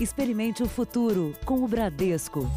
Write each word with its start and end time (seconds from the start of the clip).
Experimente 0.00 0.62
o 0.62 0.68
futuro 0.68 1.34
com 1.44 1.64
o 1.64 1.66
Bradesco. 1.66 2.48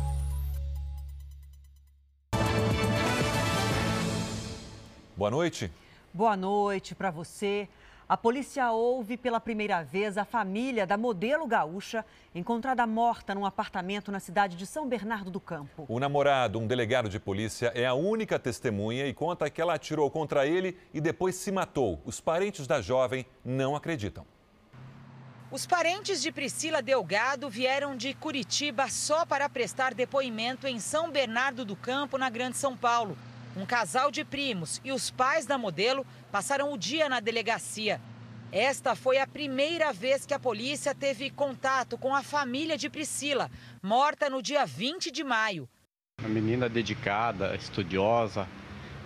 Boa 5.18 5.32
noite. 5.32 5.72
Boa 6.14 6.38
noite 6.38 6.94
para 6.94 7.10
você. 7.10 7.68
A 8.08 8.16
polícia 8.16 8.72
ouve 8.72 9.18
pela 9.18 9.40
primeira 9.40 9.82
vez 9.82 10.20
a 10.20 10.26
família 10.26 10.86
da 10.86 10.98
modelo 10.98 11.48
gaúcha 11.48 12.06
encontrada 12.36 12.86
morta 12.86 13.34
num 13.34 13.44
apartamento 13.44 14.12
na 14.12 14.20
cidade 14.20 14.56
de 14.56 14.68
São 14.68 14.88
Bernardo 14.88 15.32
do 15.32 15.40
Campo. 15.40 15.88
O 15.90 16.00
namorado, 16.00 16.60
um 16.60 16.68
delegado 16.68 17.10
de 17.10 17.20
polícia, 17.20 17.72
é 17.74 17.88
a 17.88 17.96
única 17.96 18.38
testemunha 18.38 19.08
e 19.08 19.16
conta 19.16 19.50
que 19.50 19.60
ela 19.60 19.74
atirou 19.74 20.12
contra 20.12 20.46
ele 20.46 20.78
e 20.94 21.02
depois 21.02 21.34
se 21.34 21.52
matou. 21.52 22.00
Os 22.06 22.22
parentes 22.22 22.68
da 22.68 22.82
jovem 22.82 23.26
não 23.44 23.76
acreditam. 23.76 24.28
Os 25.52 25.66
parentes 25.66 26.22
de 26.22 26.32
Priscila 26.32 26.82
Delgado 26.82 27.50
vieram 27.50 27.98
de 27.98 28.14
Curitiba 28.14 28.88
só 28.88 29.26
para 29.26 29.50
prestar 29.50 29.94
depoimento 29.94 30.66
em 30.66 30.80
São 30.80 31.12
Bernardo 31.12 31.66
do 31.66 31.76
Campo, 31.76 32.18
na 32.18 32.30
Grande 32.30 32.56
São 32.56 32.78
Paulo. 32.78 33.18
Um 33.58 33.66
casal 33.66 34.10
de 34.10 34.24
primos 34.24 34.80
e 34.82 34.94
os 34.94 35.12
pais 35.12 35.46
da 35.46 35.58
modelo 35.58 36.08
passaram 36.32 36.72
o 36.72 36.78
dia 36.78 37.10
na 37.10 37.20
delegacia. 37.20 38.00
Esta 38.50 38.96
foi 38.96 39.18
a 39.18 39.28
primeira 39.28 39.92
vez 39.92 40.26
que 40.26 40.34
a 40.34 40.40
polícia 40.40 40.96
teve 40.96 41.30
contato 41.30 41.98
com 41.98 42.16
a 42.16 42.24
família 42.24 42.78
de 42.78 42.90
Priscila, 42.90 43.52
morta 43.84 44.30
no 44.30 44.42
dia 44.42 44.66
20 44.66 45.12
de 45.12 45.22
maio. 45.22 45.68
Uma 46.22 46.30
menina 46.30 46.70
dedicada, 46.70 47.54
estudiosa, 47.56 48.48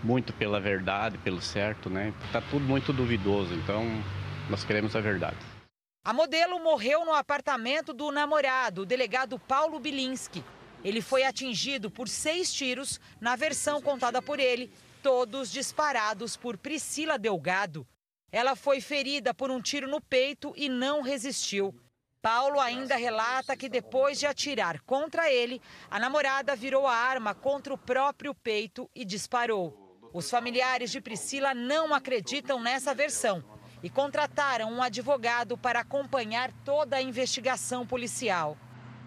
muito 0.03 0.31
pela 0.31 0.59
verdade, 0.59 1.17
pelo 1.17 1.41
certo, 1.41 1.89
né? 1.89 2.13
Tá 2.31 2.39
tudo 2.39 2.63
muito 2.63 2.93
duvidoso, 2.93 3.51
então 3.55 3.83
nós 4.47 4.63
queremos 4.63 4.95
a 4.95 5.01
verdade. 5.01 5.54
A 6.05 6.13
modelo 6.13 6.59
morreu 6.59 7.03
no 7.03 7.13
apartamento 7.15 7.91
do 7.91 8.11
namorado, 8.11 8.83
o 8.83 8.85
delegado 8.85 9.39
Paulo 9.39 9.79
Bilinski. 9.79 10.43
Ele 10.83 11.01
foi 11.01 11.23
atingido 11.23 11.89
por 11.89 12.07
seis 12.07 12.53
tiros, 12.53 12.99
na 13.19 13.35
versão 13.35 13.81
contada 13.81 14.21
por 14.21 14.39
ele, 14.39 14.71
todos 15.01 15.51
disparados 15.51 16.37
por 16.37 16.59
Priscila 16.59 17.17
Delgado. 17.17 17.87
Ela 18.31 18.55
foi 18.55 18.81
ferida 18.81 19.33
por 19.33 19.49
um 19.49 19.59
tiro 19.59 19.87
no 19.87 19.99
peito 19.99 20.53
e 20.55 20.69
não 20.69 21.01
resistiu. 21.01 21.73
Paulo 22.21 22.59
ainda 22.59 22.95
relata 22.95 23.57
que 23.57 23.67
depois 23.67 24.19
de 24.19 24.27
atirar 24.27 24.81
contra 24.81 25.33
ele, 25.33 25.59
a 25.89 25.97
namorada 25.97 26.55
virou 26.55 26.85
a 26.85 26.93
arma 26.93 27.33
contra 27.33 27.73
o 27.73 27.79
próprio 27.79 28.35
peito 28.35 28.87
e 28.93 29.03
disparou. 29.03 29.97
Os 30.13 30.29
familiares 30.29 30.91
de 30.91 31.01
Priscila 31.01 31.55
não 31.55 31.95
acreditam 31.95 32.61
nessa 32.61 32.93
versão 32.93 33.54
e 33.85 33.89
contrataram 33.89 34.71
um 34.71 34.81
advogado 34.81 35.55
para 35.55 35.81
acompanhar 35.81 36.51
toda 36.65 36.95
a 36.95 37.01
investigação 37.03 37.85
policial. 37.85 38.57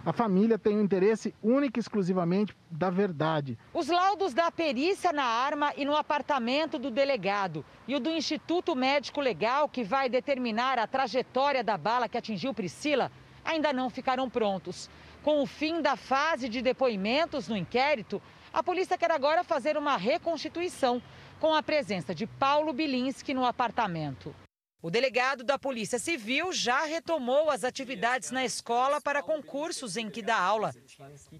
A 0.06 0.12
família 0.12 0.56
tem 0.56 0.76
um 0.76 0.80
interesse 0.80 1.34
único 1.42 1.80
e 1.80 1.80
exclusivamente 1.80 2.56
da 2.70 2.88
verdade. 2.88 3.58
Os 3.74 3.88
laudos 3.88 4.32
da 4.32 4.52
perícia 4.52 5.12
na 5.12 5.24
arma 5.24 5.72
e 5.76 5.84
no 5.84 5.96
apartamento 5.96 6.78
do 6.78 6.92
delegado 6.92 7.64
e 7.88 7.96
o 7.96 7.98
do 7.98 8.08
Instituto 8.08 8.76
Médico 8.76 9.20
Legal, 9.20 9.68
que 9.68 9.82
vai 9.82 10.08
determinar 10.08 10.78
a 10.78 10.86
trajetória 10.86 11.64
da 11.64 11.76
bala 11.76 12.08
que 12.08 12.16
atingiu 12.16 12.54
Priscila, 12.54 13.10
ainda 13.44 13.72
não 13.72 13.90
ficaram 13.90 14.30
prontos. 14.30 14.88
Com 15.24 15.42
o 15.42 15.46
fim 15.46 15.82
da 15.82 15.96
fase 15.96 16.48
de 16.48 16.62
depoimentos 16.62 17.48
no 17.48 17.56
inquérito, 17.56 18.22
a 18.52 18.62
polícia 18.62 18.96
quer 18.96 19.10
agora 19.10 19.42
fazer 19.42 19.76
uma 19.76 19.96
reconstituição 19.96 21.02
com 21.40 21.52
a 21.52 21.64
presença 21.64 22.14
de 22.14 22.28
Paulo 22.28 22.72
Bilinski 22.72 23.34
no 23.34 23.44
apartamento. 23.44 24.32
O 24.80 24.90
delegado 24.90 25.42
da 25.42 25.58
Polícia 25.58 25.98
Civil 25.98 26.52
já 26.52 26.84
retomou 26.84 27.50
as 27.50 27.64
atividades 27.64 28.30
na 28.30 28.44
escola 28.44 29.00
para 29.00 29.24
concursos 29.24 29.96
em 29.96 30.08
que 30.08 30.22
dá 30.22 30.38
aula. 30.38 30.72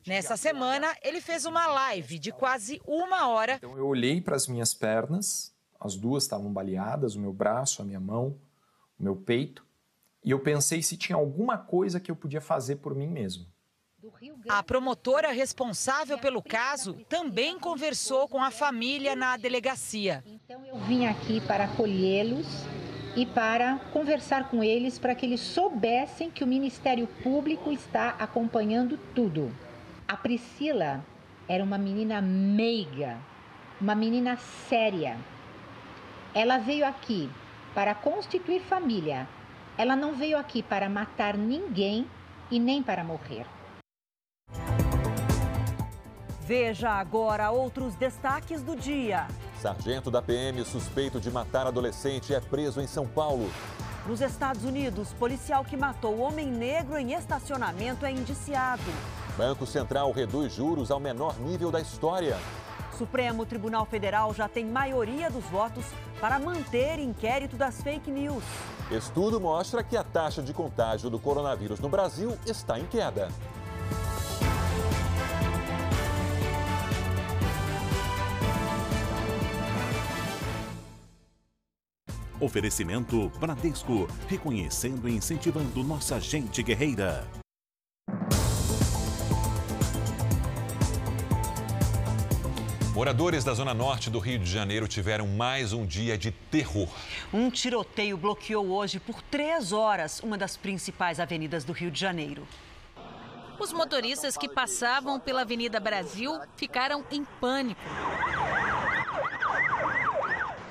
Nessa 0.05 0.37
semana, 0.37 0.93
ele 1.05 1.21
fez 1.21 1.45
uma 1.45 1.69
live 1.69 2.19
de 2.19 2.33
quase 2.33 2.83
uma 2.85 3.29
hora. 3.29 3.55
Então, 3.55 3.79
eu 3.79 3.87
olhei 3.87 4.21
para 4.21 4.35
as 4.35 4.49
minhas 4.49 4.75
pernas, 4.75 5.55
as 5.79 5.95
duas 5.95 6.25
estavam 6.25 6.53
baleadas, 6.53 7.15
o 7.15 7.21
meu 7.21 7.33
braço, 7.33 7.81
a 7.81 7.85
minha 7.85 8.01
mão, 8.01 8.37
o 8.99 9.05
meu 9.05 9.15
peito, 9.15 9.65
e 10.25 10.33
eu 10.33 10.41
pensei 10.41 10.83
se 10.83 10.97
tinha 10.97 11.15
alguma 11.15 11.57
coisa 11.57 12.01
que 12.01 12.11
eu 12.11 12.17
podia 12.17 12.41
fazer 12.41 12.77
por 12.77 12.93
mim 12.93 13.07
mesmo. 13.07 13.47
A 14.49 14.63
promotora 14.65 15.31
responsável 15.31 16.19
pelo 16.19 16.43
caso 16.43 16.95
também 17.09 17.57
conversou 17.57 18.27
com 18.27 18.43
a 18.43 18.51
família 18.51 19.15
na 19.15 19.37
delegacia. 19.37 20.25
Então, 20.27 20.65
eu 20.67 20.79
vim 20.81 21.07
aqui 21.07 21.41
para 21.41 21.65
acolhê-los 21.65 22.47
e 23.19 23.27
para 23.27 23.81
conversar 23.93 24.49
com 24.49 24.63
eles 24.63 24.97
para 24.97 25.13
que 25.13 25.27
eles 25.27 25.41
soubessem 25.41 26.31
que 26.31 26.45
o 26.45 26.47
Ministério 26.47 27.09
Público 27.21 27.73
está 27.73 28.11
acompanhando 28.11 28.97
tudo. 29.13 29.53
A 30.07 30.17
Priscila 30.17 31.05
era 31.49 31.65
uma 31.65 31.77
menina 31.77 32.23
meiga, 32.23 33.19
uma 33.81 33.97
menina 33.97 34.37
séria. 34.37 35.17
Ela 36.33 36.59
veio 36.59 36.87
aqui 36.87 37.29
para 37.75 37.93
constituir 37.93 38.61
família. 38.61 39.27
Ela 39.77 39.97
não 39.97 40.15
veio 40.15 40.39
aqui 40.39 40.63
para 40.63 40.89
matar 40.89 41.37
ninguém 41.37 42.07
e 42.53 42.61
nem 42.61 42.85
para 42.85 43.03
morrer. 43.03 43.47
Veja 46.43 46.91
agora 46.91 47.51
outros 47.51 47.97
destaques 47.97 48.63
do 48.63 48.77
dia. 48.77 49.27
Sargento 49.61 50.09
da 50.09 50.23
PM 50.23 50.65
suspeito 50.65 51.19
de 51.19 51.31
matar 51.31 51.67
adolescente 51.67 52.33
é 52.33 52.41
preso 52.41 52.81
em 52.81 52.87
São 52.87 53.07
Paulo. 53.07 53.51
Nos 54.07 54.21
Estados 54.21 54.65
Unidos, 54.65 55.13
policial 55.15 55.65
que 55.65 55.77
matou 55.77 56.21
homem 56.21 56.47
negro 56.47 56.97
em 56.97 57.13
estacionamento 57.13 58.07
é 58.07 58.11
indiciado. 58.11 58.83
Banco 59.37 59.67
Central 59.67 60.13
reduz 60.13 60.55
juros 60.55 60.91
ao 60.91 61.01
menor 61.01 61.39
nível 61.41 61.71
da 61.73 61.81
história. 61.81 62.39
Supremo 62.97 63.45
Tribunal 63.45 63.85
Federal 63.85 64.33
já 64.33 64.49
tem 64.49 64.65
maioria 64.65 65.31
dos 65.31 65.45
votos 65.45 65.85
para 66.21 66.39
manter 66.39 66.99
inquérito 66.99 67.57
das 67.57 67.83
fake 67.83 68.11
news. 68.11 68.43
Estudo 68.91 69.41
mostra 69.41 69.83
que 69.83 69.97
a 69.97 70.03
taxa 70.03 70.43
de 70.43 70.55
contágio 70.55 71.11
do 71.11 71.19
coronavírus 71.19 71.79
no 71.81 71.89
Brasil 71.89 72.39
está 72.47 72.79
em 72.79 72.87
queda. 72.87 73.29
Oferecimento 82.41 83.29
Bradesco, 83.41 84.09
reconhecendo 84.29 85.09
e 85.09 85.13
incentivando 85.13 85.83
nossa 85.83 86.21
gente 86.21 86.63
guerreira. 86.63 87.27
Moradores 92.95 93.45
da 93.45 93.55
Zona 93.55 93.75
Norte 93.75 94.09
do 94.11 94.19
Rio 94.19 94.39
de 94.39 94.51
Janeiro 94.51 94.87
tiveram 94.87 95.27
mais 95.27 95.73
um 95.73 95.85
dia 95.85 96.17
de 96.17 96.31
terror. 96.31 96.89
Um 97.33 97.51
tiroteio 97.51 98.17
bloqueou 98.17 98.71
hoje 98.71 98.99
por 99.01 99.21
três 99.23 99.73
horas 99.73 100.21
uma 100.21 100.39
das 100.39 100.57
principais 100.57 101.21
avenidas 101.21 101.65
do 101.65 101.73
Rio 101.73 101.91
de 101.91 102.01
Janeiro. 102.01 102.47
Os 103.59 103.73
motoristas 103.73 104.37
que 104.37 104.49
passavam 104.49 105.19
pela 105.19 105.43
Avenida 105.43 105.81
Brasil 105.81 106.41
ficaram 106.57 107.05
em 107.11 107.25
pânico. 107.25 107.81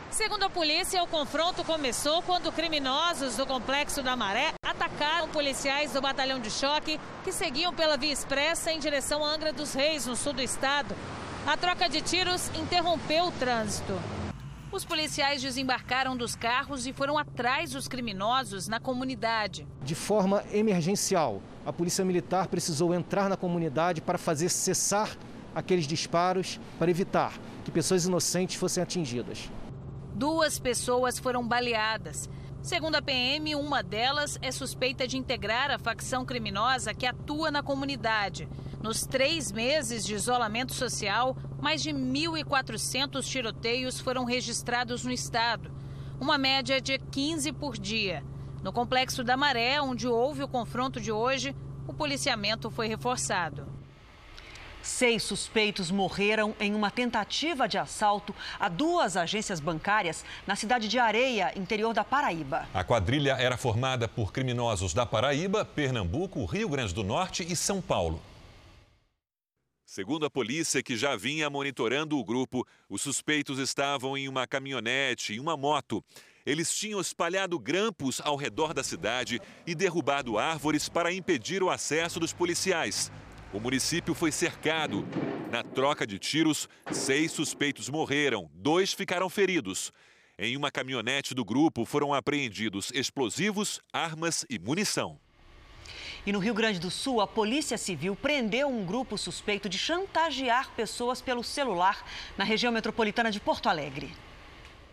Segundo 0.10 0.44
a 0.44 0.50
polícia, 0.50 1.04
o 1.04 1.08
confronto 1.08 1.64
começou 1.64 2.22
quando 2.24 2.52
criminosos 2.52 3.36
do 3.36 3.46
Complexo 3.46 4.02
da 4.02 4.16
Maré 4.16 4.54
atacaram 4.64 5.28
policiais 5.28 5.92
do 5.92 6.02
batalhão 6.02 6.40
de 6.40 6.50
choque 6.50 7.00
que 7.24 7.32
seguiam 7.32 7.74
pela 7.74 7.98
via 7.98 8.12
expressa 8.12 8.72
em 8.72 8.80
direção 8.80 9.24
a 9.24 9.30
Angra 9.30 9.52
dos 9.52 9.74
Reis, 9.74 10.06
no 10.06 10.16
sul 10.16 10.34
do 10.34 10.42
estado. 10.42 10.96
A 11.46 11.58
troca 11.58 11.90
de 11.90 12.02
tiros 12.02 12.50
interrompeu 12.56 13.26
o 13.26 13.32
trânsito. 13.34 13.94
Os 14.72 14.84
policiais 14.84 15.42
desembarcaram 15.42 16.16
dos 16.16 16.36
carros 16.36 16.88
e 16.88 16.94
foram 16.94 17.18
atrás 17.18 17.72
dos 17.72 17.88
criminosos 17.88 18.68
na 18.68 18.80
comunidade. 18.80 19.68
De 19.84 19.94
forma 19.94 20.44
emergencial, 20.52 21.42
a 21.66 21.72
Polícia 21.72 22.04
Militar 22.04 22.48
precisou 22.48 22.94
entrar 22.94 23.30
na 23.30 23.38
comunidade 23.38 24.02
para 24.02 24.18
fazer 24.18 24.50
cessar 24.50 25.16
aqueles 25.54 25.86
disparos 25.86 26.60
para 26.80 26.90
evitar 26.90 27.34
que 27.66 27.72
pessoas 27.72 28.06
inocentes 28.06 28.56
fossem 28.56 28.82
atingidas. 28.82 29.50
Duas 30.18 30.58
pessoas 30.58 31.20
foram 31.20 31.48
baleadas. 31.48 32.28
Segundo 32.64 32.96
a 32.96 33.02
PM, 33.04 33.54
uma 33.54 33.84
delas 33.84 34.40
é 34.42 34.52
suspeita 34.52 35.08
de 35.08 35.16
integrar 35.16 35.70
a 35.70 35.78
facção 35.78 36.26
criminosa 36.26 36.92
que 36.92 37.06
atua 37.06 37.52
na 37.52 37.62
comunidade. 37.62 38.50
Nos 38.82 39.06
três 39.06 39.52
meses 39.52 40.04
de 40.04 40.16
isolamento 40.16 40.74
social, 40.74 41.38
mais 41.62 41.84
de 41.84 41.92
1.400 41.92 43.24
tiroteios 43.28 44.00
foram 44.00 44.26
registrados 44.26 45.06
no 45.06 45.12
estado, 45.12 45.72
uma 46.20 46.36
média 46.36 46.82
de 46.82 46.98
15 46.98 47.54
por 47.54 47.78
dia. 47.78 48.24
No 48.64 48.74
complexo 48.74 49.24
da 49.24 49.38
Maré, 49.38 49.80
onde 49.80 50.08
houve 50.08 50.42
o 50.42 50.48
confronto 50.48 51.00
de 51.00 51.12
hoje, 51.12 51.56
o 51.88 51.94
policiamento 51.94 52.72
foi 52.72 52.88
reforçado. 52.88 53.77
Seis 54.88 55.22
suspeitos 55.22 55.92
morreram 55.92 56.56
em 56.62 56.74
uma 56.74 56.90
tentativa 56.90 57.68
de 57.68 57.78
assalto 57.78 58.34
a 58.58 58.70
duas 58.70 59.18
agências 59.18 59.60
bancárias 59.60 60.24
na 60.48 60.56
cidade 60.56 60.88
de 60.88 60.98
Areia, 60.98 61.52
interior 61.58 61.94
da 61.94 62.06
Paraíba. 62.06 62.68
A 62.74 62.86
quadrilha 62.86 63.34
era 63.34 63.58
formada 63.58 64.08
por 64.08 64.32
criminosos 64.32 64.94
da 64.94 65.06
Paraíba, 65.06 65.66
Pernambuco, 65.66 66.46
Rio 66.46 66.70
Grande 66.70 66.94
do 66.94 67.04
Norte 67.04 67.46
e 67.48 67.54
São 67.54 67.82
Paulo. 67.82 68.22
Segundo 69.86 70.26
a 70.26 70.30
polícia, 70.30 70.82
que 70.82 70.96
já 70.96 71.18
vinha 71.18 71.50
monitorando 71.50 72.18
o 72.18 72.24
grupo, 72.24 72.66
os 72.90 73.02
suspeitos 73.02 73.60
estavam 73.60 74.18
em 74.18 74.30
uma 74.30 74.48
caminhonete 74.48 75.34
e 75.34 75.40
uma 75.40 75.58
moto. 75.58 76.02
Eles 76.46 76.74
tinham 76.74 77.02
espalhado 77.02 77.60
grampos 77.60 78.22
ao 78.24 78.38
redor 78.38 78.74
da 78.74 78.86
cidade 78.86 79.42
e 79.66 79.76
derrubado 79.76 80.40
árvores 80.40 80.88
para 80.88 81.12
impedir 81.12 81.62
o 81.62 81.70
acesso 81.70 82.22
dos 82.22 82.32
policiais. 82.32 83.12
O 83.54 83.60
município 83.60 84.14
foi 84.14 84.32
cercado. 84.32 85.08
Na 85.50 85.64
troca 85.64 86.06
de 86.06 86.20
tiros, 86.20 86.68
seis 86.92 87.32
suspeitos 87.32 87.88
morreram, 87.88 88.50
dois 88.54 88.94
ficaram 88.94 89.30
feridos. 89.30 89.94
Em 90.38 90.58
uma 90.58 90.70
caminhonete 90.70 91.34
do 91.34 91.46
grupo 91.46 91.86
foram 91.86 92.14
apreendidos 92.14 92.92
explosivos, 92.94 93.80
armas 93.92 94.46
e 94.50 94.60
munição. 94.60 95.18
E 96.26 96.32
no 96.34 96.40
Rio 96.40 96.54
Grande 96.54 96.78
do 96.78 96.92
Sul, 96.92 97.22
a 97.22 97.28
Polícia 97.28 97.78
Civil 97.78 98.14
prendeu 98.14 98.68
um 98.68 98.86
grupo 98.86 99.18
suspeito 99.18 99.70
de 99.70 99.78
chantagear 99.78 100.70
pessoas 100.76 101.22
pelo 101.22 101.42
celular 101.42 102.06
na 102.38 102.44
região 102.44 102.72
metropolitana 102.72 103.32
de 103.32 103.40
Porto 103.40 103.70
Alegre. 103.70 104.14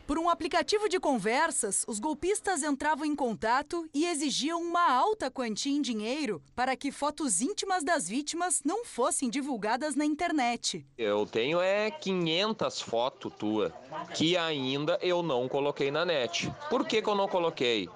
Por 0.06 0.18
um 0.18 0.28
aplicativo 0.28 0.86
de 0.86 1.00
conversas, 1.00 1.82
os 1.88 1.98
golpistas 1.98 2.62
entravam 2.62 3.06
em 3.06 3.16
contato 3.16 3.88
e 3.94 4.04
exigiam 4.04 4.60
uma 4.60 4.92
alta 4.92 5.30
quantia 5.30 5.72
em 5.72 5.80
dinheiro 5.80 6.42
para 6.54 6.76
que 6.76 6.92
fotos 6.92 7.40
íntimas 7.40 7.82
das 7.82 8.06
vítimas 8.06 8.60
não 8.62 8.84
fossem 8.84 9.30
divulgadas 9.30 9.94
na 9.94 10.04
internet. 10.04 10.84
Eu 10.98 11.24
tenho 11.24 11.58
é 11.58 11.90
500 11.90 12.82
fotos 12.82 13.32
tua 13.38 13.70
que 14.14 14.36
ainda 14.36 14.98
eu 15.00 15.22
não 15.22 15.48
coloquei 15.48 15.90
na 15.90 16.04
net. 16.04 16.52
Por 16.68 16.86
que, 16.86 17.00
que 17.00 17.08
eu 17.08 17.14
não 17.14 17.26
coloquei? 17.26 17.88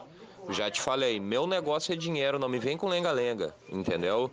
Já 0.51 0.71
te 0.71 0.81
falei, 0.81 1.21
meu 1.21 1.47
negócio 1.47 1.93
é 1.93 1.97
dinheiro, 1.97 2.39
não 2.39 2.49
me 2.49 2.59
vem 2.59 2.77
com 2.77 2.89
lenga-lenga, 2.89 3.55
entendeu? 3.69 4.31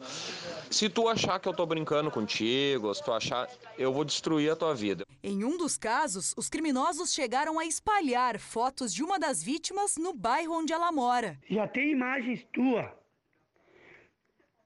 Se 0.72 0.90
tu 0.90 1.10
achar 1.10 1.40
que 1.40 1.48
eu 1.48 1.54
tô 1.54 1.66
brincando 1.66 2.10
contigo, 2.10 2.94
se 2.94 3.04
tu 3.04 3.12
achar, 3.12 3.50
eu 3.78 3.92
vou 3.92 4.06
destruir 4.06 4.52
a 4.52 4.56
tua 4.56 4.74
vida. 4.74 5.06
Em 5.22 5.44
um 5.44 5.58
dos 5.58 5.78
casos, 5.78 6.34
os 6.38 6.50
criminosos 6.50 7.14
chegaram 7.14 7.60
a 7.60 7.66
espalhar 7.66 8.40
fotos 8.40 8.94
de 8.94 9.04
uma 9.04 9.20
das 9.20 9.44
vítimas 9.44 9.98
no 9.98 10.14
bairro 10.14 10.54
onde 10.54 10.72
ela 10.72 10.92
mora. 10.92 11.38
Já 11.50 11.68
tem 11.68 11.92
imagens 11.92 12.46
tua 12.54 12.94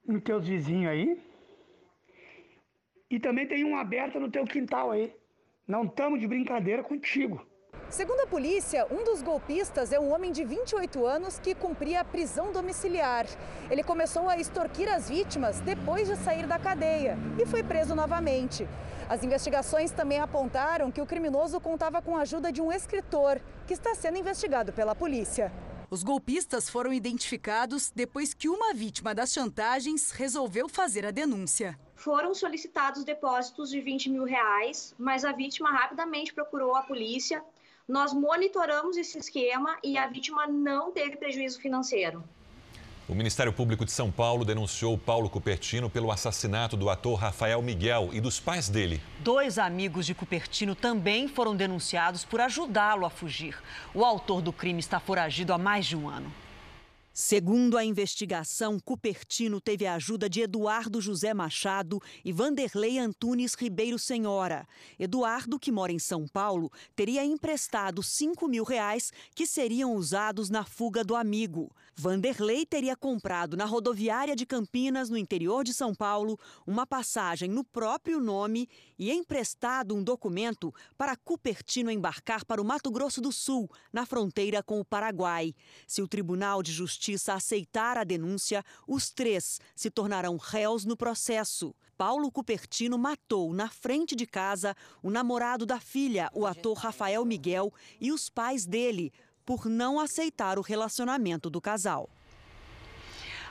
nos 0.05 0.21
teus 0.23 0.47
vizinhos 0.47 0.91
aí? 0.91 1.19
E 3.09 3.19
também 3.19 3.47
tem 3.47 3.63
uma 3.63 3.81
aberta 3.81 4.19
no 4.19 4.29
teu 4.29 4.45
quintal 4.45 4.91
aí. 4.91 5.13
Não 5.67 5.83
estamos 5.83 6.19
de 6.19 6.27
brincadeira 6.27 6.83
contigo. 6.83 7.45
Segundo 7.89 8.19
a 8.19 8.27
polícia, 8.27 8.85
um 8.91 9.03
dos 9.03 9.23
golpistas 9.23 9.91
é 9.91 9.99
um 9.99 10.13
homem 10.13 10.31
de 10.31 10.43
28 10.43 11.07
anos 11.07 11.39
que 11.39 11.55
cumpria 11.55 12.01
a 12.01 12.05
prisão 12.05 12.51
domiciliar. 12.51 13.25
Ele 13.69 13.81
começou 13.81 14.29
a 14.29 14.37
extorquir 14.37 14.87
as 14.87 15.09
vítimas 15.09 15.59
depois 15.61 16.07
de 16.07 16.15
sair 16.17 16.45
da 16.45 16.59
cadeia 16.59 17.17
e 17.41 17.47
foi 17.47 17.63
preso 17.63 17.95
novamente. 17.95 18.67
As 19.09 19.23
investigações 19.23 19.89
também 19.89 20.19
apontaram 20.19 20.91
que 20.91 21.01
o 21.01 21.05
criminoso 21.05 21.59
contava 21.59 21.99
com 21.99 22.15
a 22.15 22.21
ajuda 22.21 22.51
de 22.51 22.61
um 22.61 22.71
escritor, 22.71 23.41
que 23.65 23.73
está 23.73 23.95
sendo 23.95 24.19
investigado 24.19 24.71
pela 24.71 24.93
polícia. 24.93 25.51
Os 25.89 26.03
golpistas 26.03 26.69
foram 26.69 26.93
identificados 26.93 27.91
depois 27.95 28.35
que 28.35 28.47
uma 28.47 28.71
vítima 28.71 29.15
das 29.15 29.33
chantagens 29.33 30.11
resolveu 30.11 30.69
fazer 30.69 31.07
a 31.07 31.11
denúncia. 31.11 31.77
Foram 31.95 32.35
solicitados 32.35 33.03
depósitos 33.03 33.71
de 33.71 33.81
20 33.81 34.11
mil 34.11 34.25
reais, 34.25 34.93
mas 34.99 35.25
a 35.25 35.31
vítima 35.31 35.71
rapidamente 35.71 36.31
procurou 36.31 36.75
a 36.75 36.83
polícia 36.83 37.43
nós 37.89 38.13
monitoramos 38.13 38.95
esse 38.97 39.17
esquema 39.17 39.75
e 39.83 39.97
a 39.97 40.05
vítima 40.05 40.45
não 40.45 40.91
teve 40.91 41.17
prejuízo 41.17 41.59
financeiro. 41.59 42.23
O 43.07 43.15
Ministério 43.15 43.51
Público 43.51 43.83
de 43.83 43.91
São 43.91 44.11
Paulo 44.11 44.45
denunciou 44.45 44.95
Paulo 44.95 45.27
Cupertino 45.27 45.89
pelo 45.89 46.11
assassinato 46.11 46.77
do 46.77 46.91
ator 46.91 47.15
Rafael 47.15 47.59
Miguel 47.63 48.11
e 48.13 48.21
dos 48.21 48.39
pais 48.39 48.69
dele. 48.69 49.01
Dois 49.21 49.57
amigos 49.57 50.05
de 50.05 50.13
Cupertino 50.13 50.75
também 50.75 51.27
foram 51.27 51.55
denunciados 51.55 52.23
por 52.23 52.39
ajudá-lo 52.39 53.07
a 53.07 53.09
fugir. 53.09 53.57
O 53.95 54.05
autor 54.05 54.43
do 54.43 54.53
crime 54.53 54.79
está 54.79 54.99
foragido 54.99 55.51
há 55.51 55.57
mais 55.57 55.87
de 55.87 55.97
um 55.97 56.07
ano. 56.07 56.31
Segundo 57.21 57.77
a 57.77 57.83
investigação, 57.83 58.79
Cupertino 58.79 59.59
teve 59.59 59.85
a 59.85 59.95
ajuda 59.95 60.29
de 60.29 60.39
Eduardo 60.39 61.01
José 61.01 61.33
Machado 61.33 62.01
e 62.23 62.31
Vanderlei 62.31 62.97
Antunes 62.97 63.55
Ribeiro 63.55 63.99
Senhora. 63.99 64.65
Eduardo, 64.97 65.59
que 65.59 65.69
mora 65.69 65.91
em 65.91 65.99
São 65.99 66.25
Paulo, 66.25 66.71
teria 66.95 67.25
emprestado 67.25 68.01
5 68.01 68.47
mil 68.47 68.63
reais 68.63 69.11
que 69.35 69.45
seriam 69.45 69.95
usados 69.95 70.49
na 70.49 70.63
fuga 70.63 71.03
do 71.03 71.13
amigo. 71.13 71.69
Vanderlei 71.99 72.65
teria 72.65 72.95
comprado 72.95 73.57
na 73.57 73.65
rodoviária 73.65 74.33
de 74.33 74.45
Campinas, 74.45 75.09
no 75.09 75.17
interior 75.17 75.65
de 75.65 75.73
São 75.73 75.93
Paulo, 75.93 76.39
uma 76.65 76.87
passagem 76.87 77.49
no 77.49 77.61
próprio 77.61 78.21
nome 78.21 78.69
e 78.97 79.11
emprestado 79.11 79.93
um 79.93 80.01
documento 80.01 80.73
para 80.97 81.17
Cupertino 81.17 81.91
embarcar 81.91 82.45
para 82.45 82.61
o 82.61 82.63
Mato 82.63 82.89
Grosso 82.89 83.19
do 83.19 83.33
Sul, 83.33 83.69
na 83.91 84.05
fronteira 84.05 84.63
com 84.63 84.79
o 84.79 84.85
Paraguai. 84.85 85.53
Se 85.85 86.01
o 86.01 86.07
Tribunal 86.07 86.63
de 86.63 86.71
Justiça 86.71 87.33
aceitar 87.33 87.97
a 87.97 88.05
denúncia, 88.05 88.63
os 88.87 89.11
três 89.11 89.59
se 89.75 89.91
tornarão 89.91 90.37
réus 90.37 90.85
no 90.85 90.95
processo. 90.95 91.75
Paulo 91.97 92.31
Cupertino 92.31 92.97
matou 92.97 93.53
na 93.53 93.67
frente 93.67 94.15
de 94.15 94.25
casa 94.25 94.73
o 95.03 95.11
namorado 95.11 95.65
da 95.65 95.81
filha, 95.81 96.31
o 96.33 96.45
ator 96.45 96.77
Rafael 96.77 97.25
Miguel, 97.25 97.73
e 97.99 98.13
os 98.13 98.29
pais 98.29 98.65
dele, 98.65 99.11
por 99.49 99.65
não 99.65 99.99
aceitar 99.99 100.59
o 100.59 100.61
relacionamento 100.61 101.49
do 101.49 101.59
casal. 101.59 102.07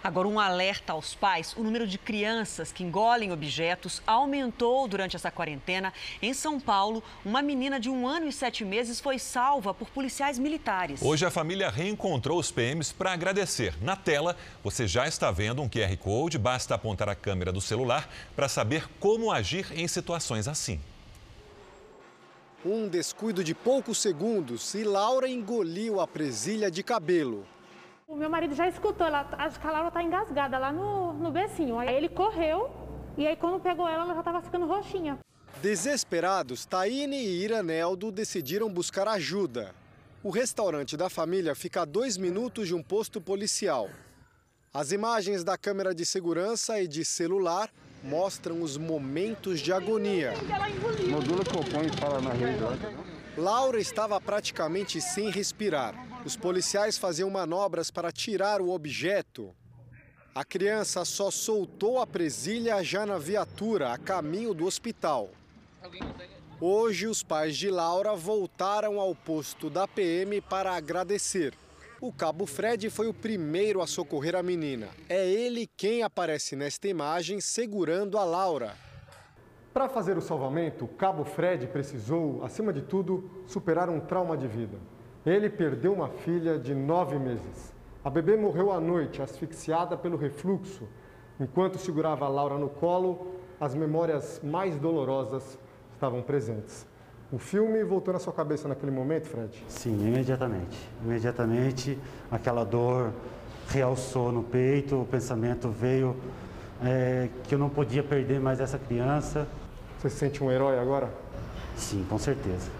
Agora, 0.00 0.28
um 0.28 0.38
alerta 0.38 0.92
aos 0.92 1.12
pais: 1.12 1.56
o 1.56 1.64
número 1.64 1.88
de 1.88 1.98
crianças 1.98 2.70
que 2.70 2.84
engolem 2.84 3.32
objetos 3.32 4.00
aumentou 4.06 4.86
durante 4.86 5.16
essa 5.16 5.28
quarentena. 5.28 5.92
Em 6.22 6.32
São 6.32 6.60
Paulo, 6.60 7.02
uma 7.24 7.42
menina 7.42 7.80
de 7.80 7.90
um 7.90 8.06
ano 8.06 8.28
e 8.28 8.32
sete 8.32 8.64
meses 8.64 9.00
foi 9.00 9.18
salva 9.18 9.74
por 9.74 9.90
policiais 9.90 10.38
militares. 10.38 11.02
Hoje, 11.02 11.26
a 11.26 11.32
família 11.32 11.68
reencontrou 11.68 12.38
os 12.38 12.52
PMs 12.52 12.92
para 12.92 13.12
agradecer. 13.12 13.74
Na 13.82 13.96
tela, 13.96 14.36
você 14.62 14.86
já 14.86 15.08
está 15.08 15.32
vendo 15.32 15.60
um 15.62 15.68
QR 15.68 15.96
Code, 15.96 16.38
basta 16.38 16.76
apontar 16.76 17.08
a 17.08 17.16
câmera 17.16 17.50
do 17.50 17.60
celular 17.60 18.08
para 18.36 18.48
saber 18.48 18.88
como 19.00 19.32
agir 19.32 19.66
em 19.76 19.88
situações 19.88 20.46
assim. 20.46 20.80
Um 22.70 22.86
descuido 22.86 23.42
de 23.42 23.54
poucos 23.54 23.96
segundos 23.96 24.74
e 24.74 24.84
Laura 24.84 25.26
engoliu 25.26 26.02
a 26.02 26.06
presilha 26.06 26.70
de 26.70 26.82
cabelo. 26.82 27.46
O 28.06 28.14
meu 28.14 28.28
marido 28.28 28.54
já 28.54 28.68
escutou, 28.68 29.06
ela, 29.06 29.26
acho 29.38 29.58
que 29.58 29.66
a 29.66 29.70
Laura 29.70 29.88
está 29.88 30.02
engasgada 30.02 30.58
lá 30.58 30.70
no, 30.70 31.14
no 31.14 31.30
becinho. 31.30 31.78
Aí 31.78 31.94
ele 31.94 32.10
correu 32.10 32.70
e 33.16 33.26
aí 33.26 33.36
quando 33.36 33.58
pegou 33.58 33.88
ela, 33.88 34.02
ela 34.04 34.12
já 34.12 34.20
estava 34.20 34.42
ficando 34.42 34.66
roxinha. 34.66 35.18
Desesperados, 35.62 36.66
Taine 36.66 37.16
e 37.16 37.42
Iraneldo 37.42 38.12
decidiram 38.12 38.70
buscar 38.70 39.08
ajuda. 39.08 39.74
O 40.22 40.28
restaurante 40.28 40.94
da 40.94 41.08
família 41.08 41.54
fica 41.54 41.80
a 41.80 41.86
dois 41.86 42.18
minutos 42.18 42.68
de 42.68 42.74
um 42.74 42.82
posto 42.82 43.18
policial. 43.18 43.88
As 44.74 44.92
imagens 44.92 45.42
da 45.42 45.56
câmera 45.56 45.94
de 45.94 46.04
segurança 46.04 46.78
e 46.82 46.86
de 46.86 47.02
celular 47.02 47.72
mostram 48.02 48.62
os 48.62 48.76
momentos 48.76 49.60
de 49.60 49.72
agonia. 49.72 50.32
Modula 51.08 51.44
copom 51.44 51.82
e 51.82 51.96
fala 52.00 52.20
na 52.20 52.32
rede. 52.32 52.58
Laura 53.36 53.78
estava 53.78 54.20
praticamente 54.20 55.00
sem 55.00 55.30
respirar. 55.30 55.94
Os 56.24 56.36
policiais 56.36 56.98
faziam 56.98 57.30
manobras 57.30 57.90
para 57.90 58.10
tirar 58.10 58.60
o 58.60 58.70
objeto. 58.70 59.54
A 60.34 60.44
criança 60.44 61.04
só 61.04 61.30
soltou 61.30 62.00
a 62.00 62.06
presilha 62.06 62.82
já 62.82 63.06
na 63.06 63.18
viatura, 63.18 63.92
a 63.92 63.98
caminho 63.98 64.54
do 64.54 64.66
hospital. 64.66 65.30
Hoje, 66.60 67.06
os 67.06 67.22
pais 67.22 67.56
de 67.56 67.70
Laura 67.70 68.14
voltaram 68.14 68.98
ao 68.98 69.14
posto 69.14 69.70
da 69.70 69.86
PM 69.86 70.40
para 70.40 70.72
agradecer. 70.72 71.54
O 72.00 72.12
cabo 72.12 72.46
Fred 72.46 72.88
foi 72.90 73.08
o 73.08 73.12
primeiro 73.12 73.82
a 73.82 73.86
socorrer 73.86 74.36
a 74.36 74.42
menina. 74.42 74.86
É 75.08 75.26
ele 75.28 75.68
quem 75.76 76.04
aparece 76.04 76.54
nesta 76.54 76.86
imagem 76.86 77.40
segurando 77.40 78.16
a 78.16 78.24
Laura. 78.24 78.76
Para 79.74 79.88
fazer 79.88 80.16
o 80.16 80.20
salvamento, 80.20 80.84
o 80.84 80.88
cabo 80.88 81.24
Fred 81.24 81.66
precisou, 81.66 82.44
acima 82.44 82.72
de 82.72 82.82
tudo, 82.82 83.28
superar 83.48 83.90
um 83.90 83.98
trauma 83.98 84.36
de 84.36 84.46
vida. 84.46 84.78
Ele 85.26 85.50
perdeu 85.50 85.92
uma 85.92 86.08
filha 86.08 86.56
de 86.56 86.72
nove 86.72 87.18
meses. 87.18 87.74
A 88.04 88.08
bebê 88.08 88.36
morreu 88.36 88.70
à 88.70 88.80
noite, 88.80 89.20
asfixiada 89.20 89.96
pelo 89.96 90.16
refluxo. 90.16 90.88
Enquanto 91.40 91.78
segurava 91.78 92.26
a 92.26 92.28
Laura 92.28 92.56
no 92.56 92.68
colo, 92.68 93.34
as 93.58 93.74
memórias 93.74 94.40
mais 94.40 94.78
dolorosas 94.78 95.58
estavam 95.94 96.22
presentes. 96.22 96.86
O 97.30 97.38
filme 97.38 97.84
voltou 97.84 98.14
na 98.14 98.18
sua 98.18 98.32
cabeça 98.32 98.66
naquele 98.68 98.90
momento, 98.90 99.26
Fred? 99.26 99.62
Sim, 99.68 100.08
imediatamente. 100.08 100.78
Imediatamente 101.04 101.98
aquela 102.30 102.64
dor 102.64 103.12
realçou 103.68 104.32
no 104.32 104.42
peito, 104.42 105.02
o 105.02 105.04
pensamento 105.04 105.68
veio 105.68 106.16
é, 106.82 107.28
que 107.44 107.54
eu 107.54 107.58
não 107.58 107.68
podia 107.68 108.02
perder 108.02 108.40
mais 108.40 108.60
essa 108.60 108.78
criança. 108.78 109.46
Você 109.98 110.08
se 110.08 110.16
sente 110.16 110.42
um 110.42 110.50
herói 110.50 110.78
agora? 110.78 111.12
Sim, 111.76 112.06
com 112.08 112.18
certeza. 112.18 112.70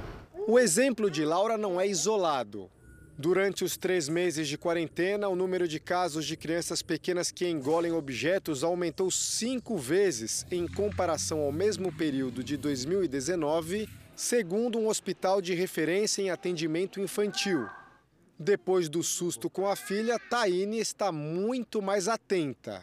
O 0.46 0.58
exemplo 0.58 1.10
de 1.10 1.26
Laura 1.26 1.58
não 1.58 1.78
é 1.78 1.86
isolado. 1.86 2.70
Durante 3.18 3.64
os 3.64 3.76
três 3.76 4.08
meses 4.08 4.48
de 4.48 4.56
quarentena, 4.56 5.28
o 5.28 5.36
número 5.36 5.68
de 5.68 5.78
casos 5.78 6.24
de 6.24 6.38
crianças 6.38 6.80
pequenas 6.80 7.30
que 7.30 7.46
engolem 7.46 7.92
objetos 7.92 8.64
aumentou 8.64 9.10
cinco 9.10 9.76
vezes 9.76 10.46
em 10.50 10.66
comparação 10.66 11.40
ao 11.40 11.52
mesmo 11.52 11.92
período 11.92 12.42
de 12.42 12.56
2019, 12.56 13.88
segundo 14.18 14.80
um 14.80 14.88
hospital 14.88 15.40
de 15.40 15.54
referência 15.54 16.20
em 16.20 16.28
atendimento 16.28 17.00
infantil. 17.00 17.68
Depois 18.36 18.88
do 18.88 19.00
susto 19.00 19.48
com 19.48 19.68
a 19.68 19.76
filha, 19.76 20.18
Taine 20.18 20.80
está 20.80 21.12
muito 21.12 21.80
mais 21.80 22.08
atenta. 22.08 22.82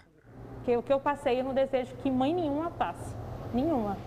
o 0.66 0.82
que 0.82 0.94
eu 0.94 1.00
passei, 1.00 1.42
eu 1.42 1.44
não 1.44 1.54
desejo 1.54 1.94
que 1.98 2.10
mãe 2.10 2.34
nenhuma 2.34 2.72
passe. 2.72 3.14
Nenhuma. 3.54 3.98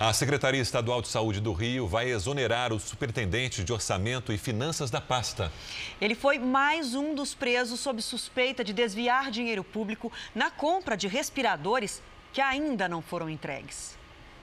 A 0.00 0.12
Secretaria 0.12 0.60
Estadual 0.60 1.00
de 1.00 1.06
Saúde 1.06 1.40
do 1.40 1.52
Rio 1.52 1.86
vai 1.86 2.10
exonerar 2.10 2.72
o 2.72 2.80
superintendente 2.80 3.62
de 3.62 3.72
Orçamento 3.72 4.32
e 4.32 4.38
Finanças 4.38 4.90
da 4.90 5.00
pasta. 5.00 5.50
Ele 6.00 6.16
foi 6.16 6.40
mais 6.40 6.96
um 6.96 7.14
dos 7.14 7.36
presos 7.36 7.78
sob 7.78 8.02
suspeita 8.02 8.64
de 8.64 8.72
desviar 8.72 9.30
dinheiro 9.30 9.62
público 9.62 10.10
na 10.34 10.50
compra 10.50 10.96
de 10.96 11.06
respiradores 11.06 12.02
que 12.32 12.40
ainda 12.40 12.88
não 12.88 13.00
foram 13.00 13.30
entregues. 13.30 13.97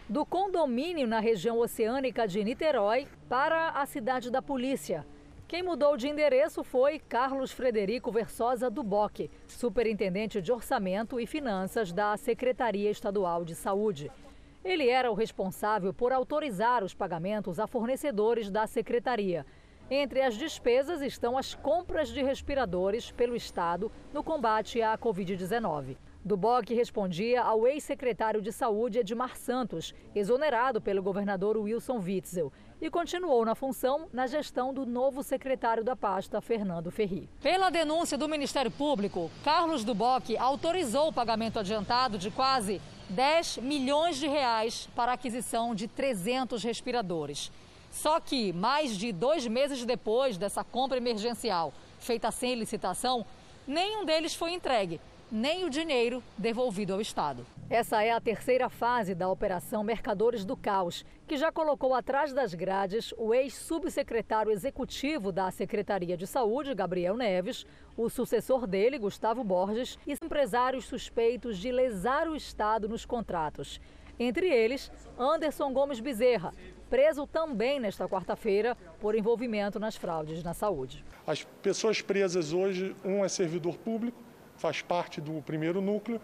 Do 0.07 0.23
condomínio 0.23 1.07
na 1.07 1.19
região 1.19 1.57
oceânica 1.57 2.27
de 2.27 2.43
Niterói 2.43 3.07
para 3.27 3.69
a 3.69 3.87
cidade 3.87 4.29
da 4.29 4.39
polícia. 4.39 5.03
Quem 5.47 5.63
mudou 5.63 5.97
de 5.97 6.07
endereço 6.07 6.63
foi 6.63 6.99
Carlos 6.99 7.51
Frederico 7.51 8.11
Versosa 8.11 8.69
Duboc, 8.69 9.31
superintendente 9.47 10.43
de 10.43 10.51
Orçamento 10.51 11.19
e 11.19 11.25
Finanças 11.25 11.91
da 11.91 12.15
Secretaria 12.17 12.91
Estadual 12.91 13.43
de 13.43 13.55
Saúde. 13.55 14.11
Ele 14.63 14.87
era 14.89 15.09
o 15.09 15.15
responsável 15.15 15.91
por 15.91 16.13
autorizar 16.13 16.83
os 16.83 16.93
pagamentos 16.93 17.59
a 17.59 17.65
fornecedores 17.65 18.51
da 18.51 18.67
secretaria. 18.67 19.43
Entre 19.89 20.21
as 20.21 20.35
despesas 20.35 21.01
estão 21.01 21.35
as 21.35 21.55
compras 21.55 22.09
de 22.09 22.21
respiradores 22.21 23.09
pelo 23.09 23.35
Estado 23.35 23.91
no 24.13 24.23
combate 24.23 24.83
à 24.83 24.95
Covid-19. 24.95 25.97
Duboc 26.25 26.71
respondia 26.73 27.43
ao 27.43 27.67
ex-secretário 27.67 28.41
de 28.41 28.51
Saúde 28.51 28.97
Edmar 28.97 29.37
Santos, 29.37 29.93
exonerado 30.15 30.81
pelo 30.81 31.03
governador 31.03 31.55
Wilson 31.55 31.99
Witzel, 31.99 32.51
e 32.81 32.89
continuou 32.89 33.45
na 33.45 33.53
função 33.53 34.09
na 34.11 34.25
gestão 34.25 34.73
do 34.73 34.87
novo 34.87 35.21
secretário 35.21 35.83
da 35.83 35.95
pasta, 35.95 36.41
Fernando 36.41 36.89
Ferri. 36.89 37.29
Pela 37.43 37.69
denúncia 37.69 38.17
do 38.17 38.27
Ministério 38.27 38.71
Público, 38.71 39.29
Carlos 39.43 39.83
Duboc 39.83 40.35
autorizou 40.39 41.09
o 41.09 41.13
pagamento 41.13 41.59
adiantado 41.59 42.17
de 42.17 42.31
quase 42.31 42.81
10 43.07 43.57
milhões 43.57 44.17
de 44.17 44.27
reais 44.27 44.89
para 44.95 45.11
a 45.11 45.13
aquisição 45.13 45.75
de 45.75 45.87
300 45.87 46.63
respiradores. 46.63 47.51
Só 47.91 48.19
que, 48.19 48.51
mais 48.51 48.97
de 48.97 49.11
dois 49.11 49.45
meses 49.45 49.85
depois 49.85 50.39
dessa 50.39 50.63
compra 50.63 50.97
emergencial, 50.97 51.71
feita 51.99 52.31
sem 52.31 52.55
licitação, 52.55 53.23
nenhum 53.67 54.03
deles 54.05 54.33
foi 54.33 54.53
entregue, 54.53 54.99
nem 55.31 55.65
o 55.65 55.69
dinheiro 55.69 56.23
devolvido 56.37 56.93
ao 56.93 57.01
Estado. 57.01 57.45
Essa 57.69 58.03
é 58.03 58.11
a 58.11 58.21
terceira 58.21 58.69
fase 58.69 59.15
da 59.15 59.27
Operação 59.27 59.83
Mercadores 59.83 60.45
do 60.45 60.55
Caos, 60.55 61.03
que 61.27 61.35
já 61.35 61.51
colocou 61.51 61.95
atrás 61.95 62.31
das 62.31 62.53
grades 62.53 63.11
o 63.17 63.33
ex-subsecretário 63.33 64.51
executivo 64.51 65.31
da 65.31 65.49
Secretaria 65.49 66.15
de 66.15 66.27
Saúde, 66.27 66.75
Gabriel 66.75 67.17
Neves, 67.17 67.65
o 67.97 68.07
sucessor 68.07 68.67
dele, 68.67 68.99
Gustavo 68.99 69.43
Borges, 69.43 69.97
e 70.05 70.13
empresários 70.13 70.85
suspeitos 70.85 71.57
de 71.57 71.71
lesar 71.71 72.27
o 72.27 72.35
Estado 72.35 72.87
nos 72.87 73.03
contratos. 73.03 73.81
Entre 74.19 74.47
eles, 74.47 74.91
Anderson 75.17 75.73
Gomes 75.73 75.99
Bezerra, 75.99 76.53
preso 76.89 77.25
também 77.25 77.79
nesta 77.79 78.07
quarta-feira 78.07 78.77
por 78.99 79.15
envolvimento 79.15 79.79
nas 79.79 79.95
fraudes 79.95 80.43
na 80.43 80.53
saúde. 80.53 81.03
As 81.25 81.43
pessoas 81.61 82.01
presas 82.01 82.53
hoje, 82.53 82.95
um 83.03 83.25
é 83.25 83.27
servidor 83.27 83.75
público, 83.77 84.23
faz 84.57 84.81
parte 84.81 85.19
do 85.19 85.41
primeiro 85.41 85.81
núcleo, 85.81 86.19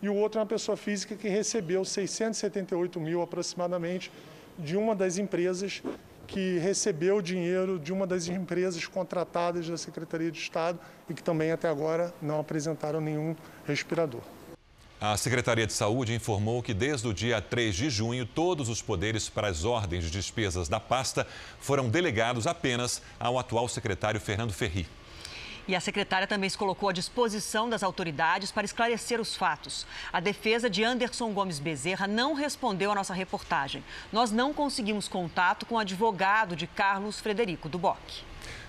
e 0.00 0.08
o 0.08 0.14
outro 0.14 0.38
é 0.38 0.42
uma 0.42 0.48
pessoa 0.48 0.76
física 0.76 1.14
que 1.14 1.28
recebeu 1.28 1.84
678 1.84 2.98
mil 3.00 3.22
aproximadamente 3.22 4.10
de 4.58 4.76
uma 4.76 4.94
das 4.94 5.16
empresas 5.16 5.82
que 6.26 6.58
recebeu 6.58 7.20
dinheiro 7.20 7.78
de 7.78 7.92
uma 7.92 8.06
das 8.06 8.26
empresas 8.26 8.86
contratadas 8.86 9.68
da 9.68 9.76
Secretaria 9.76 10.30
de 10.30 10.38
Estado 10.38 10.78
e 11.08 11.14
que 11.14 11.22
também 11.22 11.52
até 11.52 11.68
agora 11.68 12.12
não 12.20 12.40
apresentaram 12.40 13.00
nenhum 13.00 13.36
respirador. 13.66 14.22
A 15.00 15.16
Secretaria 15.16 15.66
de 15.66 15.72
Saúde 15.72 16.14
informou 16.14 16.62
que 16.62 16.72
desde 16.72 17.08
o 17.08 17.12
dia 17.12 17.40
3 17.40 17.74
de 17.74 17.90
junho, 17.90 18.24
todos 18.24 18.68
os 18.68 18.80
poderes 18.80 19.28
para 19.28 19.48
as 19.48 19.64
ordens 19.64 20.04
de 20.04 20.10
despesas 20.10 20.68
da 20.68 20.78
pasta 20.78 21.26
foram 21.58 21.88
delegados 21.88 22.46
apenas 22.46 23.02
ao 23.18 23.36
atual 23.38 23.68
secretário 23.68 24.20
Fernando 24.20 24.52
Ferri. 24.52 24.86
E 25.68 25.76
a 25.76 25.80
secretária 25.80 26.26
também 26.26 26.50
se 26.50 26.58
colocou 26.58 26.88
à 26.88 26.92
disposição 26.92 27.68
das 27.68 27.82
autoridades 27.82 28.50
para 28.50 28.64
esclarecer 28.64 29.20
os 29.20 29.36
fatos. 29.36 29.86
A 30.12 30.18
defesa 30.18 30.68
de 30.68 30.82
Anderson 30.82 31.32
Gomes 31.32 31.60
Bezerra 31.60 32.08
não 32.08 32.34
respondeu 32.34 32.90
à 32.90 32.94
nossa 32.94 33.14
reportagem. 33.14 33.84
Nós 34.12 34.32
não 34.32 34.52
conseguimos 34.52 35.06
contato 35.06 35.64
com 35.64 35.76
o 35.76 35.78
advogado 35.78 36.56
de 36.56 36.66
Carlos 36.66 37.20
Frederico 37.20 37.68
Duboc. 37.68 38.24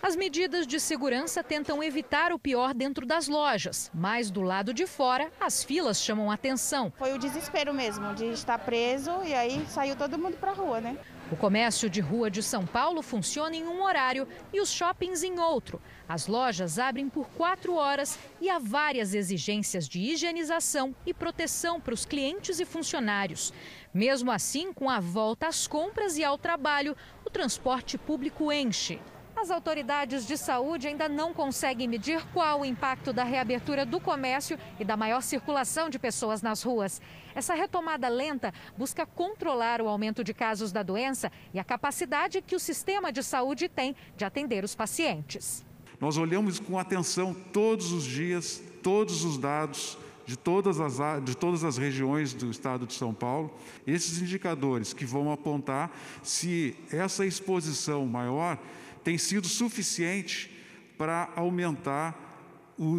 As 0.00 0.14
medidas 0.14 0.64
de 0.64 0.78
segurança 0.78 1.42
tentam 1.42 1.82
evitar 1.82 2.32
o 2.32 2.38
pior 2.38 2.72
dentro 2.72 3.04
das 3.04 3.26
lojas, 3.26 3.90
mas 3.92 4.30
do 4.30 4.42
lado 4.42 4.72
de 4.72 4.86
fora, 4.86 5.28
as 5.40 5.64
filas 5.64 6.00
chamam 6.00 6.30
atenção. 6.30 6.92
Foi 6.96 7.12
o 7.12 7.18
desespero 7.18 7.74
mesmo 7.74 8.14
de 8.14 8.26
estar 8.26 8.58
preso 8.60 9.10
e 9.24 9.34
aí 9.34 9.66
saiu 9.66 9.96
todo 9.96 10.16
mundo 10.16 10.36
para 10.36 10.52
a 10.52 10.54
rua, 10.54 10.80
né? 10.80 10.96
O 11.32 11.36
comércio 11.36 11.90
de 11.90 12.00
rua 12.00 12.30
de 12.30 12.44
São 12.44 12.64
Paulo 12.64 13.02
funciona 13.02 13.56
em 13.56 13.64
um 13.64 13.82
horário 13.82 14.26
e 14.52 14.60
os 14.60 14.70
shoppings 14.70 15.24
em 15.24 15.40
outro. 15.40 15.82
As 16.08 16.28
lojas 16.28 16.78
abrem 16.78 17.08
por 17.08 17.28
quatro 17.30 17.74
horas 17.74 18.16
e 18.40 18.48
há 18.48 18.58
várias 18.58 19.14
exigências 19.14 19.88
de 19.88 19.98
higienização 19.98 20.94
e 21.04 21.12
proteção 21.12 21.80
para 21.80 21.92
os 21.92 22.06
clientes 22.06 22.60
e 22.60 22.64
funcionários. 22.64 23.52
Mesmo 23.92 24.30
assim, 24.30 24.72
com 24.72 24.88
a 24.88 25.00
volta 25.00 25.48
às 25.48 25.66
compras 25.66 26.16
e 26.16 26.24
ao 26.24 26.38
trabalho, 26.38 26.96
o 27.26 27.30
transporte 27.30 27.98
público 27.98 28.52
enche. 28.52 29.00
As 29.40 29.52
autoridades 29.52 30.26
de 30.26 30.36
saúde 30.36 30.88
ainda 30.88 31.08
não 31.08 31.32
conseguem 31.32 31.86
medir 31.86 32.26
qual 32.34 32.62
o 32.62 32.64
impacto 32.64 33.12
da 33.12 33.22
reabertura 33.22 33.86
do 33.86 34.00
comércio 34.00 34.58
e 34.80 34.84
da 34.84 34.96
maior 34.96 35.22
circulação 35.22 35.88
de 35.88 35.96
pessoas 35.96 36.42
nas 36.42 36.64
ruas. 36.64 37.00
Essa 37.36 37.54
retomada 37.54 38.08
lenta 38.08 38.52
busca 38.76 39.06
controlar 39.06 39.80
o 39.80 39.86
aumento 39.86 40.24
de 40.24 40.34
casos 40.34 40.72
da 40.72 40.82
doença 40.82 41.30
e 41.54 41.60
a 41.60 41.62
capacidade 41.62 42.42
que 42.42 42.56
o 42.56 42.58
sistema 42.58 43.12
de 43.12 43.22
saúde 43.22 43.68
tem 43.68 43.94
de 44.16 44.24
atender 44.24 44.64
os 44.64 44.74
pacientes. 44.74 45.64
Nós 46.00 46.16
olhamos 46.16 46.58
com 46.58 46.76
atenção 46.76 47.32
todos 47.32 47.92
os 47.92 48.02
dias, 48.02 48.60
todos 48.82 49.22
os 49.22 49.38
dados 49.38 49.96
de 50.26 50.36
todas 50.36 50.80
as, 50.80 51.24
de 51.24 51.36
todas 51.36 51.62
as 51.62 51.78
regiões 51.78 52.34
do 52.34 52.50
estado 52.50 52.88
de 52.88 52.92
São 52.92 53.14
Paulo, 53.14 53.54
esses 53.86 54.20
indicadores 54.20 54.92
que 54.92 55.06
vão 55.06 55.32
apontar 55.32 55.90
se 56.24 56.76
essa 56.90 57.24
exposição 57.24 58.04
maior 58.04 58.58
tem 59.02 59.18
sido 59.18 59.48
suficiente 59.48 60.50
para 60.96 61.30
aumentar 61.36 62.26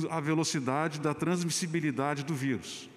a 0.09 0.19
velocidade 0.19 0.99
da 0.99 1.13
transmissibilidade 1.13 2.23
do 2.23 2.33
vírus. 2.33 2.89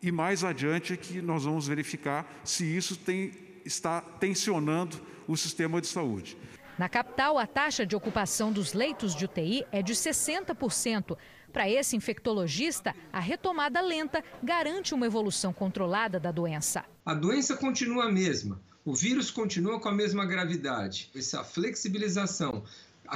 E 0.00 0.12
mais 0.12 0.44
adiante 0.44 0.92
é 0.92 0.96
que 0.96 1.20
nós 1.20 1.44
vamos 1.44 1.66
verificar 1.66 2.40
se 2.44 2.64
isso 2.64 2.96
tem 2.96 3.32
está 3.64 4.00
tensionando 4.00 4.98
o 5.26 5.36
sistema 5.36 5.80
de 5.80 5.86
saúde. 5.86 6.38
Na 6.78 6.88
capital, 6.88 7.36
a 7.38 7.46
taxa 7.46 7.84
de 7.84 7.94
ocupação 7.94 8.52
dos 8.52 8.72
leitos 8.72 9.14
de 9.14 9.24
UTI 9.24 9.66
é 9.70 9.82
de 9.82 9.92
60%. 9.92 11.18
Para 11.52 11.68
esse 11.68 11.96
infectologista, 11.96 12.94
a 13.12 13.20
retomada 13.20 13.80
lenta 13.80 14.22
garante 14.42 14.94
uma 14.94 15.06
evolução 15.06 15.52
controlada 15.52 16.20
da 16.20 16.30
doença. 16.30 16.84
A 17.04 17.14
doença 17.14 17.56
continua 17.56 18.04
a 18.04 18.12
mesma, 18.12 18.60
o 18.88 18.94
vírus 18.94 19.30
continua 19.30 19.78
com 19.78 19.90
a 19.90 19.92
mesma 19.92 20.24
gravidade. 20.24 21.10
Essa 21.14 21.44
flexibilização 21.44 22.64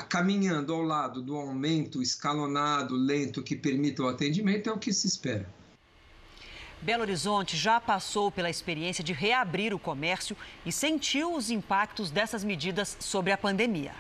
caminhando 0.07 0.75
ao 0.75 0.83
lado 0.83 1.23
do 1.23 1.35
aumento 1.35 2.03
escalonado, 2.03 2.95
lento, 2.95 3.43
que 3.43 3.57
permita 3.57 4.03
o 4.03 4.09
atendimento, 4.09 4.69
é 4.69 4.73
o 4.73 4.79
que 4.79 4.93
se 4.93 5.07
espera. 5.07 5.49
Belo 6.83 7.03
Horizonte 7.03 7.57
já 7.57 7.81
passou 7.81 8.31
pela 8.31 8.51
experiência 8.51 9.03
de 9.03 9.15
reabrir 9.15 9.73
o 9.73 9.79
comércio 9.79 10.37
e 10.67 10.71
sentiu 10.71 11.35
os 11.35 11.51
impactos 11.51 12.11
dessas 12.11 12.45
medidas 12.45 12.95
sobre 13.01 13.33
a 13.33 13.39
pandemia. 13.39 13.95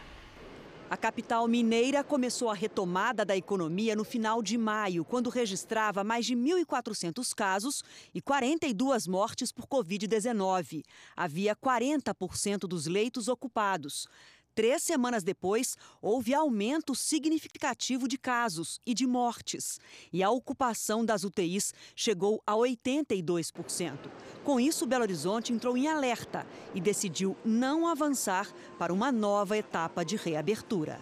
A 0.92 0.96
capital 0.98 1.48
mineira 1.48 2.04
começou 2.04 2.50
a 2.50 2.54
retomada 2.54 3.24
da 3.24 3.34
economia 3.34 3.96
no 3.96 4.04
final 4.04 4.42
de 4.42 4.58
maio, 4.58 5.06
quando 5.06 5.30
registrava 5.30 6.04
mais 6.04 6.26
de 6.26 6.36
1.400 6.36 7.34
casos 7.34 7.82
e 8.14 8.20
42 8.20 9.06
mortes 9.06 9.50
por 9.50 9.66
Covid-19. 9.66 10.84
Havia 11.16 11.56
40% 11.56 12.68
dos 12.68 12.84
leitos 12.84 13.26
ocupados. 13.26 14.06
Três 14.54 14.82
semanas 14.82 15.22
depois, 15.22 15.76
houve 16.00 16.34
aumento 16.34 16.94
significativo 16.94 18.06
de 18.06 18.18
casos 18.18 18.78
e 18.84 18.92
de 18.92 19.06
mortes. 19.06 19.80
E 20.12 20.22
a 20.22 20.30
ocupação 20.30 21.04
das 21.04 21.24
UTIs 21.24 21.72
chegou 21.96 22.42
a 22.46 22.52
82%. 22.52 24.10
Com 24.44 24.60
isso, 24.60 24.86
Belo 24.86 25.04
Horizonte 25.04 25.54
entrou 25.54 25.76
em 25.76 25.88
alerta 25.88 26.46
e 26.74 26.80
decidiu 26.80 27.34
não 27.42 27.88
avançar 27.88 28.52
para 28.78 28.92
uma 28.92 29.10
nova 29.10 29.56
etapa 29.56 30.04
de 30.04 30.16
reabertura. 30.16 31.00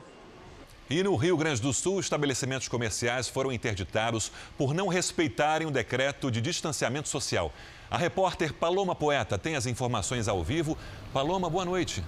E 0.88 1.02
no 1.02 1.14
Rio 1.14 1.36
Grande 1.36 1.60
do 1.60 1.72
Sul, 1.72 2.00
estabelecimentos 2.00 2.66
comerciais 2.66 3.28
foram 3.28 3.52
interditados 3.52 4.30
por 4.58 4.74
não 4.74 4.88
respeitarem 4.88 5.66
o 5.66 5.70
decreto 5.70 6.30
de 6.30 6.40
distanciamento 6.40 7.08
social. 7.08 7.52
A 7.88 7.96
repórter 7.96 8.52
Paloma 8.52 8.94
Poeta 8.94 9.38
tem 9.38 9.54
as 9.54 9.66
informações 9.66 10.28
ao 10.28 10.42
vivo. 10.42 10.76
Paloma, 11.12 11.48
boa 11.48 11.64
noite. 11.64 12.02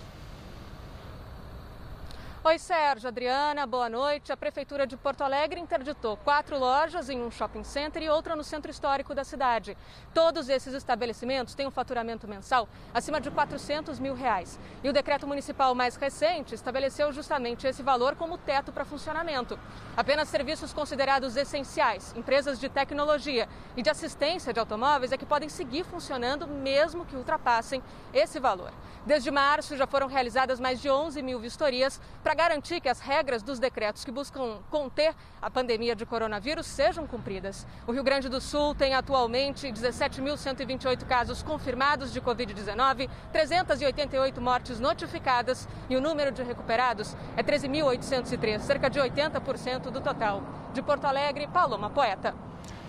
Oi, 2.44 2.58
Sérgio, 2.58 3.06
Adriana, 3.06 3.64
boa 3.68 3.88
noite. 3.88 4.32
A 4.32 4.36
Prefeitura 4.36 4.84
de 4.84 4.96
Porto 4.96 5.22
Alegre 5.22 5.60
interditou 5.60 6.16
quatro 6.16 6.58
lojas 6.58 7.08
em 7.08 7.22
um 7.22 7.30
shopping 7.30 7.62
center 7.62 8.02
e 8.02 8.08
outra 8.08 8.34
no 8.34 8.42
centro 8.42 8.68
histórico 8.68 9.14
da 9.14 9.22
cidade. 9.22 9.78
Todos 10.12 10.48
esses 10.48 10.74
estabelecimentos 10.74 11.54
têm 11.54 11.68
um 11.68 11.70
faturamento 11.70 12.26
mensal 12.26 12.68
acima 12.92 13.20
de 13.20 13.30
400 13.30 14.00
mil 14.00 14.12
reais. 14.12 14.58
E 14.82 14.88
o 14.88 14.92
decreto 14.92 15.24
municipal 15.24 15.72
mais 15.72 15.94
recente 15.94 16.52
estabeleceu 16.52 17.12
justamente 17.12 17.64
esse 17.64 17.80
valor 17.80 18.16
como 18.16 18.36
teto 18.36 18.72
para 18.72 18.84
funcionamento. 18.84 19.56
Apenas 19.96 20.28
serviços 20.28 20.72
considerados 20.72 21.36
essenciais, 21.36 22.12
empresas 22.16 22.58
de 22.58 22.68
tecnologia 22.68 23.48
e 23.76 23.82
de 23.82 23.90
assistência 23.90 24.52
de 24.52 24.58
automóveis 24.58 25.12
é 25.12 25.16
que 25.16 25.24
podem 25.24 25.48
seguir 25.48 25.84
funcionando 25.84 26.48
mesmo 26.48 27.06
que 27.06 27.14
ultrapassem 27.14 27.80
esse 28.12 28.40
valor. 28.40 28.72
Desde 29.06 29.30
março 29.30 29.76
já 29.76 29.86
foram 29.86 30.08
realizadas 30.08 30.58
mais 30.58 30.80
de 30.80 30.90
11 30.90 31.22
mil 31.22 31.38
vistorias 31.38 32.00
para 32.22 32.31
para 32.32 32.48
garantir 32.48 32.80
que 32.80 32.88
as 32.88 32.98
regras 32.98 33.42
dos 33.42 33.58
decretos 33.58 34.06
que 34.06 34.10
buscam 34.10 34.60
conter 34.70 35.14
a 35.42 35.50
pandemia 35.50 35.94
de 35.94 36.06
coronavírus 36.06 36.66
sejam 36.66 37.06
cumpridas. 37.06 37.66
O 37.86 37.92
Rio 37.92 38.02
Grande 38.02 38.30
do 38.30 38.40
Sul 38.40 38.74
tem 38.74 38.94
atualmente 38.94 39.66
17.128 39.66 41.04
casos 41.04 41.42
confirmados 41.42 42.10
de 42.10 42.22
Covid-19, 42.22 43.10
388 43.30 44.40
mortes 44.40 44.80
notificadas 44.80 45.68
e 45.90 45.96
o 45.96 46.00
número 46.00 46.32
de 46.32 46.42
recuperados 46.42 47.14
é 47.36 47.42
13.803, 47.42 48.60
cerca 48.60 48.88
de 48.88 48.98
80% 48.98 49.90
do 49.90 50.00
total. 50.00 50.42
De 50.72 50.80
Porto 50.80 51.04
Alegre, 51.04 51.46
Paloma 51.48 51.90
Poeta. 51.90 52.34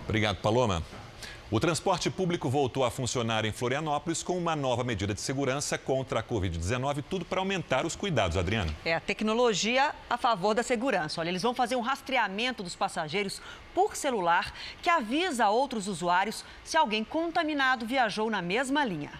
Obrigado, 0.06 0.38
Paloma. 0.38 0.82
O 1.54 1.60
transporte 1.60 2.10
público 2.10 2.50
voltou 2.50 2.84
a 2.84 2.90
funcionar 2.90 3.46
em 3.46 3.52
Florianópolis 3.52 4.24
com 4.24 4.36
uma 4.36 4.56
nova 4.56 4.84
medida 4.84 5.14
de 5.14 5.22
segurança 5.22 5.78
contra 5.78 6.20
a 6.20 6.24
Covid-19, 6.24 7.04
tudo 7.08 7.24
para 7.24 7.40
aumentar 7.40 7.86
os 7.86 7.96
cuidados, 7.96 8.38
Adriana. 8.38 8.76
É 8.84 8.96
a 8.96 9.00
tecnologia 9.00 9.94
a 10.10 10.18
favor 10.18 10.56
da 10.56 10.64
segurança. 10.64 11.22
Olha, 11.22 11.30
eles 11.30 11.44
vão 11.44 11.54
fazer 11.54 11.76
um 11.76 11.82
rastreamento 11.82 12.64
dos 12.64 12.76
passageiros 12.76 13.40
por 13.72 13.96
celular 13.96 14.52
que 14.82 14.90
avisa 14.90 15.46
a 15.46 15.52
outros 15.52 15.88
usuários 15.88 16.44
se 16.64 16.76
alguém 16.76 17.04
contaminado 17.04 17.86
viajou 17.86 18.32
na 18.32 18.42
mesma 18.42 18.84
linha. 18.84 19.12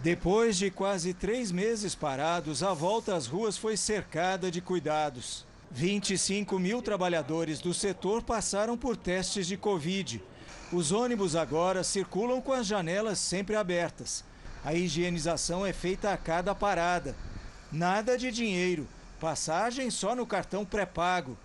Depois 0.00 0.58
de 0.58 0.72
quase 0.72 1.14
três 1.14 1.52
meses 1.52 1.94
parados, 1.94 2.64
a 2.64 2.74
volta 2.74 3.14
às 3.14 3.28
ruas 3.28 3.56
foi 3.56 3.76
cercada 3.76 4.50
de 4.50 4.60
cuidados. 4.60 5.46
25 5.70 6.58
mil 6.58 6.82
trabalhadores 6.82 7.60
do 7.60 7.72
setor 7.72 8.24
passaram 8.24 8.76
por 8.76 8.96
testes 8.96 9.46
de 9.46 9.56
Covid. 9.56 10.20
Os 10.72 10.92
ônibus 10.92 11.34
agora 11.34 11.82
circulam 11.82 12.40
com 12.40 12.52
as 12.52 12.66
janelas 12.66 13.18
sempre 13.18 13.56
abertas. 13.56 14.24
A 14.64 14.74
higienização 14.74 15.64
é 15.64 15.72
feita 15.72 16.12
a 16.12 16.16
cada 16.16 16.54
parada. 16.54 17.14
Nada 17.72 18.18
de 18.18 18.30
dinheiro, 18.30 18.86
passagem 19.20 19.90
só 19.90 20.14
no 20.14 20.26
cartão 20.26 20.64
pré-pago. 20.64 21.36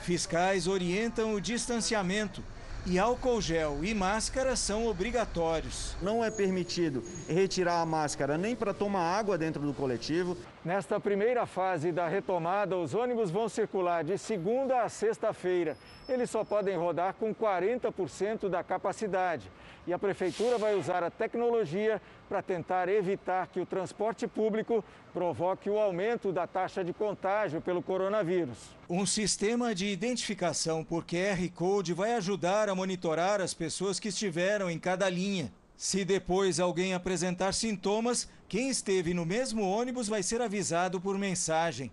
Fiscais 0.00 0.66
orientam 0.66 1.34
o 1.34 1.40
distanciamento 1.40 2.42
e 2.84 2.98
álcool 2.98 3.40
gel 3.40 3.84
e 3.84 3.94
máscara 3.94 4.56
são 4.56 4.86
obrigatórios. 4.86 5.94
Não 6.02 6.24
é 6.24 6.30
permitido 6.30 7.04
retirar 7.28 7.80
a 7.80 7.86
máscara 7.86 8.36
nem 8.36 8.56
para 8.56 8.74
tomar 8.74 9.16
água 9.16 9.38
dentro 9.38 9.62
do 9.62 9.72
coletivo. 9.72 10.36
Nesta 10.64 11.00
primeira 11.00 11.44
fase 11.44 11.90
da 11.90 12.06
retomada, 12.06 12.76
os 12.76 12.94
ônibus 12.94 13.32
vão 13.32 13.48
circular 13.48 14.04
de 14.04 14.16
segunda 14.16 14.82
a 14.82 14.88
sexta-feira. 14.88 15.76
Eles 16.08 16.30
só 16.30 16.44
podem 16.44 16.76
rodar 16.76 17.14
com 17.14 17.34
40% 17.34 18.48
da 18.48 18.62
capacidade. 18.62 19.50
E 19.88 19.92
a 19.92 19.98
prefeitura 19.98 20.58
vai 20.58 20.76
usar 20.76 21.02
a 21.02 21.10
tecnologia 21.10 22.00
para 22.28 22.40
tentar 22.40 22.88
evitar 22.88 23.48
que 23.48 23.58
o 23.58 23.66
transporte 23.66 24.28
público 24.28 24.84
provoque 25.12 25.68
o 25.68 25.80
aumento 25.80 26.30
da 26.30 26.46
taxa 26.46 26.84
de 26.84 26.92
contágio 26.92 27.60
pelo 27.60 27.82
coronavírus. 27.82 28.56
Um 28.88 29.04
sistema 29.04 29.74
de 29.74 29.86
identificação 29.88 30.84
por 30.84 31.04
QR 31.04 31.44
Code 31.56 31.92
vai 31.92 32.14
ajudar 32.14 32.68
a 32.68 32.74
monitorar 32.74 33.40
as 33.40 33.52
pessoas 33.52 33.98
que 33.98 34.10
estiveram 34.10 34.70
em 34.70 34.78
cada 34.78 35.10
linha. 35.10 35.52
Se 35.82 36.04
depois 36.04 36.60
alguém 36.60 36.94
apresentar 36.94 37.52
sintomas, 37.52 38.28
quem 38.48 38.68
esteve 38.68 39.12
no 39.12 39.26
mesmo 39.26 39.68
ônibus 39.68 40.06
vai 40.06 40.22
ser 40.22 40.40
avisado 40.40 41.00
por 41.00 41.18
mensagem. 41.18 41.90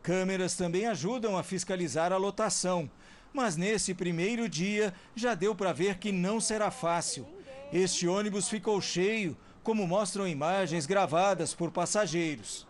Câmeras 0.00 0.54
também 0.54 0.86
ajudam 0.86 1.36
a 1.36 1.42
fiscalizar 1.42 2.12
a 2.12 2.16
lotação. 2.16 2.88
Mas 3.32 3.56
nesse 3.56 3.94
primeiro 3.94 4.48
dia 4.48 4.94
já 5.16 5.34
deu 5.34 5.56
para 5.56 5.72
ver 5.72 5.98
que 5.98 6.12
não 6.12 6.40
será 6.40 6.70
fácil. 6.70 7.26
Este 7.72 8.06
ônibus 8.06 8.48
ficou 8.48 8.80
cheio, 8.80 9.36
como 9.64 9.88
mostram 9.88 10.28
imagens 10.28 10.86
gravadas 10.86 11.52
por 11.52 11.72
passageiros. 11.72 12.64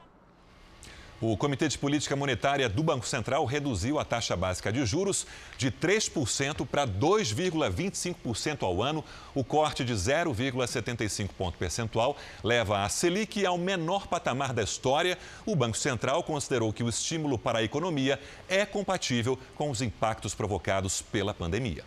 O 1.25 1.37
Comitê 1.37 1.69
de 1.69 1.79
Política 1.79 2.17
Monetária 2.17 2.69
do 2.69 2.83
Banco 2.83 3.07
Central 3.07 3.45
reduziu 3.45 4.01
a 4.01 4.05
taxa 4.05 4.35
básica 4.35 4.73
de 4.73 4.85
juros 4.85 5.25
de 5.57 5.71
3% 5.71 6.67
para 6.67 6.85
2,25% 6.85 8.65
ao 8.65 8.83
ano. 8.83 9.05
O 9.33 9.45
corte 9.45 9.85
de 9.85 9.93
0,75 9.93 11.29
ponto 11.39 11.57
percentual 11.57 12.17
leva 12.43 12.83
a 12.83 12.89
Selic 12.89 13.47
ao 13.47 13.57
menor 13.57 14.09
patamar 14.09 14.53
da 14.53 14.65
história. 14.65 15.17
O 15.47 15.55
Banco 15.55 15.77
Central 15.77 16.25
considerou 16.25 16.73
que 16.73 16.83
o 16.83 16.89
estímulo 16.89 17.39
para 17.39 17.61
a 17.61 17.63
economia 17.63 18.19
é 18.49 18.67
compatível 18.67 19.39
com 19.55 19.71
os 19.71 19.81
impactos 19.81 20.35
provocados 20.35 21.03
pela 21.03 21.33
pandemia. 21.33 21.85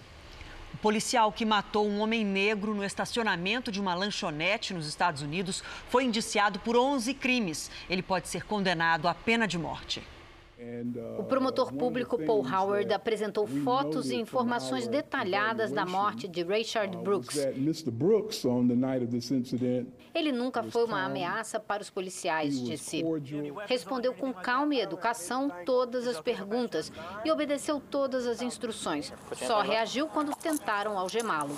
O 0.76 0.78
policial 0.78 1.32
que 1.32 1.46
matou 1.46 1.88
um 1.88 2.02
homem 2.02 2.26
negro 2.26 2.76
no 2.76 2.84
estacionamento 2.84 3.72
de 3.72 3.80
uma 3.80 3.96
lanchonete 3.96 4.74
nos 4.74 4.86
Estados 4.86 5.22
Unidos 5.22 5.64
foi 5.88 6.04
indiciado 6.04 6.60
por 6.60 6.76
11 6.76 7.14
crimes. 7.14 7.72
Ele 7.90 8.04
pode 8.04 8.28
ser 8.28 8.44
condenado 8.44 9.08
à 9.08 9.14
pena 9.14 9.48
de 9.48 9.58
morte. 9.58 10.04
O 11.18 11.24
promotor 11.24 11.74
público 11.74 12.18
Paul 12.18 12.46
Howard 12.48 12.94
apresentou 12.94 13.46
fotos 13.46 14.10
e 14.10 14.16
informações 14.16 14.88
detalhadas 14.88 15.72
da 15.72 15.86
morte 15.86 16.30
de 16.30 16.44
Richard 16.44 16.96
Brooks. 16.98 17.38
Ele 20.14 20.32
nunca 20.32 20.64
foi 20.64 20.86
uma 20.86 21.04
ameaça 21.04 21.60
para 21.60 21.82
os 21.82 21.90
policiais, 21.90 22.62
disse. 22.62 23.04
Respondeu 23.68 24.14
com 24.14 24.34
calma 24.34 24.76
e 24.76 24.80
educação 24.80 25.52
todas 25.66 26.08
as 26.08 26.22
perguntas 26.22 26.92
e 27.26 27.32
obedeceu 27.32 27.82
todas 27.82 28.26
as 28.26 28.42
instruções. 28.42 29.12
Só 29.34 29.62
reagiu 29.62 30.08
quando 30.08 30.34
tentaram 30.36 30.98
algemá-lo. 30.98 31.58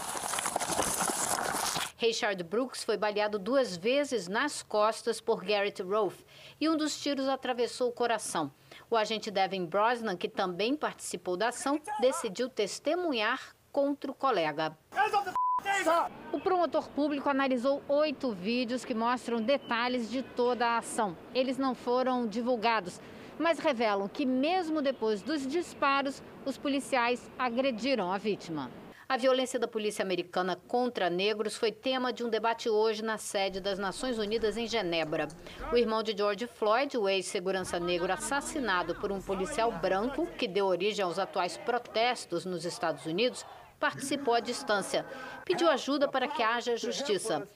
Richard 2.00 2.44
Brooks 2.44 2.84
foi 2.84 2.96
baleado 2.96 3.40
duas 3.40 3.76
vezes 3.76 4.28
nas 4.28 4.62
costas 4.62 5.20
por 5.20 5.44
Garrett 5.44 5.82
Rolfe 5.82 6.24
e 6.62 6.70
um 6.70 6.78
dos 6.78 7.00
tiros 7.00 7.28
atravessou 7.28 7.90
o 7.90 7.92
coração. 7.92 8.52
O 8.90 8.96
agente 8.96 9.30
Devin 9.30 9.66
Brosnan, 9.66 10.16
que 10.16 10.30
também 10.30 10.74
participou 10.74 11.36
da 11.36 11.50
ação, 11.50 11.78
decidiu 12.00 12.48
testemunhar 12.48 13.54
contra 13.70 14.10
o 14.10 14.14
colega. 14.14 14.78
O 16.32 16.40
promotor 16.40 16.90
público 16.92 17.30
analisou 17.30 17.84
oito 17.90 18.32
vídeos 18.32 18.86
que 18.86 18.94
mostram 18.94 19.42
detalhes 19.42 20.10
de 20.10 20.24
toda 20.24 20.66
a 20.66 20.78
ação. 20.78 21.18
Eles 21.36 21.58
não 21.58 21.76
foram 21.76 22.26
divulgados, 22.26 23.02
mas 23.38 23.60
revelam 23.60 24.08
que, 24.08 24.26
mesmo 24.26 24.82
depois 24.82 25.22
dos 25.22 25.46
disparos, 25.46 26.24
os 26.46 26.58
policiais 26.58 27.30
agrediram 27.38 28.10
a 28.10 28.18
vítima. 28.18 28.72
A 29.10 29.16
violência 29.16 29.58
da 29.58 29.70
polícia 29.70 30.04
americana 30.04 30.58
contra 30.68 31.10
negros 31.10 31.56
foi 31.56 31.72
tema 31.72 32.12
de 32.12 32.26
um 32.26 32.30
debate 32.30 32.68
hoje 32.68 33.02
na 33.02 33.18
sede 33.18 33.62
das 33.62 33.80
Nações 33.80 34.18
Unidas 34.18 34.58
em 34.58 34.68
Genebra. 34.68 35.30
O 35.72 35.78
irmão 35.78 36.04
de 36.04 36.14
George 36.16 36.46
Floyd, 36.46 36.98
o 36.98 37.08
ex-segurança 37.08 37.80
negro 37.80 38.12
assassinado 38.12 38.96
por 38.96 39.10
um 39.10 39.22
policial 39.22 39.72
branco, 39.72 40.28
que 40.38 40.46
deu 40.46 40.66
origem 40.66 41.06
aos 41.06 41.18
atuais 41.18 41.56
protestos 41.56 42.44
nos 42.44 42.66
Estados 42.66 43.06
Unidos, 43.06 43.46
participou 43.80 44.34
à 44.34 44.40
distância. 44.40 45.06
Pediu 45.46 45.70
ajuda 45.70 46.08
para 46.08 46.28
que 46.28 46.44
haja 46.44 46.76
justiça. 46.76 47.48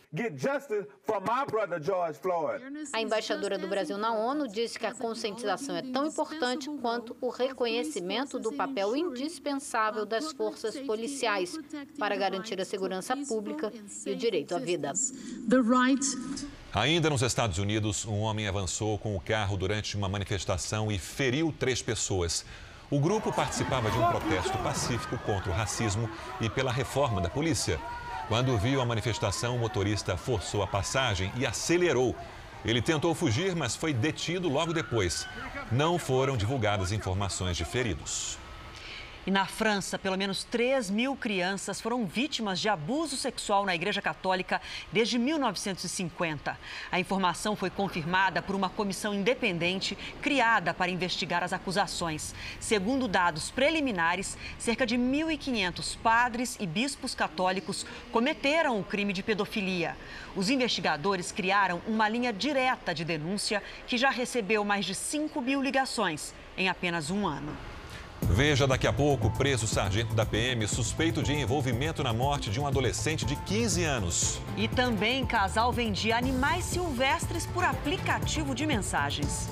A 2.94 3.02
embaixadora 3.02 3.58
do 3.58 3.68
Brasil 3.68 3.98
na 3.98 4.14
ONU 4.14 4.48
disse 4.48 4.80
que 4.80 4.86
a 4.86 4.94
conscientização 4.94 5.76
é 5.76 5.82
tão 5.82 6.08
importante 6.08 6.70
quanto 6.82 7.18
o 7.20 7.30
reconhecimento 7.30 8.40
do 8.40 8.54
papel 8.54 8.96
indispensável 8.96 10.06
das 10.06 10.32
forças 10.32 10.78
policiais 10.80 11.58
para 11.98 12.16
garantir 12.16 12.60
a 12.62 12.66
segurança 12.66 13.16
pública 13.28 13.72
e 14.06 14.12
o 14.12 14.16
direito 14.16 14.56
à 14.56 14.60
vida. 14.60 14.94
Ainda 16.74 17.10
nos 17.10 17.22
Estados 17.22 17.58
Unidos, 17.58 18.06
um 18.06 18.20
homem 18.20 18.48
avançou 18.48 18.98
com 18.98 19.18
o 19.18 19.20
carro 19.20 19.58
durante 19.58 19.98
uma 19.98 20.08
manifestação 20.08 20.90
e 20.90 20.98
feriu 20.98 21.54
três 21.60 21.82
pessoas. 21.82 22.46
O 22.92 23.00
grupo 23.00 23.32
participava 23.32 23.90
de 23.90 23.98
um 23.98 24.06
protesto 24.06 24.58
pacífico 24.58 25.18
contra 25.20 25.50
o 25.50 25.56
racismo 25.56 26.10
e 26.42 26.50
pela 26.50 26.74
reforma 26.74 27.22
da 27.22 27.30
polícia. 27.30 27.80
Quando 28.28 28.58
viu 28.58 28.82
a 28.82 28.86
manifestação, 28.86 29.56
o 29.56 29.60
motorista 29.60 30.18
forçou 30.18 30.62
a 30.62 30.68
passagem 30.68 31.32
e 31.38 31.46
acelerou. 31.46 32.14
Ele 32.66 32.82
tentou 32.82 33.16
fugir, 33.16 33.56
mas 33.56 33.78
foi 33.78 33.94
detido 33.94 34.50
logo 34.50 34.74
depois. 34.74 35.26
Não 35.72 35.98
foram 35.98 36.36
divulgadas 36.36 36.92
informações 36.92 37.56
de 37.56 37.64
feridos. 37.64 38.38
E 39.26 39.30
na 39.30 39.46
França, 39.46 40.00
pelo 40.00 40.18
menos 40.18 40.44
3 40.46 40.90
mil 40.90 41.16
crianças 41.16 41.80
foram 41.80 42.08
vítimas 42.08 42.60
de 42.60 42.68
abuso 42.68 43.16
sexual 43.16 43.64
na 43.68 43.76
Igreja 43.76 44.02
Católica 44.02 44.60
desde 44.92 45.20
1950. 45.20 46.58
A 46.92 47.00
informação 47.00 47.56
foi 47.56 47.70
confirmada 47.70 48.42
por 48.42 48.56
uma 48.56 48.68
comissão 48.68 49.14
independente 49.14 49.96
criada 50.24 50.74
para 50.74 50.90
investigar 50.90 51.44
as 51.44 51.54
acusações. 51.54 52.34
Segundo 52.60 53.08
dados 53.08 53.52
preliminares, 53.52 54.36
cerca 54.58 54.88
de 54.88 54.98
1.500 54.98 55.98
padres 56.02 56.58
e 56.60 56.66
bispos 56.66 57.14
católicos 57.14 57.86
cometeram 58.12 58.80
o 58.80 58.84
crime 58.84 59.14
de 59.14 59.22
pedofilia. 59.22 59.96
Os 60.36 60.50
investigadores 60.50 61.32
criaram 61.32 61.80
uma 61.86 62.10
linha 62.10 62.34
direta 62.34 62.92
de 62.92 63.06
denúncia 63.06 63.62
que 63.86 64.00
já 64.00 64.10
recebeu 64.10 64.66
mais 64.66 64.84
de 64.84 64.96
5 64.96 65.40
mil 65.42 65.62
ligações 65.62 66.34
em 66.58 66.68
apenas 66.68 67.12
um 67.12 67.28
ano. 67.28 67.71
Veja 68.30 68.66
daqui 68.66 68.88
a 68.88 68.94
pouco 68.94 69.30
preso 69.30 69.68
sargento 69.68 70.14
da 70.14 70.26
PM 70.26 70.68
suspeito 70.68 71.22
de 71.22 71.34
envolvimento 71.34 72.04
na 72.04 72.14
morte 72.14 72.50
de 72.50 72.60
um 72.60 72.68
adolescente 72.68 73.26
de 73.26 73.36
15 73.36 73.84
anos. 73.84 74.40
E 74.56 74.68
também 74.68 75.26
casal 75.26 75.72
vendia 75.72 76.16
animais 76.16 76.64
silvestres 76.66 77.46
por 77.46 77.64
aplicativo 77.64 78.56
de 78.56 78.66
mensagens. 78.66 79.50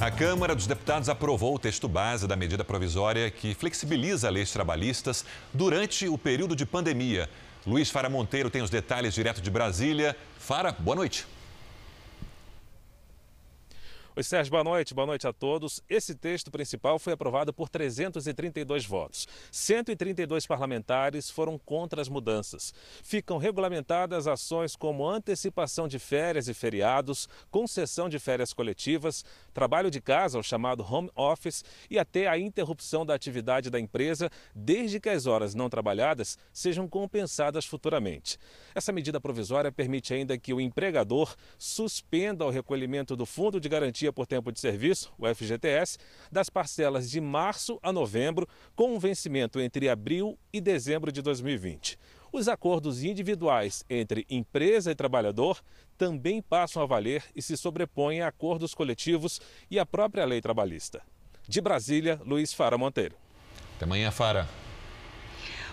A 0.00 0.10
Câmara 0.10 0.54
dos 0.54 0.66
Deputados 0.66 1.10
aprovou 1.10 1.54
o 1.54 1.58
texto 1.58 1.86
base 1.86 2.26
da 2.26 2.34
medida 2.34 2.64
provisória 2.64 3.30
que 3.30 3.54
flexibiliza 3.54 4.30
leis 4.30 4.50
trabalhistas 4.50 5.26
durante 5.52 6.08
o 6.08 6.16
período 6.16 6.56
de 6.56 6.64
pandemia. 6.64 7.28
Luiz 7.66 7.90
Fara 7.90 8.08
Monteiro 8.08 8.48
tem 8.48 8.62
os 8.62 8.70
detalhes 8.70 9.12
direto 9.12 9.42
de 9.42 9.50
Brasília. 9.50 10.16
Fara, 10.38 10.72
boa 10.72 10.96
noite. 10.96 11.26
Oi, 14.20 14.24
Sérgio, 14.24 14.50
boa 14.50 14.62
noite. 14.62 14.92
Boa 14.92 15.06
noite 15.06 15.26
a 15.26 15.32
todos. 15.32 15.82
Esse 15.88 16.14
texto 16.14 16.50
principal 16.50 16.98
foi 16.98 17.14
aprovado 17.14 17.54
por 17.54 17.70
332 17.70 18.84
votos. 18.84 19.26
132 19.50 20.46
parlamentares 20.46 21.30
foram 21.30 21.56
contra 21.56 22.02
as 22.02 22.08
mudanças. 22.10 22.74
Ficam 23.02 23.38
regulamentadas 23.38 24.26
ações 24.26 24.76
como 24.76 25.08
antecipação 25.08 25.88
de 25.88 25.98
férias 25.98 26.48
e 26.48 26.52
feriados, 26.52 27.30
concessão 27.50 28.10
de 28.10 28.18
férias 28.18 28.52
coletivas, 28.52 29.24
trabalho 29.54 29.90
de 29.90 30.02
casa, 30.02 30.38
o 30.38 30.42
chamado 30.42 30.84
home 30.86 31.10
office, 31.16 31.64
e 31.88 31.98
até 31.98 32.28
a 32.28 32.38
interrupção 32.38 33.06
da 33.06 33.14
atividade 33.14 33.70
da 33.70 33.80
empresa, 33.80 34.28
desde 34.54 35.00
que 35.00 35.08
as 35.08 35.26
horas 35.26 35.54
não 35.54 35.70
trabalhadas 35.70 36.36
sejam 36.52 36.86
compensadas 36.86 37.64
futuramente. 37.64 38.36
Essa 38.74 38.92
medida 38.92 39.18
provisória 39.18 39.72
permite 39.72 40.12
ainda 40.12 40.36
que 40.36 40.52
o 40.52 40.60
empregador 40.60 41.34
suspenda 41.58 42.44
o 42.44 42.50
recolhimento 42.50 43.16
do 43.16 43.24
Fundo 43.24 43.58
de 43.58 43.66
Garantia 43.66 44.09
Garantia 44.10 44.12
por 44.12 44.26
Tempo 44.26 44.52
de 44.52 44.60
Serviço, 44.60 45.12
o 45.18 45.26
FGTS, 45.26 45.98
das 46.30 46.50
parcelas 46.50 47.10
de 47.10 47.20
março 47.20 47.78
a 47.82 47.92
novembro, 47.92 48.46
com 48.74 48.94
um 48.94 48.98
vencimento 48.98 49.60
entre 49.60 49.88
abril 49.88 50.38
e 50.52 50.60
dezembro 50.60 51.10
de 51.10 51.22
2020. 51.22 51.98
Os 52.32 52.48
acordos 52.48 53.02
individuais 53.02 53.84
entre 53.88 54.26
empresa 54.28 54.90
e 54.90 54.94
trabalhador 54.94 55.60
também 55.96 56.40
passam 56.40 56.82
a 56.82 56.86
valer 56.86 57.24
e 57.34 57.42
se 57.42 57.56
sobrepõem 57.56 58.20
a 58.20 58.28
acordos 58.28 58.74
coletivos 58.74 59.40
e 59.70 59.78
à 59.78 59.86
própria 59.86 60.24
lei 60.24 60.40
trabalhista. 60.40 61.02
De 61.48 61.60
Brasília, 61.60 62.20
Luiz 62.24 62.52
Fara 62.52 62.78
Monteiro. 62.78 63.16
Até 63.76 63.84
amanhã, 63.84 64.10
Fara. 64.10 64.46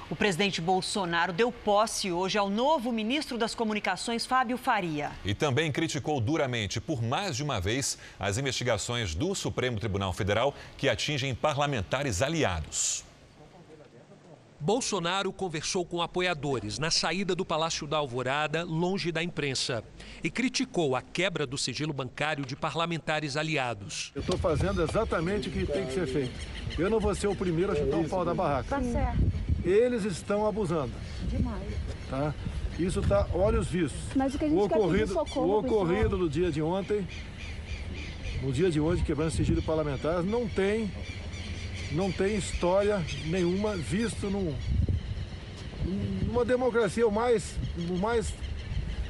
O 0.10 0.16
presidente 0.16 0.62
Bolsonaro 0.62 1.34
deu 1.34 1.52
posse 1.52 2.14
hoje 2.14 2.38
ao 2.38 2.50
novo 2.50 2.94
ministro 2.94 3.38
das 3.38 3.54
Comunicações, 3.54 4.26
Fábio 4.26 4.58
Faria. 4.58 5.12
E 5.26 5.34
também 5.34 5.70
criticou 5.70 6.22
duramente, 6.22 6.80
por 6.80 7.04
mais 7.04 7.36
de 7.36 7.44
uma 7.44 7.60
vez, 7.60 7.98
as 8.18 8.38
investigações 8.38 9.14
do 9.14 9.36
Supremo 9.36 9.78
Tribunal 9.82 10.14
Federal 10.14 10.54
que 10.78 10.88
atingem 10.88 11.36
parlamentares 11.36 12.22
aliados. 12.22 13.04
Bolsonaro 14.62 15.34
conversou 15.34 15.86
com 15.86 16.02
apoiadores 16.02 16.80
na 16.80 16.90
saída 16.90 17.36
do 17.36 17.46
Palácio 17.46 17.86
da 17.86 17.98
Alvorada, 17.98 18.64
longe 18.64 19.12
da 19.12 19.22
imprensa, 19.22 19.84
e 20.24 20.32
criticou 20.32 20.96
a 20.96 21.02
quebra 21.02 21.46
do 21.46 21.58
sigilo 21.58 21.92
bancário 21.92 22.46
de 22.46 22.56
parlamentares 22.56 23.36
aliados. 23.36 24.14
Eu 24.16 24.22
estou 24.22 24.38
fazendo 24.38 24.82
exatamente 24.82 25.50
o 25.50 25.52
que 25.52 25.66
tem 25.66 25.86
que 25.86 25.94
ser 25.94 26.08
feito. 26.08 26.34
Eu 26.80 26.90
não 26.90 27.00
vou 27.00 27.14
ser 27.14 27.28
o 27.28 27.36
primeiro 27.36 27.74
a 27.74 27.76
chutar 27.76 27.98
o 27.98 28.08
pau 28.08 28.24
da 28.24 28.34
barraca. 28.34 28.70
Tá 28.70 28.82
certo 28.82 29.47
eles 29.70 30.06
estão 30.06 30.46
abusando. 30.46 30.92
Demais. 31.30 31.64
Tá? 32.10 32.34
Isso 32.80 33.00
está 33.00 33.28
olhos 33.34 33.68
vistos. 33.68 34.00
Mas 34.16 34.36
o 34.36 34.40
que 34.40 34.46
a 34.46 34.50
gente 34.50 34.58
o 34.58 34.64
ocorrido, 34.64 35.08
quer 35.08 35.14
socorro, 35.14 35.48
o 35.48 35.60
ocorrido 35.60 36.18
no 36.18 36.30
dia 36.30 36.52
de 36.52 36.62
ontem, 36.62 37.08
no 38.42 38.52
dia 38.52 38.70
de 38.70 38.80
hoje, 38.80 39.04
quebrando 39.04 39.32
sigilo 39.32 39.62
parlamentar, 39.62 40.22
não 40.22 40.48
tem, 40.48 40.92
não 41.92 42.12
tem 42.12 42.36
história 42.36 43.04
nenhuma 43.26 43.76
visto 43.76 44.30
num, 44.30 44.54
numa 46.26 46.46
democracia 46.46 47.08
o 47.08 47.12
mais, 47.12 47.56
o 47.90 47.98
mais 47.98 48.34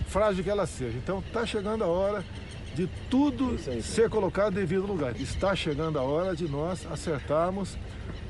frágil 0.07 0.43
que 0.43 0.49
ela 0.49 0.65
seja. 0.65 0.97
Então 0.97 1.19
está 1.19 1.45
chegando 1.45 1.83
a 1.83 1.87
hora 1.87 2.23
de 2.73 2.87
tudo 3.09 3.57
ser 3.81 4.09
colocado 4.09 4.53
em 4.53 4.61
devido 4.61 4.85
lugar. 4.85 5.19
Está 5.19 5.55
chegando 5.55 5.99
a 5.99 6.03
hora 6.03 6.35
de 6.35 6.47
nós 6.47 6.85
acertarmos 6.89 7.75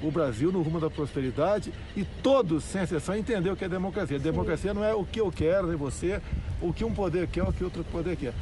o 0.02 0.12
Brasil 0.12 0.52
no 0.52 0.62
rumo 0.62 0.80
da 0.80 0.90
prosperidade 0.90 1.74
e 1.96 2.04
todos, 2.22 2.64
sem 2.64 2.84
exceção, 2.84 3.16
entender 3.16 3.50
o 3.50 3.56
que 3.56 3.66
é 3.66 3.70
democracia. 3.70 4.20
Democracia 4.20 4.74
não 4.74 4.84
é 4.84 4.94
o 4.94 5.04
que 5.04 5.20
eu 5.20 5.32
quero, 5.32 5.68
nem 5.68 5.76
você, 5.76 6.22
o 6.62 6.72
que 6.72 6.84
um 6.84 6.94
poder 6.94 7.28
quer, 7.28 7.44
o 7.44 7.54
que 7.54 7.64
outro 7.64 7.84
poder 7.86 8.16
quer. 8.16 8.34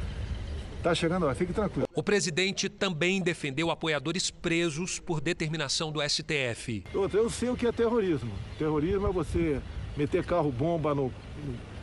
Está 0.76 0.94
chegando 0.94 1.24
hora, 1.24 1.34
fique 1.34 1.52
tranquilo. 1.52 1.88
O 1.92 2.02
presidente 2.02 2.68
também 2.68 3.20
defendeu 3.20 3.70
apoiadores 3.70 4.30
presos 4.30 5.00
por 5.00 5.20
determinação 5.20 5.90
do 5.90 6.00
STF. 6.00 6.84
Outra, 6.94 7.18
eu 7.18 7.28
sei 7.28 7.48
o 7.48 7.56
que 7.56 7.66
é 7.66 7.72
terrorismo. 7.72 8.30
Terrorismo 8.58 9.08
é 9.08 9.12
você 9.12 9.60
meter 9.96 10.24
carro-bomba 10.24 10.94
no, 10.94 11.12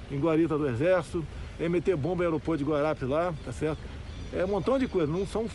em 0.10 0.20
Guarita 0.20 0.58
do 0.58 0.70
Exército, 0.70 1.26
é 1.60 1.68
meter 1.68 1.96
bomba 1.98 2.24
no 2.24 2.30
aeroporto 2.30 2.64
de 2.64 2.70
Guarapes 2.70 3.10
lá, 3.10 3.34
tá 3.44 3.52
certo? 3.52 3.80
É 4.32 4.46
um 4.46 4.48
montão 4.48 4.80
de 4.80 4.88
coisa. 4.88 5.12
Não 5.12 5.28
são, 5.28 5.48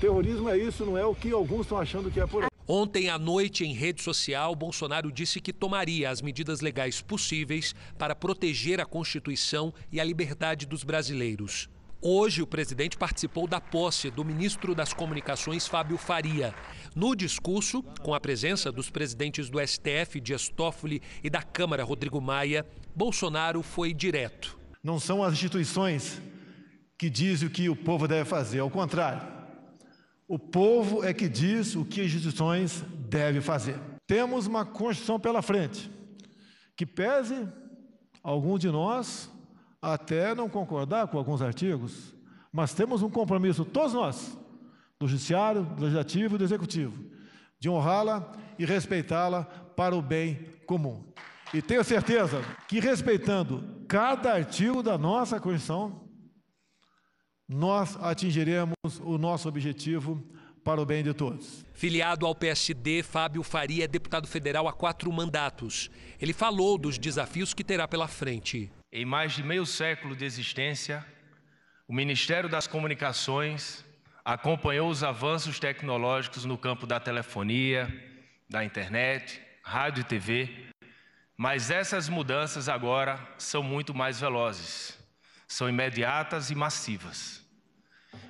terrorismo 0.00 0.48
é 0.48 0.58
isso, 0.58 0.84
não 0.84 0.98
é 0.98 1.06
o 1.06 1.14
que 1.14 1.32
alguns 1.32 1.62
estão 1.62 1.78
achando 1.78 2.10
que 2.10 2.20
é 2.20 2.26
por 2.26 2.44
aí. 2.44 2.53
Ontem 2.66 3.10
à 3.10 3.18
noite, 3.18 3.62
em 3.62 3.74
rede 3.74 4.02
social, 4.02 4.54
Bolsonaro 4.54 5.12
disse 5.12 5.38
que 5.38 5.52
tomaria 5.52 6.08
as 6.08 6.22
medidas 6.22 6.62
legais 6.62 7.02
possíveis 7.02 7.74
para 7.98 8.14
proteger 8.14 8.80
a 8.80 8.86
Constituição 8.86 9.72
e 9.92 10.00
a 10.00 10.04
liberdade 10.04 10.64
dos 10.64 10.82
brasileiros. 10.82 11.68
Hoje, 12.00 12.40
o 12.40 12.46
presidente 12.46 12.96
participou 12.96 13.46
da 13.46 13.60
posse 13.60 14.10
do 14.10 14.24
ministro 14.24 14.74
das 14.74 14.94
Comunicações, 14.94 15.66
Fábio 15.66 15.98
Faria. 15.98 16.54
No 16.94 17.14
discurso, 17.14 17.82
com 18.02 18.14
a 18.14 18.20
presença 18.20 18.72
dos 18.72 18.88
presidentes 18.88 19.50
do 19.50 19.58
STF, 19.60 20.18
Dias 20.18 20.48
Toffoli, 20.48 21.02
e 21.22 21.28
da 21.28 21.42
Câmara, 21.42 21.84
Rodrigo 21.84 22.20
Maia, 22.20 22.66
Bolsonaro 22.96 23.62
foi 23.62 23.92
direto. 23.92 24.58
Não 24.82 24.98
são 24.98 25.22
as 25.22 25.34
instituições 25.34 26.20
que 26.98 27.10
diz 27.10 27.42
o 27.42 27.50
que 27.50 27.68
o 27.68 27.76
povo 27.76 28.08
deve 28.08 28.28
fazer. 28.28 28.60
Ao 28.60 28.70
contrário, 28.70 29.22
o 30.34 30.38
povo 30.38 31.04
é 31.04 31.14
que 31.14 31.28
diz 31.28 31.76
o 31.76 31.84
que 31.84 32.00
as 32.00 32.08
instituições 32.08 32.82
devem 33.08 33.40
fazer. 33.40 33.78
Temos 34.04 34.48
uma 34.48 34.64
Constituição 34.64 35.20
pela 35.20 35.40
frente, 35.40 35.88
que 36.76 36.84
pese 36.84 37.48
alguns 38.20 38.58
de 38.58 38.68
nós 38.68 39.30
até 39.80 40.34
não 40.34 40.48
concordar 40.48 41.06
com 41.06 41.18
alguns 41.18 41.40
artigos, 41.40 42.12
mas 42.50 42.74
temos 42.74 43.00
um 43.00 43.08
compromisso, 43.08 43.64
todos 43.64 43.92
nós, 43.92 44.36
do 44.98 45.06
Judiciário, 45.06 45.62
do 45.62 45.82
Legislativo 45.82 46.34
e 46.34 46.38
do 46.38 46.42
Executivo, 46.42 47.04
de 47.60 47.68
honrá-la 47.68 48.32
e 48.58 48.64
respeitá-la 48.64 49.44
para 49.44 49.94
o 49.94 50.02
bem 50.02 50.48
comum. 50.66 51.04
E 51.52 51.62
tenho 51.62 51.84
certeza 51.84 52.42
que, 52.66 52.80
respeitando 52.80 53.62
cada 53.86 54.32
artigo 54.32 54.82
da 54.82 54.98
nossa 54.98 55.38
Constituição, 55.38 56.03
nós 57.54 57.96
atingiremos 58.02 58.74
o 59.00 59.16
nosso 59.16 59.48
objetivo 59.48 60.20
para 60.64 60.80
o 60.80 60.84
bem 60.84 61.04
de 61.04 61.14
todos. 61.14 61.64
Filiado 61.72 62.26
ao 62.26 62.34
PSD, 62.34 63.04
Fábio 63.04 63.44
Faria 63.44 63.84
é 63.84 63.86
deputado 63.86 64.26
federal 64.26 64.66
há 64.66 64.72
quatro 64.72 65.12
mandatos. 65.12 65.88
Ele 66.20 66.32
falou 66.32 66.76
dos 66.76 66.98
desafios 66.98 67.54
que 67.54 67.62
terá 67.62 67.86
pela 67.86 68.08
frente. 68.08 68.72
Em 68.92 69.04
mais 69.04 69.34
de 69.34 69.44
meio 69.44 69.64
século 69.64 70.16
de 70.16 70.24
existência, 70.24 71.06
o 71.86 71.94
Ministério 71.94 72.48
das 72.48 72.66
Comunicações 72.66 73.84
acompanhou 74.24 74.90
os 74.90 75.04
avanços 75.04 75.60
tecnológicos 75.60 76.44
no 76.44 76.58
campo 76.58 76.88
da 76.88 76.98
telefonia, 76.98 77.86
da 78.50 78.64
internet, 78.64 79.40
rádio 79.62 80.00
e 80.00 80.04
TV, 80.04 80.50
mas 81.36 81.70
essas 81.70 82.08
mudanças 82.08 82.68
agora 82.68 83.20
são 83.38 83.62
muito 83.62 83.94
mais 83.94 84.18
velozes, 84.18 84.98
são 85.46 85.68
imediatas 85.68 86.50
e 86.50 86.54
massivas. 86.56 87.43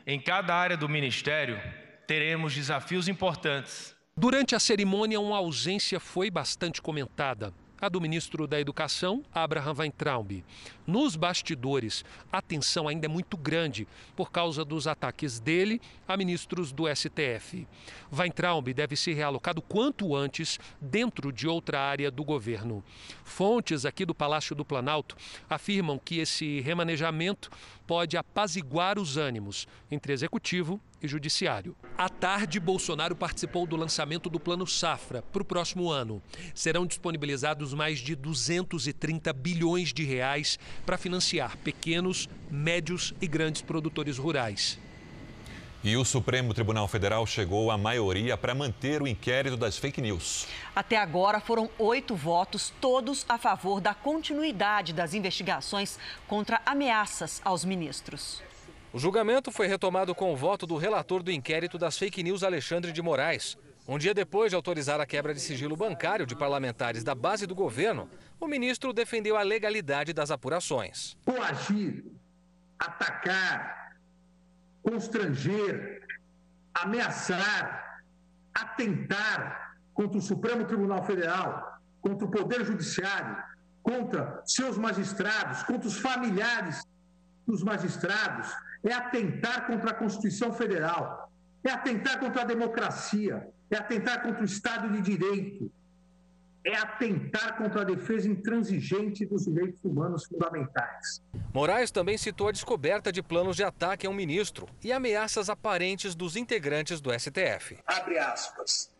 Em 0.06 0.20
cada 0.20 0.54
área 0.54 0.76
do 0.76 0.88
Ministério, 0.88 1.60
teremos 2.06 2.54
desafios 2.54 3.08
importantes. 3.08 3.94
Durante 4.16 4.54
a 4.54 4.60
cerimônia, 4.60 5.20
uma 5.20 5.38
ausência 5.38 5.98
foi 5.98 6.30
bastante 6.30 6.80
comentada 6.80 7.52
a 7.84 7.88
do 7.88 8.00
ministro 8.00 8.46
da 8.46 8.58
Educação, 8.58 9.22
Abraham 9.32 9.74
Weintraub. 9.76 10.42
Nos 10.86 11.16
bastidores, 11.16 12.04
a 12.30 12.42
tensão 12.42 12.86
ainda 12.86 13.06
é 13.06 13.08
muito 13.08 13.36
grande 13.36 13.88
por 14.14 14.30
causa 14.30 14.64
dos 14.64 14.86
ataques 14.86 15.40
dele 15.40 15.80
a 16.06 16.16
ministros 16.16 16.72
do 16.72 16.84
STF. 16.94 17.66
Weintraub 18.12 18.68
deve 18.74 18.94
ser 18.94 19.14
realocado 19.14 19.62
quanto 19.62 20.14
antes 20.14 20.58
dentro 20.80 21.32
de 21.32 21.48
outra 21.48 21.80
área 21.80 22.10
do 22.10 22.22
governo. 22.22 22.84
Fontes 23.24 23.86
aqui 23.86 24.04
do 24.04 24.14
Palácio 24.14 24.54
do 24.54 24.64
Planalto 24.64 25.16
afirmam 25.48 25.98
que 25.98 26.18
esse 26.18 26.60
remanejamento 26.60 27.50
pode 27.86 28.16
apaziguar 28.16 28.98
os 28.98 29.16
ânimos 29.16 29.66
entre 29.90 30.12
executivo 30.12 30.80
e 31.02 31.08
judiciário. 31.08 31.76
À 31.98 32.08
tarde, 32.08 32.58
Bolsonaro 32.58 33.14
participou 33.14 33.66
do 33.66 33.76
lançamento 33.76 34.30
do 34.30 34.40
Plano 34.40 34.66
Safra 34.66 35.22
para 35.22 35.42
o 35.42 35.44
próximo 35.44 35.90
ano. 35.90 36.22
Serão 36.54 36.86
disponibilizados 36.86 37.74
mais 37.74 37.98
de 37.98 38.16
230 38.16 39.32
bilhões 39.32 39.92
de 39.92 40.02
reais 40.02 40.58
para 40.84 40.98
financiar 40.98 41.56
pequenos, 41.58 42.28
médios 42.50 43.14
e 43.20 43.26
grandes 43.26 43.62
produtores 43.62 44.18
rurais. 44.18 44.78
E 45.84 45.98
o 45.98 46.04
Supremo 46.04 46.54
Tribunal 46.54 46.88
Federal 46.88 47.26
chegou 47.26 47.70
à 47.70 47.76
maioria 47.76 48.38
para 48.38 48.54
manter 48.54 49.02
o 49.02 49.06
inquérito 49.06 49.54
das 49.54 49.76
fake 49.76 50.00
news. 50.00 50.46
Até 50.74 50.96
agora 50.96 51.40
foram 51.40 51.68
oito 51.78 52.14
votos, 52.14 52.72
todos 52.80 53.26
a 53.28 53.36
favor 53.36 53.82
da 53.82 53.92
continuidade 53.92 54.94
das 54.94 55.12
investigações 55.12 55.98
contra 56.26 56.62
ameaças 56.64 57.42
aos 57.44 57.66
ministros. 57.66 58.42
O 58.94 58.98
julgamento 58.98 59.52
foi 59.52 59.66
retomado 59.66 60.14
com 60.14 60.32
o 60.32 60.36
voto 60.36 60.66
do 60.66 60.78
relator 60.78 61.22
do 61.22 61.30
inquérito 61.30 61.76
das 61.76 61.98
fake 61.98 62.22
news, 62.22 62.42
Alexandre 62.42 62.90
de 62.90 63.02
Moraes. 63.02 63.58
Um 63.86 63.98
dia 63.98 64.14
depois 64.14 64.50
de 64.50 64.56
autorizar 64.56 64.98
a 65.02 65.04
quebra 65.04 65.34
de 65.34 65.40
sigilo 65.40 65.76
bancário 65.76 66.24
de 66.24 66.34
parlamentares 66.34 67.04
da 67.04 67.14
base 67.14 67.46
do 67.46 67.54
governo, 67.54 68.08
o 68.44 68.48
ministro 68.48 68.92
defendeu 68.92 69.36
a 69.36 69.42
legalidade 69.42 70.12
das 70.12 70.30
apurações. 70.30 71.16
Coagir, 71.24 72.04
atacar, 72.78 73.96
constranger, 74.82 76.06
ameaçar, 76.74 78.02
atentar 78.52 79.76
contra 79.94 80.18
o 80.18 80.22
Supremo 80.22 80.64
Tribunal 80.66 81.04
Federal, 81.04 81.80
contra 82.02 82.26
o 82.26 82.30
Poder 82.30 82.64
Judiciário, 82.64 83.42
contra 83.82 84.42
seus 84.44 84.76
magistrados, 84.76 85.62
contra 85.62 85.88
os 85.88 85.98
familiares 85.98 86.82
dos 87.46 87.62
magistrados, 87.62 88.54
é 88.82 88.92
atentar 88.92 89.66
contra 89.66 89.90
a 89.90 89.94
Constituição 89.94 90.52
Federal, 90.52 91.32
é 91.62 91.70
atentar 91.70 92.20
contra 92.20 92.42
a 92.42 92.44
democracia, 92.44 93.48
é 93.70 93.76
atentar 93.76 94.22
contra 94.22 94.42
o 94.42 94.44
Estado 94.44 94.90
de 94.92 95.00
Direito, 95.00 95.72
é 96.64 96.74
atentar 96.76 97.58
contra 97.58 97.82
a 97.82 97.84
defesa 97.84 98.28
intransigente 98.28 99.26
dos 99.26 99.44
direitos 99.44 99.84
humanos 99.84 100.24
fundamentais. 100.24 101.22
Moraes 101.52 101.90
também 101.90 102.16
citou 102.16 102.48
a 102.48 102.52
descoberta 102.52 103.12
de 103.12 103.22
planos 103.22 103.56
de 103.56 103.62
ataque 103.62 104.06
a 104.06 104.10
um 104.10 104.14
ministro 104.14 104.66
e 104.82 104.90
ameaças 104.90 105.50
aparentes 105.50 106.14
dos 106.14 106.36
integrantes 106.36 107.00
do 107.00 107.12
STF. 107.12 107.78
Abre 107.86 108.18
aspas. 108.18 108.90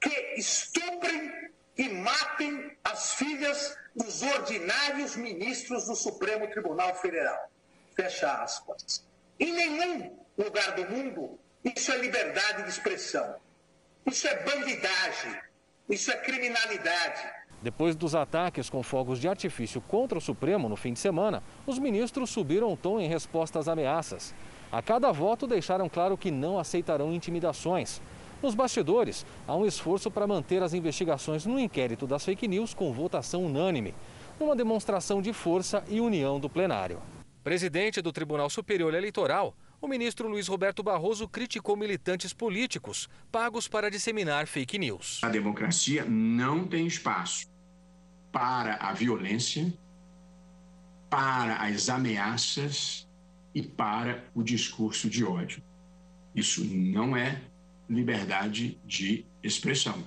Que 0.00 0.34
estuprem 0.36 1.32
e 1.76 1.88
matem 1.88 2.76
as 2.84 3.14
filhas 3.14 3.76
dos 3.96 4.22
ordinários 4.22 5.16
ministros 5.16 5.86
do 5.86 5.96
Supremo 5.96 6.48
Tribunal 6.48 6.94
Federal. 6.94 7.50
Fecha 7.96 8.32
aspas. 8.42 9.04
Em 9.40 9.52
nenhum 9.52 10.16
lugar 10.36 10.76
do 10.76 10.88
mundo 10.88 11.38
isso 11.64 11.92
é 11.92 11.98
liberdade 11.98 12.62
de 12.62 12.70
expressão. 12.70 13.36
Isso 14.06 14.26
é 14.26 14.42
bandidagem 14.42 15.47
isso 15.88 16.10
é 16.10 16.16
criminalidade. 16.16 17.22
Depois 17.60 17.96
dos 17.96 18.14
ataques 18.14 18.70
com 18.70 18.82
fogos 18.82 19.18
de 19.18 19.26
artifício 19.26 19.80
contra 19.80 20.18
o 20.18 20.20
Supremo 20.20 20.68
no 20.68 20.76
fim 20.76 20.92
de 20.92 20.98
semana, 20.98 21.42
os 21.66 21.78
ministros 21.78 22.30
subiram 22.30 22.72
o 22.72 22.76
tom 22.76 23.00
em 23.00 23.08
resposta 23.08 23.58
às 23.58 23.66
ameaças. 23.66 24.34
A 24.70 24.80
cada 24.80 25.10
voto 25.10 25.46
deixaram 25.46 25.88
claro 25.88 26.16
que 26.16 26.30
não 26.30 26.58
aceitarão 26.58 27.12
intimidações. 27.12 28.00
Nos 28.40 28.54
bastidores, 28.54 29.26
há 29.46 29.56
um 29.56 29.66
esforço 29.66 30.10
para 30.10 30.26
manter 30.26 30.62
as 30.62 30.72
investigações 30.72 31.44
no 31.44 31.58
inquérito 31.58 32.06
das 32.06 32.24
fake 32.24 32.46
news 32.46 32.74
com 32.74 32.92
votação 32.92 33.44
unânime, 33.44 33.94
numa 34.38 34.54
demonstração 34.54 35.20
de 35.20 35.32
força 35.32 35.82
e 35.88 36.00
união 36.00 36.38
do 36.38 36.48
plenário. 36.48 37.02
Presidente 37.42 38.00
do 38.00 38.12
Tribunal 38.12 38.48
Superior 38.48 38.94
Eleitoral, 38.94 39.54
o 39.80 39.86
ministro 39.86 40.28
Luiz 40.28 40.48
Roberto 40.48 40.82
Barroso 40.82 41.28
criticou 41.28 41.76
militantes 41.76 42.32
políticos 42.32 43.08
pagos 43.30 43.68
para 43.68 43.90
disseminar 43.90 44.46
fake 44.46 44.78
news. 44.78 45.20
A 45.22 45.28
democracia 45.28 46.04
não 46.04 46.66
tem 46.66 46.86
espaço 46.86 47.46
para 48.32 48.74
a 48.74 48.92
violência, 48.92 49.72
para 51.08 51.56
as 51.66 51.88
ameaças 51.88 53.08
e 53.54 53.62
para 53.62 54.24
o 54.34 54.42
discurso 54.42 55.08
de 55.08 55.24
ódio. 55.24 55.62
Isso 56.34 56.64
não 56.64 57.16
é 57.16 57.40
liberdade 57.88 58.78
de 58.84 59.24
expressão. 59.42 60.04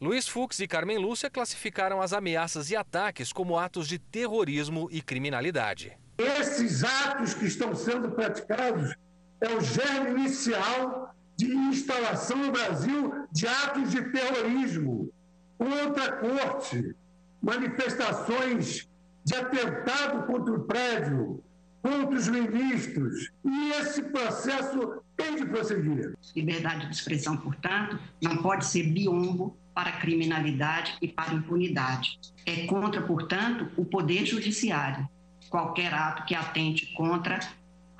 Luiz 0.00 0.26
Fux 0.26 0.58
e 0.58 0.66
Carmen 0.66 0.98
Lúcia 0.98 1.30
classificaram 1.30 2.02
as 2.02 2.12
ameaças 2.12 2.70
e 2.70 2.76
ataques 2.76 3.32
como 3.32 3.56
atos 3.56 3.86
de 3.86 3.98
terrorismo 3.98 4.88
e 4.90 5.00
criminalidade. 5.00 5.96
Esses 6.18 6.82
atos 6.82 7.34
que 7.34 7.46
estão 7.46 7.74
sendo 7.74 8.10
praticados 8.10 8.94
é 9.42 9.56
o 9.56 9.60
germe 9.60 10.20
inicial 10.20 11.14
de 11.36 11.52
instalação 11.52 12.36
no 12.36 12.52
Brasil 12.52 13.26
de 13.32 13.46
atos 13.46 13.90
de 13.90 14.02
terrorismo 14.10 15.12
contra 15.58 16.04
a 16.04 16.12
corte, 16.12 16.94
manifestações 17.42 18.88
de 19.24 19.34
atentado 19.34 20.26
contra 20.26 20.54
o 20.54 20.60
prédio, 20.60 21.42
contra 21.82 22.16
os 22.16 22.28
ministros. 22.28 23.30
E 23.44 23.70
esse 23.72 24.02
processo 24.04 25.02
tem 25.16 25.36
de 25.36 25.44
prosseguir. 25.46 26.14
Liberdade 26.36 26.86
de 26.86 26.94
expressão, 26.94 27.36
portanto, 27.36 27.98
não 28.22 28.36
pode 28.36 28.64
ser 28.64 28.84
biombo 28.84 29.56
para 29.74 29.92
criminalidade 29.92 30.96
e 31.02 31.08
para 31.08 31.34
impunidade. 31.34 32.18
É 32.46 32.66
contra, 32.66 33.02
portanto, 33.02 33.68
o 33.76 33.84
poder 33.84 34.24
judiciário. 34.24 35.08
Qualquer 35.50 35.92
ato 35.92 36.24
que 36.24 36.34
atente 36.34 36.92
contra 36.94 37.40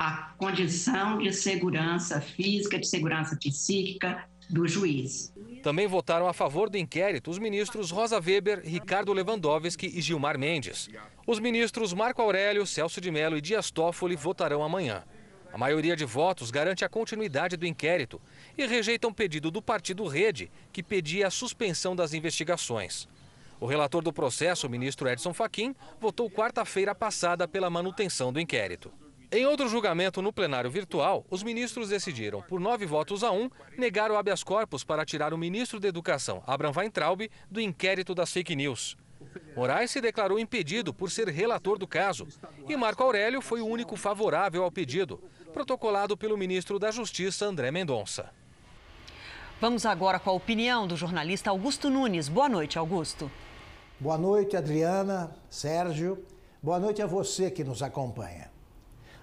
a 0.05 0.35
condição 0.37 1.19
de 1.19 1.33
segurança 1.33 2.21
física, 2.21 2.77
de 2.77 2.89
segurança 2.89 3.37
psíquica 3.37 4.25
do 4.51 4.67
juiz. 4.67 5.33
Também 5.63 5.87
votaram 5.87 6.27
a 6.27 6.33
favor 6.33 6.69
do 6.69 6.77
inquérito 6.77 7.31
os 7.31 7.39
ministros 7.39 7.93
Rosa 7.93 8.19
Weber, 8.19 8.63
Ricardo 8.65 9.13
Lewandowski 9.13 9.87
e 9.87 10.01
Gilmar 10.01 10.37
Mendes. 10.37 10.91
Os 11.25 11.39
ministros 11.39 11.95
Marco 11.95 12.21
Aurélio, 12.21 12.67
Celso 12.67 13.01
de 13.01 13.13
Mello 13.13 13.37
e 13.37 13.41
Dias 13.41 13.71
Toffoli 13.71 14.17
votarão 14.17 14.65
amanhã. 14.65 15.05
A 15.53 15.59
maioria 15.59 15.95
de 15.95 16.05
votos 16.05 16.51
garante 16.51 16.85
a 16.85 16.89
continuidade 16.89 17.57
do 17.57 17.65
inquérito 17.65 18.21
e 18.59 18.67
rejeitam 18.67 19.11
o 19.11 19.15
pedido 19.15 19.53
do 19.53 19.63
partido 19.63 20.05
Rede, 20.09 20.51
que 20.73 20.83
pedia 20.83 21.29
a 21.29 21.31
suspensão 21.31 21.95
das 21.95 22.13
investigações. 22.13 23.07
O 23.61 23.67
relator 23.67 24.03
do 24.03 24.13
processo, 24.13 24.67
o 24.67 24.71
ministro 24.71 25.09
Edson 25.09 25.33
Fachin, 25.33 25.77
votou 26.01 26.29
quarta-feira 26.29 26.93
passada 26.93 27.47
pela 27.47 27.71
manutenção 27.71 28.33
do 28.33 28.41
inquérito. 28.41 28.91
Em 29.35 29.47
outro 29.47 29.67
julgamento 29.67 30.21
no 30.21 30.31
plenário 30.31 30.71
virtual, 30.71 31.25
os 31.31 31.43
ministros 31.43 31.89
decidiram, 31.89 32.43
por 32.43 32.61
nove 32.61 32.85
votos 32.85 33.25
a 33.25 33.33
um, 33.33 33.49
negar 33.79 34.11
o 34.11 34.17
habeas 34.19 34.45
corpus 34.45 34.85
para 34.85 35.07
tirar 35.07 35.33
o 35.33 35.39
ministro 35.39 35.81
da 35.81 35.89
Educação, 35.89 36.43
Abraham 36.47 36.75
Weintraub, 36.77 37.31
do 37.51 37.59
inquérito 37.59 38.15
das 38.15 38.31
fake 38.31 38.55
news. 38.55 38.95
Moraes 39.57 39.91
se 39.91 40.03
declarou 40.03 40.39
impedido 40.39 40.93
por 40.93 41.11
ser 41.11 41.29
relator 41.29 41.79
do 41.79 41.87
caso 41.87 42.29
e 42.69 42.77
Marco 42.77 43.03
Aurélio 43.03 43.41
foi 43.41 43.63
o 43.63 43.67
único 43.67 43.97
favorável 43.97 44.65
ao 44.65 44.71
pedido, 44.71 45.19
protocolado 45.55 46.15
pelo 46.15 46.37
ministro 46.37 46.79
da 46.79 46.91
Justiça, 46.91 47.47
André 47.47 47.71
Mendonça. 47.71 48.29
Vamos 49.59 49.87
agora 49.87 50.19
com 50.19 50.29
a 50.29 50.35
opinião 50.35 50.87
do 50.87 50.95
jornalista 50.95 51.49
Augusto 51.49 51.89
Nunes. 51.89 52.29
Boa 52.29 52.51
noite, 52.51 52.79
Augusto. 52.79 53.31
Boa 53.99 54.19
noite, 54.19 54.59
Adriana, 54.59 55.35
Sérgio. 55.49 56.23
Boa 56.63 56.79
noite 56.79 57.01
a 57.01 57.07
você 57.07 57.51
que 57.51 57.65
nos 57.65 57.83
acompanha. 57.83 58.53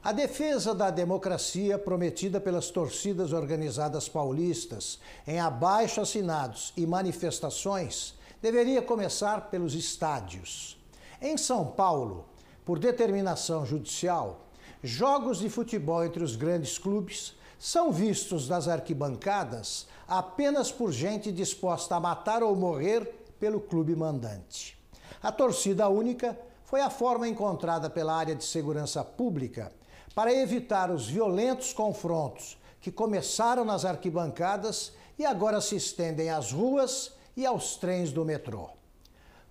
A 0.02 0.14
defesa 0.14 0.74
da 0.74 0.90
democracia 0.90 1.78
prometida 1.78 2.40
pelas 2.40 2.70
torcidas 2.70 3.34
organizadas 3.34 4.08
paulistas 4.08 4.98
em 5.28 5.42
abaixo 5.42 6.00
assinados 6.00 6.72
e 6.78 6.88
manifestações 6.88 8.14
deveria 8.42 8.82
começar 8.82 9.50
pelos 9.50 9.74
estádios. 9.74 10.80
Em 11.22 11.36
São 11.36 11.66
Paulo, 11.66 12.26
por 12.64 12.80
determinação 12.80 13.66
judicial, 13.66 14.48
jogos 14.82 15.40
de 15.40 15.50
futebol 15.50 16.06
entre 16.06 16.24
os 16.24 16.38
grandes 16.38 16.78
clubes 16.78 17.36
são 17.60 17.92
vistos 17.92 18.48
nas 18.48 18.70
arquibancadas 18.70 19.86
apenas 20.08 20.72
por 20.72 20.94
gente 20.94 21.30
disposta 21.30 21.98
a 21.98 22.00
matar 22.00 22.42
ou 22.42 22.56
morrer 22.56 23.26
pelo 23.38 23.60
clube 23.60 23.94
mandante. 23.98 24.80
A 25.22 25.30
torcida 25.30 25.90
única 25.90 26.40
foi 26.64 26.80
a 26.80 26.90
forma 26.90 27.28
encontrada 27.28 27.90
pela 27.90 28.16
área 28.16 28.34
de 28.34 28.46
segurança 28.46 29.04
pública 29.04 29.78
para 30.14 30.34
evitar 30.34 30.92
os 30.92 31.08
violentos 31.08 31.74
confrontos 31.74 32.58
que 32.82 32.92
começaram 32.92 33.64
nas 33.66 33.86
arquibancadas 33.86 34.94
e 35.18 35.26
agora 35.26 35.60
se 35.62 35.76
estendem 35.76 36.30
às 36.30 36.52
ruas 36.52 37.14
e 37.36 37.46
aos 37.46 37.76
trens 37.76 38.12
do 38.12 38.26
metrô. 38.26 38.70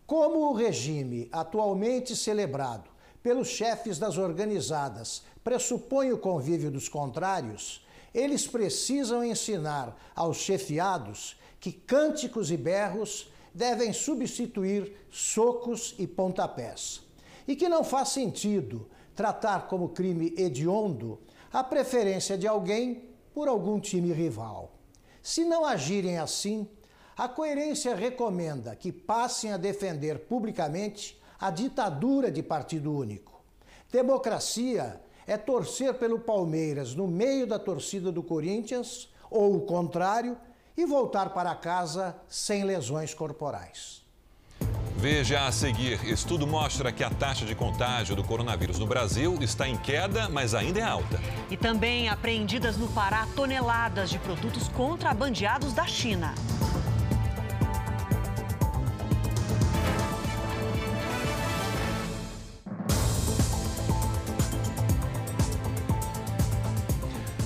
Como 0.06 0.48
o 0.48 0.54
regime 0.54 1.28
atualmente 1.30 2.16
celebrado 2.16 2.88
pelos 3.22 3.48
chefes 3.48 3.98
das 3.98 4.16
organizadas 4.16 5.22
pressupõe 5.44 6.12
o 6.12 6.18
convívio 6.18 6.70
dos 6.70 6.88
contrários, 6.88 7.86
eles 8.14 8.46
precisam 8.46 9.22
ensinar 9.22 9.96
aos 10.14 10.38
chefiados 10.38 11.36
que 11.60 11.72
cânticos 11.72 12.50
e 12.50 12.56
berros 12.56 13.30
devem 13.52 13.92
substituir 13.92 14.96
socos 15.10 15.94
e 15.98 16.06
pontapés. 16.06 17.02
E 17.46 17.56
que 17.56 17.68
não 17.68 17.82
faz 17.82 18.10
sentido 18.10 18.88
tratar 19.18 19.66
como 19.66 19.88
crime 19.88 20.32
hediondo 20.38 21.18
a 21.52 21.64
preferência 21.64 22.38
de 22.38 22.46
alguém 22.46 23.08
por 23.34 23.48
algum 23.48 23.80
time 23.80 24.12
rival. 24.12 24.78
Se 25.20 25.44
não 25.44 25.64
agirem 25.64 26.18
assim, 26.18 26.68
a 27.16 27.28
coerência 27.28 27.96
recomenda 27.96 28.76
que 28.76 28.92
passem 28.92 29.52
a 29.52 29.56
defender 29.56 30.20
publicamente 30.28 31.20
a 31.36 31.50
ditadura 31.50 32.30
de 32.30 32.44
partido 32.44 32.96
único. 32.96 33.42
Democracia 33.90 35.00
é 35.26 35.36
torcer 35.36 35.94
pelo 35.94 36.20
Palmeiras 36.20 36.94
no 36.94 37.08
meio 37.08 37.44
da 37.44 37.58
torcida 37.58 38.12
do 38.12 38.22
Corinthians, 38.22 39.12
ou 39.28 39.56
o 39.56 39.62
contrário, 39.62 40.38
e 40.76 40.86
voltar 40.86 41.34
para 41.34 41.56
casa 41.56 42.16
sem 42.28 42.62
lesões 42.62 43.14
corporais. 43.14 44.07
Veja 44.96 45.46
a 45.46 45.52
seguir: 45.52 46.00
estudo 46.04 46.46
mostra 46.46 46.90
que 46.90 47.04
a 47.04 47.10
taxa 47.10 47.44
de 47.44 47.54
contágio 47.54 48.16
do 48.16 48.24
coronavírus 48.24 48.78
no 48.78 48.86
Brasil 48.86 49.38
está 49.40 49.68
em 49.68 49.76
queda, 49.76 50.28
mas 50.28 50.54
ainda 50.54 50.80
é 50.80 50.82
alta. 50.82 51.20
E 51.50 51.56
também 51.56 52.08
apreendidas 52.08 52.76
no 52.76 52.88
Pará 52.88 53.26
toneladas 53.34 54.10
de 54.10 54.18
produtos 54.18 54.68
contrabandeados 54.68 55.72
da 55.72 55.86
China. 55.86 56.34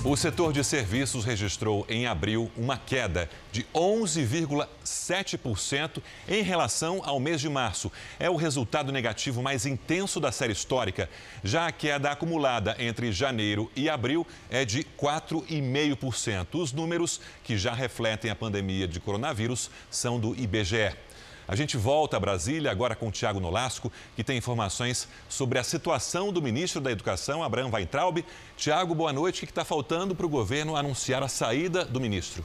O 0.05 0.17
setor 0.17 0.51
de 0.51 0.61
serviços 0.65 1.23
registrou 1.23 1.85
em 1.87 2.05
abril 2.05 2.51
uma 2.57 2.77
queda 2.77 3.29
de 3.53 3.63
11,7% 3.73 6.03
em 6.27 6.43
relação 6.43 7.01
ao 7.05 7.21
mês 7.21 7.39
de 7.39 7.47
março. 7.47 7.89
É 8.19 8.29
o 8.29 8.35
resultado 8.35 8.91
negativo 8.91 9.41
mais 9.41 9.65
intenso 9.65 10.19
da 10.19 10.29
série 10.29 10.51
histórica. 10.51 11.09
Já 11.41 11.67
a 11.67 11.71
queda 11.71 12.11
acumulada 12.11 12.75
entre 12.79 13.13
janeiro 13.13 13.71
e 13.77 13.89
abril 13.89 14.27
é 14.49 14.65
de 14.65 14.83
4,5%. 14.83 16.47
Os 16.55 16.73
números 16.73 17.21
que 17.41 17.57
já 17.57 17.73
refletem 17.73 18.29
a 18.29 18.35
pandemia 18.35 18.85
de 18.85 18.99
coronavírus 18.99 19.71
são 19.89 20.19
do 20.19 20.35
IBGE. 20.35 20.93
A 21.47 21.55
gente 21.55 21.75
volta 21.75 22.15
a 22.15 22.19
Brasília 22.19 22.71
agora 22.71 22.95
com 22.95 23.09
o 23.09 23.11
Tiago 23.11 23.39
Nolasco, 23.39 23.91
que 24.15 24.23
tem 24.23 24.37
informações 24.37 25.07
sobre 25.27 25.59
a 25.59 25.63
situação 25.63 26.31
do 26.31 26.41
ministro 26.41 26.79
da 26.79 26.91
Educação, 26.91 27.43
Abraham 27.43 27.69
Weintraub. 27.69 28.23
Tiago, 28.55 28.95
boa 28.95 29.11
noite. 29.11 29.43
O 29.43 29.45
que 29.45 29.51
está 29.51 29.65
faltando 29.65 30.15
para 30.15 30.25
o 30.25 30.29
governo 30.29 30.75
anunciar 30.75 31.21
a 31.21 31.27
saída 31.27 31.83
do 31.83 31.99
ministro? 31.99 32.43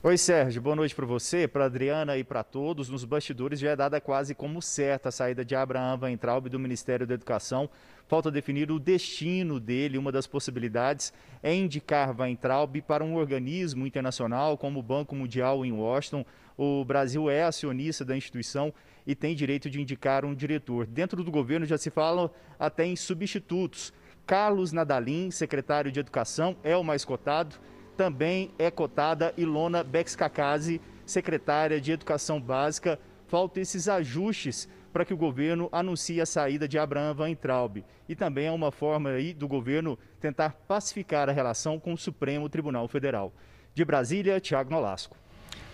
Oi, 0.00 0.16
Sérgio. 0.16 0.62
Boa 0.62 0.76
noite 0.76 0.94
para 0.94 1.04
você, 1.04 1.48
para 1.48 1.64
Adriana 1.64 2.16
e 2.16 2.22
para 2.22 2.44
todos. 2.44 2.88
Nos 2.88 3.04
bastidores 3.04 3.58
já 3.58 3.70
é 3.70 3.76
dada 3.76 4.00
quase 4.00 4.32
como 4.34 4.62
certa 4.62 5.08
a 5.08 5.12
saída 5.12 5.44
de 5.44 5.56
Abraham 5.56 5.98
Weintraub 6.02 6.48
do 6.48 6.58
Ministério 6.58 7.04
da 7.06 7.14
Educação. 7.14 7.68
Falta 8.08 8.30
definir 8.30 8.70
o 8.72 8.78
destino 8.80 9.60
dele. 9.60 9.98
Uma 9.98 10.10
das 10.10 10.26
possibilidades 10.26 11.12
é 11.42 11.54
indicar 11.54 12.18
Weintraub 12.18 12.80
para 12.82 13.04
um 13.04 13.14
organismo 13.14 13.86
internacional 13.86 14.58
como 14.58 14.80
o 14.80 14.82
Banco 14.82 15.14
Mundial 15.14 15.64
em 15.64 15.72
Washington. 15.72 16.24
O 16.56 16.84
Brasil 16.84 17.30
é 17.30 17.44
acionista 17.44 18.04
da 18.04 18.16
instituição 18.16 18.74
e 19.06 19.14
tem 19.14 19.36
direito 19.36 19.70
de 19.70 19.80
indicar 19.80 20.24
um 20.24 20.34
diretor. 20.34 20.86
Dentro 20.86 21.22
do 21.22 21.30
governo 21.30 21.66
já 21.66 21.78
se 21.78 21.90
fala 21.90 22.32
até 22.58 22.84
em 22.84 22.96
substitutos. 22.96 23.92
Carlos 24.26 24.72
Nadalim, 24.72 25.30
secretário 25.30 25.92
de 25.92 26.00
Educação, 26.00 26.56
é 26.64 26.76
o 26.76 26.82
mais 26.82 27.04
cotado 27.04 27.56
também 27.98 28.52
é 28.60 28.70
cotada 28.70 29.34
Ilona 29.36 29.82
Bexcacase, 29.82 30.80
secretária 31.04 31.80
de 31.80 31.90
Educação 31.90 32.40
Básica. 32.40 32.96
Faltam 33.26 33.60
esses 33.60 33.88
ajustes 33.88 34.68
para 34.92 35.04
que 35.04 35.14
o 35.14 35.16
governo 35.16 35.68
anuncie 35.72 36.20
a 36.20 36.26
saída 36.26 36.66
de 36.66 36.78
Abraham 36.78 37.16
Weintraub. 37.18 37.84
E 38.08 38.14
também 38.14 38.46
é 38.46 38.52
uma 38.52 38.70
forma 38.70 39.10
aí 39.10 39.34
do 39.34 39.46
governo 39.46 39.98
tentar 40.20 40.50
pacificar 40.66 41.28
a 41.28 41.32
relação 41.32 41.78
com 41.78 41.92
o 41.92 41.98
Supremo 41.98 42.48
Tribunal 42.48 42.88
Federal. 42.88 43.32
De 43.74 43.84
Brasília, 43.84 44.40
Tiago 44.40 44.70
Nolasco. 44.70 45.16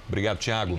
Obrigado, 0.08 0.38
Tiago. 0.38 0.78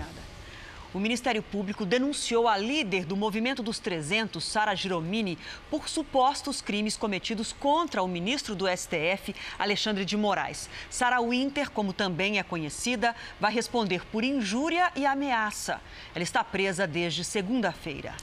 O 0.96 1.00
Ministério 1.00 1.44
Público 1.44 1.86
denunciou 1.86 2.48
a 2.48 2.58
líder 2.58 3.04
do 3.04 3.18
Movimento 3.18 3.62
dos 3.62 3.80
300, 3.80 4.42
Sara 4.42 4.74
Giromini, 4.74 5.38
por 5.70 5.90
supostos 5.90 6.62
crimes 6.62 6.96
cometidos 6.96 7.52
contra 7.52 8.02
o 8.02 8.08
ministro 8.08 8.56
do 8.56 8.66
STF, 8.66 9.36
Alexandre 9.60 10.06
de 10.06 10.16
Moraes. 10.16 10.70
Sara 10.90 11.20
Winter, 11.20 11.70
como 11.70 11.92
também 11.92 12.40
é 12.40 12.44
conhecida, 12.44 13.14
vai 13.42 13.52
responder 13.52 14.06
por 14.06 14.24
injúria 14.24 14.90
e 14.96 15.06
ameaça. 15.06 15.82
Ela 16.16 16.24
está 16.24 16.46
presa 16.46 16.88
desde 16.88 17.26
segunda-feira. 17.26 18.16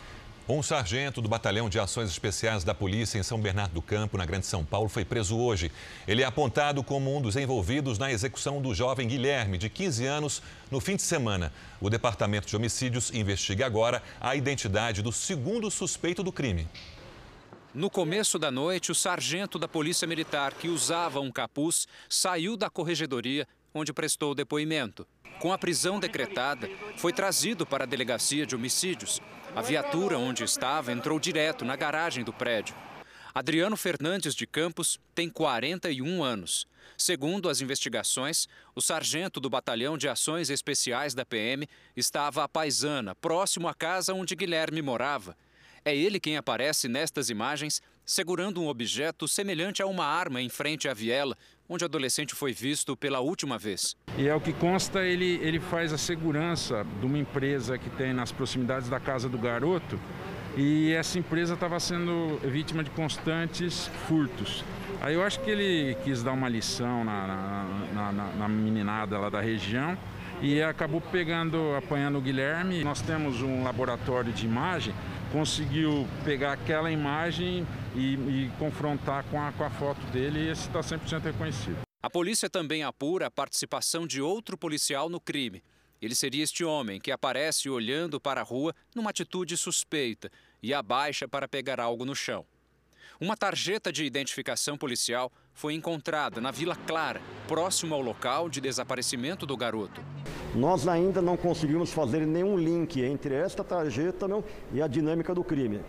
Um 0.49 0.61
sargento 0.61 1.23
do 1.23 1.29
Batalhão 1.29 1.69
de 1.69 1.79
Ações 1.79 2.11
Especiais 2.11 2.65
da 2.65 2.75
Polícia 2.75 3.17
em 3.17 3.23
São 3.23 3.41
Bernardo 3.41 3.75
do 3.75 3.81
Campo, 3.81 4.19
na 4.19 4.27
Grande 4.27 4.45
São 4.45 4.65
Paulo, 4.65 4.89
foi 4.89 5.05
preso 5.05 5.39
hoje. 5.39 5.71
Ele 6.07 6.21
é 6.21 6.25
apontado 6.25 6.83
como 6.83 7.17
um 7.17 7.23
dos 7.23 7.37
envolvidos 7.37 7.97
na 7.97 8.11
execução 8.11 8.61
do 8.61 8.75
jovem 8.75 9.07
Guilherme, 9.07 9.57
de 9.57 9.71
15 9.71 10.05
anos, 10.05 10.43
no 10.69 10.81
fim 10.81 10.97
de 10.97 11.03
semana. 11.03 11.53
O 11.81 11.89
Departamento 11.89 12.49
de 12.49 12.57
Homicídios 12.57 13.13
investiga 13.15 13.67
agora 13.67 14.03
a 14.21 14.35
identidade 14.35 15.01
do 15.01 15.13
segundo 15.13 15.71
suspeito 15.71 16.25
do 16.25 16.33
crime. 16.33 16.67
No 17.73 17.89
começo 17.89 18.37
da 18.37 18.51
noite, 18.51 18.91
o 18.91 18.97
sargento 18.97 19.61
da 19.61 19.69
Polícia 19.69 20.09
Militar, 20.09 20.55
que 20.55 20.69
usava 20.69 21.21
um 21.21 21.31
capuz, 21.31 21.87
saiu 22.09 22.57
da 22.57 22.69
corregedoria, 22.69 23.47
onde 23.73 23.93
prestou 23.93 24.35
depoimento. 24.35 25.07
Com 25.39 25.53
a 25.53 25.59
prisão 25.59 25.99
decretada, 25.99 26.69
foi 26.97 27.13
trazido 27.13 27.67
para 27.67 27.85
a 27.85 27.87
delegacia 27.87 28.47
de 28.47 28.55
homicídios. 28.55 29.21
A 29.55 29.61
viatura 29.61 30.19
onde 30.19 30.45
estava 30.45 30.93
entrou 30.93 31.19
direto 31.19 31.65
na 31.65 31.77
garagem 31.77 32.25
do 32.25 32.33
prédio. 32.33 32.75
Adriano 33.35 33.77
Fernandes 33.77 34.35
de 34.35 34.47
Campos 34.47 35.01
tem 35.15 35.29
41 35.29 36.23
anos. 36.23 36.67
Segundo 36.99 37.49
as 37.49 37.61
investigações, 37.61 38.47
o 38.75 38.81
sargento 38.81 39.41
do 39.41 39.49
Batalhão 39.49 39.97
de 39.97 40.09
Ações 40.09 40.51
Especiais 40.51 41.15
da 41.15 41.25
PM 41.25 41.67
estava 41.97 42.45
à 42.45 42.49
paisana, 42.49 43.15
próximo 43.15 43.69
à 43.69 43.75
casa 43.75 44.13
onde 44.13 44.37
Guilherme 44.37 44.83
morava. 44.83 45.37
É 45.85 45.97
ele 45.97 46.21
quem 46.21 46.37
aparece 46.37 46.89
nestas 46.89 47.29
imagens 47.31 47.83
segurando 48.05 48.61
um 48.61 48.69
objeto 48.69 49.27
semelhante 49.27 49.83
a 49.83 49.87
uma 49.87 50.05
arma 50.05 50.41
em 50.43 50.49
frente 50.49 50.89
à 50.89 50.95
viela, 50.95 51.37
onde 51.69 51.85
o 51.85 51.87
adolescente 51.87 52.35
foi 52.35 52.53
visto 52.53 52.97
pela 52.97 53.21
última 53.21 53.59
vez. 53.59 53.97
E 54.19 54.29
é 54.29 54.35
o 54.35 54.41
que 54.41 54.53
consta, 54.53 55.05
ele, 55.05 55.39
ele 55.43 55.61
faz 55.61 55.93
a 55.93 55.99
segurança 55.99 56.87
de 57.01 57.07
uma 57.07 57.19
empresa 57.19 57.79
que 57.79 57.91
tem 57.91 58.13
nas 58.13 58.31
proximidades 58.31 58.89
da 58.89 59.01
casa 59.01 59.29
do 59.29 59.39
garoto 59.39 59.99
e 60.57 60.93
essa 60.93 61.19
empresa 61.19 61.55
estava 61.55 61.81
sendo 61.81 62.39
vítima 62.45 62.85
de 62.85 62.91
constantes 62.91 63.87
furtos. 64.07 64.65
Aí 65.01 65.15
eu 65.15 65.23
acho 65.25 65.41
que 65.41 65.51
ele 65.51 65.97
quis 66.05 66.23
dar 66.23 66.33
uma 66.33 66.49
lição 66.49 67.05
na, 67.05 67.67
na, 67.95 68.13
na, 68.13 68.27
na 68.35 68.49
meninada 68.49 69.19
lá 69.19 69.31
da 69.31 69.41
região 69.41 69.97
e 70.43 70.63
acabou 70.63 71.01
pegando, 71.01 71.75
apanhando 71.77 72.19
o 72.19 72.21
Guilherme. 72.21 72.85
Nós 72.85 73.01
temos 73.01 73.41
um 73.41 73.63
laboratório 73.63 74.33
de 74.33 74.45
imagem, 74.45 74.95
conseguiu 75.33 76.07
pegar 76.25 76.53
aquela 76.53 76.91
imagem 76.91 77.67
e, 77.95 78.15
e 78.15 78.53
confrontar 78.59 79.25
com 79.25 79.41
a, 79.41 79.53
com 79.53 79.65
a 79.65 79.71
foto 79.71 80.01
dele 80.13 80.41
e 80.41 80.49
esse 80.49 80.67
está 80.67 80.81
100% 80.81 81.23
reconhecido. 81.23 81.79
A 82.03 82.11
polícia 82.11 82.51
também 82.51 82.83
apura 82.83 83.27
a 83.27 83.31
participação 83.31 84.07
de 84.07 84.21
outro 84.21 84.59
policial 84.59 85.09
no 85.09 85.21
crime. 85.21 85.63
Ele 86.01 86.17
seria 86.17 86.43
este 86.43 86.65
homem 86.65 87.01
que 87.01 87.13
aparece 87.13 87.71
olhando 87.71 88.21
para 88.21 88.41
a 88.41 88.45
rua 88.45 88.75
numa 88.93 89.11
atitude 89.11 89.57
suspeita 89.57 90.31
e 90.61 90.75
abaixa 90.75 91.29
para 91.29 91.47
pegar 91.47 91.79
algo 91.79 92.05
no 92.05 92.15
chão. 92.15 92.45
Uma 93.21 93.37
tarjeta 93.37 93.93
de 93.93 94.05
identificação 94.05 94.77
policial 94.77 95.31
foi 95.55 95.75
encontrada 95.75 96.41
na 96.41 96.51
Vila 96.51 96.75
Clara, 96.75 97.23
próximo 97.47 97.95
ao 97.95 98.01
local 98.01 98.49
de 98.49 98.61
desaparecimento 98.61 99.47
do 99.47 99.57
garoto. 99.57 100.03
Nós 100.57 100.89
ainda 100.89 101.23
não 101.23 101.37
conseguimos 101.37 101.93
fazer 101.93 102.27
nenhum 102.27 102.59
link 102.59 103.01
entre 103.01 103.37
esta 103.37 103.63
tarjeta 103.63 104.27
e 104.73 104.83
a 104.83 104.89
dinâmica 104.89 105.33
do 105.33 105.45
crime. 105.45 105.81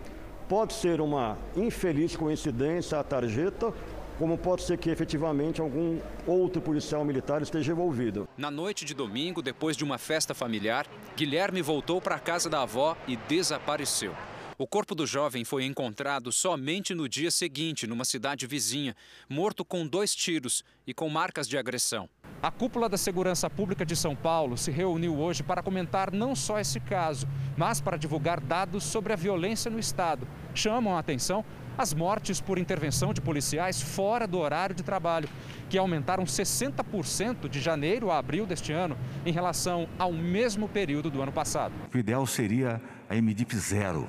Pode 0.48 0.74
ser 0.74 1.00
uma 1.00 1.38
infeliz 1.56 2.16
coincidência 2.16 2.98
a 2.98 3.02
tarjeta 3.02 3.72
como 4.18 4.38
pode 4.38 4.62
ser 4.62 4.78
que 4.78 4.90
efetivamente 4.90 5.60
algum 5.60 5.98
outro 6.26 6.62
policial 6.62 7.04
militar 7.04 7.42
esteja 7.42 7.72
envolvido. 7.72 8.28
Na 8.36 8.50
noite 8.50 8.84
de 8.84 8.94
domingo, 8.94 9.42
depois 9.42 9.76
de 9.76 9.82
uma 9.82 9.98
festa 9.98 10.34
familiar, 10.34 10.86
Guilherme 11.16 11.60
voltou 11.62 12.00
para 12.00 12.14
a 12.14 12.20
casa 12.20 12.48
da 12.48 12.62
avó 12.62 12.96
e 13.08 13.16
desapareceu. 13.16 14.14
O 14.56 14.68
corpo 14.68 14.94
do 14.94 15.04
jovem 15.04 15.44
foi 15.44 15.64
encontrado 15.64 16.30
somente 16.30 16.94
no 16.94 17.08
dia 17.08 17.28
seguinte, 17.28 17.88
numa 17.88 18.04
cidade 18.04 18.46
vizinha, 18.46 18.94
morto 19.28 19.64
com 19.64 19.84
dois 19.84 20.14
tiros 20.14 20.62
e 20.86 20.94
com 20.94 21.08
marcas 21.08 21.48
de 21.48 21.58
agressão. 21.58 22.08
A 22.40 22.52
cúpula 22.52 22.88
da 22.88 22.96
Segurança 22.96 23.50
Pública 23.50 23.84
de 23.84 23.96
São 23.96 24.14
Paulo 24.14 24.56
se 24.56 24.70
reuniu 24.70 25.18
hoje 25.18 25.42
para 25.42 25.60
comentar 25.60 26.12
não 26.12 26.36
só 26.36 26.60
esse 26.60 26.78
caso, 26.78 27.26
mas 27.56 27.80
para 27.80 27.96
divulgar 27.96 28.40
dados 28.40 28.84
sobre 28.84 29.12
a 29.12 29.16
violência 29.16 29.68
no 29.68 29.78
Estado. 29.78 30.24
Chamam 30.54 30.94
a 30.94 31.00
atenção 31.00 31.44
as 31.76 31.92
mortes 31.92 32.40
por 32.40 32.56
intervenção 32.56 33.12
de 33.12 33.20
policiais 33.20 33.82
fora 33.82 34.24
do 34.24 34.38
horário 34.38 34.76
de 34.76 34.84
trabalho, 34.84 35.28
que 35.68 35.76
aumentaram 35.76 36.22
60% 36.22 37.48
de 37.48 37.60
janeiro 37.60 38.08
a 38.08 38.18
abril 38.18 38.46
deste 38.46 38.70
ano 38.70 38.96
em 39.26 39.32
relação 39.32 39.88
ao 39.98 40.12
mesmo 40.12 40.68
período 40.68 41.10
do 41.10 41.20
ano 41.20 41.32
passado. 41.32 41.74
O 41.92 41.98
ideal 41.98 42.24
seria 42.24 42.80
a 43.08 43.16
MDIP 43.16 43.56
zero. 43.56 44.08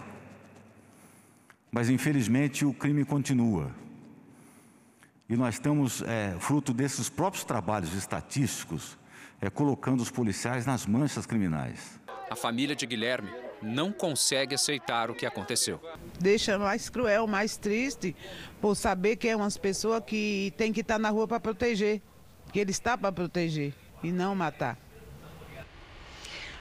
Mas, 1.76 1.90
infelizmente, 1.90 2.64
o 2.64 2.74
crime 2.74 3.04
continua. 3.04 3.70
E 5.28 5.36
nós 5.36 5.56
estamos, 5.56 6.02
é, 6.04 6.34
fruto 6.40 6.74
desses 6.74 7.10
próprios 7.10 7.44
trabalhos 7.44 7.94
estatísticos, 7.94 8.98
é, 9.42 9.50
colocando 9.50 10.00
os 10.00 10.10
policiais 10.10 10.66
nas 10.66 10.86
manchas 10.86 11.26
criminais. 11.26 12.00
A 12.30 12.36
família 12.38 12.78
de 12.78 12.86
Guilherme 12.86 13.30
não 13.62 13.92
consegue 13.92 14.56
aceitar 14.56 15.12
o 15.12 15.14
que 15.14 15.26
aconteceu. 15.26 15.82
Deixa 16.18 16.58
mais 16.58 16.88
cruel, 16.88 17.28
mais 17.28 17.58
triste, 17.58 18.16
por 18.62 18.74
saber 18.76 19.18
que 19.18 19.28
é 19.28 19.36
umas 19.36 19.58
pessoas 19.58 20.02
que 20.08 20.54
tem 20.56 20.72
que 20.72 20.80
estar 20.80 20.98
na 20.98 21.10
rua 21.10 21.28
para 21.28 21.42
proteger, 21.42 22.02
que 22.54 22.60
ele 22.62 22.72
está 22.72 22.98
para 22.98 23.12
proteger 23.12 23.74
e 24.02 24.14
não 24.14 24.34
matar. 24.34 24.78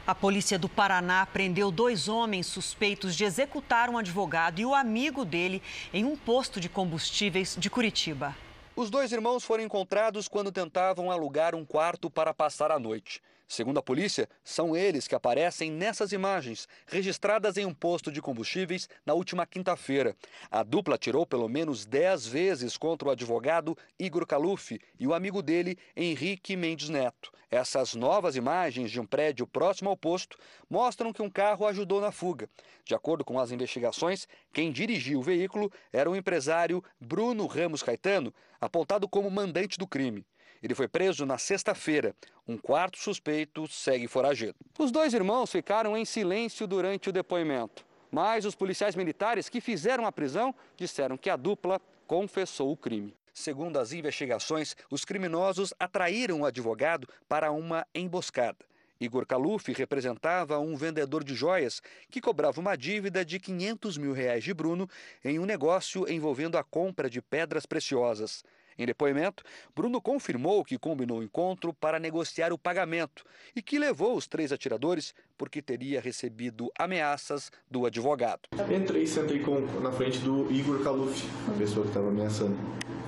A 0.07 0.15
polícia 0.15 0.59
do 0.59 0.69
Paraná 0.69 1.25
prendeu 1.25 1.71
dois 1.71 2.09
homens 2.09 2.47
suspeitos 2.47 3.17
de 3.17 3.25
executar 3.25 3.89
um 3.89 3.97
advogado 3.97 4.61
e 4.61 4.67
o 4.67 4.75
amigo 4.75 5.25
dele 5.25 5.63
em 5.95 6.05
um 6.05 6.15
posto 6.15 6.61
de 6.61 6.69
combustíveis 6.69 7.57
de 7.59 7.71
Curitiba. 7.71 8.37
Os 8.77 8.91
dois 8.91 9.13
irmãos 9.13 9.45
foram 9.45 9.65
encontrados 9.65 10.29
quando 10.29 10.53
tentavam 10.53 11.11
alugar 11.11 11.55
um 11.55 11.65
quarto 11.65 12.11
para 12.11 12.35
passar 12.35 12.71
a 12.71 12.79
noite. 12.79 13.23
Segundo 13.49 13.79
a 13.79 13.83
polícia, 13.83 14.29
são 14.43 14.77
eles 14.77 15.09
que 15.09 15.15
aparecem 15.15 15.71
nessas 15.71 16.13
imagens, 16.13 16.69
registradas 16.87 17.57
em 17.57 17.65
um 17.65 17.73
posto 17.73 18.13
de 18.13 18.21
combustíveis 18.21 18.89
na 19.07 19.15
última 19.15 19.47
quinta-feira. 19.47 20.15
A 20.51 20.63
dupla 20.63 20.97
atirou 20.97 21.25
pelo 21.25 21.49
menos 21.49 21.87
10 21.87 22.27
vezes 22.27 22.77
contra 22.77 23.09
o 23.09 23.11
advogado 23.11 23.77
Igor 23.99 24.27
Caluf 24.27 24.79
e 25.01 25.07
o 25.07 25.15
amigo 25.15 25.41
dele, 25.41 25.79
Henrique 25.97 26.57
Mendes 26.57 26.91
Neto. 26.91 27.33
Essas 27.55 27.95
novas 27.95 28.35
imagens 28.35 28.91
de 28.91 29.01
um 29.01 29.07
prédio 29.07 29.47
próximo 29.47 29.89
ao 29.89 29.97
posto 29.97 30.37
mostram 30.69 31.13
que 31.13 31.23
um 31.23 31.31
carro 31.31 31.65
ajudou 31.69 32.01
na 32.01 32.11
fuga. 32.11 32.51
De 32.85 32.97
acordo 32.97 33.25
com 33.25 33.39
as 33.39 33.53
investigações, 33.53 34.27
quem 34.53 34.73
dirigia 34.73 35.17
o 35.17 35.23
veículo 35.23 35.71
era 35.93 36.11
o 36.11 36.17
empresário 36.17 36.83
Bruno 37.01 37.47
Ramos 37.47 37.81
Caetano, 37.81 38.35
apontado 38.61 39.09
como 39.09 39.31
mandante 39.31 39.79
do 39.79 39.87
crime. 39.87 40.27
Ele 40.61 40.75
foi 40.75 40.89
preso 40.89 41.25
na 41.25 41.39
sexta-feira. 41.39 42.13
Um 42.45 42.59
quarto 42.59 42.99
suspeito 42.99 43.69
segue 43.69 44.09
foragido. 44.09 44.57
Os 44.77 44.91
dois 44.91 45.15
irmãos 45.15 45.53
ficaram 45.53 45.97
em 45.97 46.05
silêncio 46.05 46.67
durante 46.67 47.09
o 47.09 47.13
depoimento. 47.13 47.87
Mas 48.11 48.45
os 48.45 48.57
policiais 48.57 48.97
militares 48.97 49.49
que 49.49 49.61
fizeram 49.61 50.07
a 50.07 50.11
prisão 50.11 50.53
disseram 50.77 51.17
que 51.17 51.31
a 51.31 51.37
dupla 51.37 51.81
confessou 52.05 52.73
o 52.73 52.77
crime. 52.77 53.15
Segundo 53.35 53.81
as 53.81 53.93
investigações, 53.93 54.77
os 54.89 55.05
criminosos 55.05 55.75
atraíram 55.77 56.43
o 56.43 56.47
advogado 56.47 57.09
para 57.29 57.51
uma 57.51 57.85
emboscada. 57.93 58.65
Igor 59.01 59.27
Kaluf 59.27 59.73
representava 59.73 60.61
um 60.61 60.77
vendedor 60.77 61.25
de 61.25 61.35
joias 61.35 61.83
que 62.09 62.21
cobrava 62.21 62.61
uma 62.61 62.77
dívida 62.77 63.25
de 63.25 63.41
500 63.41 63.99
mil 63.99 64.13
reais 64.13 64.45
de 64.45 64.55
Bruno 64.55 64.89
em 65.25 65.41
um 65.41 65.45
negócio 65.45 66.09
envolvendo 66.09 66.57
a 66.57 66.63
compra 66.63 67.11
de 67.11 67.21
pedras 67.21 67.67
preciosas. 67.67 68.45
Em 68.79 68.87
depoimento, 68.87 69.43
Bruno 69.75 70.01
confirmou 70.01 70.65
que 70.65 70.79
combinou 70.79 71.19
o 71.19 71.23
encontro 71.23 71.73
para 71.73 71.99
negociar 71.99 72.53
o 72.53 72.59
pagamento 72.59 73.25
e 73.55 73.63
que 73.63 73.79
levou 73.79 74.17
os 74.17 74.27
três 74.27 74.53
atiradores 74.53 75.15
porque 75.37 75.63
teria 75.63 76.01
recebido 76.01 76.71
ameaças 76.79 77.51
do 77.71 77.87
advogado. 77.87 78.43
Entrei 78.75 79.03
e 79.03 79.07
sentei 79.07 79.41
com, 79.41 79.61
na 79.81 79.93
frente 79.93 80.19
do 80.19 80.51
Igor 80.51 80.83
Kaluf, 80.83 81.25
a 81.49 81.59
pessoa 81.59 81.83
que 81.83 81.91
estava 81.91 82.09
ameaçando. 82.09 82.57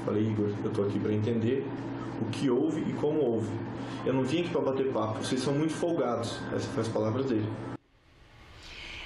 Falei, 0.04 0.22
Igor, 0.22 0.50
eu 0.62 0.70
estou 0.70 0.86
aqui 0.86 0.98
para 0.98 1.12
entender 1.12 1.66
o 2.20 2.30
que 2.30 2.48
houve 2.48 2.80
e 2.88 2.92
como 2.94 3.20
houve. 3.20 3.50
Eu 4.04 4.14
não 4.14 4.22
vim 4.22 4.40
aqui 4.40 4.50
para 4.50 4.60
bater 4.60 4.92
papo, 4.92 5.18
vocês 5.18 5.40
são 5.40 5.52
muito 5.52 5.72
folgados. 5.72 6.40
Essas 6.48 6.66
foram 6.66 6.82
as 6.82 6.88
palavras 6.88 7.26
dele. 7.26 7.75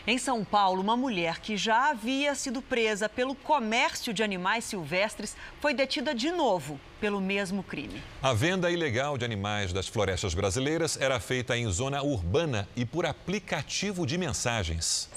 Em 0.07 0.17
São 0.17 0.43
Paulo, 0.43 0.81
uma 0.81 0.97
mulher 0.97 1.41
que 1.41 1.57
já 1.57 1.91
havia 1.91 2.35
sido 2.35 2.63
presa 2.63 3.09
pelo 3.09 3.35
comércio 3.35 4.15
de 4.15 4.23
animais 4.23 4.65
silvestres 4.65 5.37
foi 5.61 5.75
detida 5.75 6.15
de 6.15 6.31
novo 6.31 6.81
pelo 6.99 7.21
mesmo 7.21 7.63
crime. 7.63 8.03
A 8.23 8.33
venda 8.33 8.71
ilegal 8.71 9.19
de 9.19 9.25
animais 9.25 9.73
das 9.73 9.89
florestas 9.89 10.33
brasileiras 10.33 10.99
era 10.99 11.21
feita 11.21 11.57
em 11.57 11.71
zona 11.71 12.03
urbana 12.03 12.67
e 12.75 12.87
por 12.87 13.05
aplicativo 13.05 14.07
de 14.07 14.17
mensagens. 14.17 15.11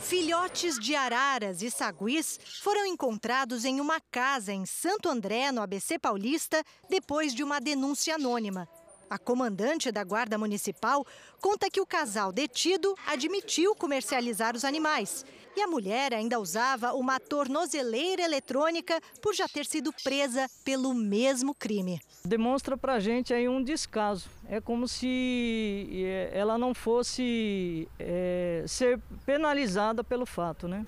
Filhotes 0.00 0.78
de 0.78 0.94
araras 0.94 1.62
e 1.62 1.70
saguis 1.70 2.38
foram 2.62 2.84
encontrados 2.84 3.64
em 3.64 3.80
uma 3.80 3.98
casa 4.10 4.52
em 4.52 4.66
Santo 4.66 5.08
André, 5.08 5.50
no 5.50 5.62
ABC 5.62 5.98
Paulista, 5.98 6.62
depois 6.90 7.34
de 7.34 7.42
uma 7.42 7.58
denúncia 7.58 8.16
anônima. 8.16 8.68
A 9.14 9.18
comandante 9.18 9.92
da 9.92 10.02
Guarda 10.02 10.36
Municipal 10.36 11.06
conta 11.40 11.70
que 11.70 11.80
o 11.80 11.86
casal 11.86 12.32
detido 12.32 12.96
admitiu 13.06 13.72
comercializar 13.76 14.56
os 14.56 14.64
animais. 14.64 15.24
E 15.56 15.60
a 15.62 15.66
mulher 15.66 16.12
ainda 16.12 16.40
usava 16.40 16.92
uma 16.94 17.20
tornozeleira 17.20 18.22
eletrônica 18.22 19.00
por 19.22 19.34
já 19.34 19.46
ter 19.46 19.64
sido 19.64 19.92
presa 20.02 20.48
pelo 20.64 20.92
mesmo 20.92 21.54
crime. 21.54 22.00
Demonstra 22.24 22.76
pra 22.76 22.98
gente 22.98 23.32
aí 23.32 23.48
um 23.48 23.62
descaso. 23.62 24.28
É 24.48 24.60
como 24.60 24.88
se 24.88 25.88
eh, 25.92 26.30
ela 26.34 26.58
não 26.58 26.74
fosse 26.74 27.88
é, 27.98 28.64
ser 28.66 29.00
penalizada 29.24 30.02
pelo 30.02 30.26
fato, 30.26 30.66
né? 30.68 30.84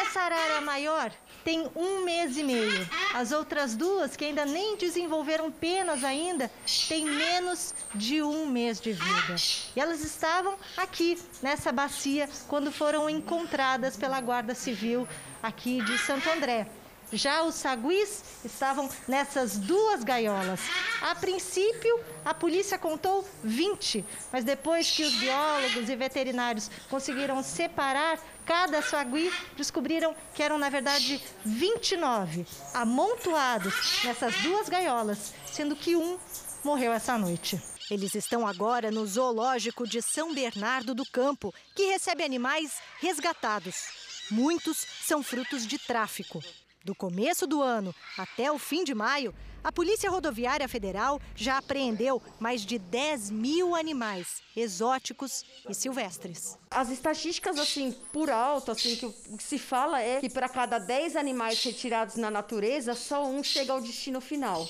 Essa 0.00 0.20
arara 0.20 0.60
maior 0.60 1.12
tem 1.44 1.70
um 1.76 2.04
mês 2.04 2.36
e 2.38 2.42
meio. 2.42 2.88
As 3.12 3.30
outras 3.30 3.76
duas, 3.76 4.16
que 4.16 4.24
ainda 4.24 4.46
nem 4.46 4.76
desenvolveram 4.76 5.50
penas 5.50 6.02
ainda, 6.02 6.50
têm 6.88 7.04
menos 7.04 7.74
de 7.94 8.22
um 8.22 8.46
mês 8.46 8.80
de 8.80 8.92
vida. 8.92 9.36
E 9.76 9.80
elas 9.80 10.02
estavam 10.02 10.56
aqui, 10.76 11.18
nessa 11.42 11.70
bacia, 11.70 12.28
quando 12.48 12.72
foram 12.72 13.08
encontradas 13.10 13.96
pela 14.04 14.20
Guarda 14.20 14.54
Civil 14.54 15.08
aqui 15.42 15.80
de 15.82 15.96
Santo 15.96 16.28
André. 16.28 16.66
Já 17.10 17.42
os 17.42 17.54
saguis 17.54 18.22
estavam 18.44 18.86
nessas 19.08 19.56
duas 19.56 20.04
gaiolas. 20.04 20.60
A 21.00 21.14
princípio, 21.14 21.98
a 22.22 22.34
polícia 22.34 22.76
contou 22.76 23.26
20, 23.42 24.04
mas 24.30 24.44
depois 24.44 24.90
que 24.90 25.04
os 25.04 25.14
biólogos 25.14 25.88
e 25.88 25.96
veterinários 25.96 26.70
conseguiram 26.90 27.42
separar 27.42 28.18
cada 28.44 28.82
sagui, 28.82 29.32
descobriram 29.56 30.14
que 30.34 30.42
eram, 30.42 30.58
na 30.58 30.68
verdade, 30.68 31.22
29 31.46 32.46
amontoados 32.74 34.02
nessas 34.04 34.34
duas 34.42 34.68
gaiolas, 34.68 35.32
sendo 35.50 35.74
que 35.74 35.96
um 35.96 36.18
morreu 36.62 36.92
essa 36.92 37.16
noite. 37.16 37.58
Eles 37.94 38.16
estão 38.16 38.44
agora 38.44 38.90
no 38.90 39.06
zoológico 39.06 39.86
de 39.86 40.02
São 40.02 40.34
Bernardo 40.34 40.96
do 40.96 41.06
Campo, 41.06 41.54
que 41.76 41.92
recebe 41.92 42.24
animais 42.24 42.72
resgatados. 42.98 43.84
Muitos 44.32 44.84
são 45.06 45.22
frutos 45.22 45.64
de 45.64 45.78
tráfico. 45.78 46.42
Do 46.84 46.92
começo 46.92 47.46
do 47.46 47.62
ano 47.62 47.94
até 48.18 48.50
o 48.50 48.58
fim 48.58 48.82
de 48.82 48.92
maio, 48.96 49.32
a 49.62 49.70
Polícia 49.70 50.10
Rodoviária 50.10 50.66
Federal 50.66 51.22
já 51.36 51.56
apreendeu 51.56 52.20
mais 52.40 52.62
de 52.62 52.80
10 52.80 53.30
mil 53.30 53.76
animais 53.76 54.42
exóticos 54.56 55.44
e 55.70 55.72
silvestres. 55.72 56.58
As 56.72 56.90
estatísticas, 56.90 57.60
assim, 57.60 57.92
por 58.12 58.28
alto, 58.28 58.72
assim, 58.72 58.96
que, 58.96 59.40
se 59.40 59.56
fala 59.56 60.02
é 60.02 60.18
que 60.20 60.28
para 60.28 60.48
cada 60.48 60.80
10 60.80 61.14
animais 61.14 61.62
retirados 61.62 62.16
na 62.16 62.28
natureza, 62.28 62.92
só 62.96 63.24
um 63.24 63.40
chega 63.40 63.72
ao 63.72 63.80
destino 63.80 64.20
final. 64.20 64.68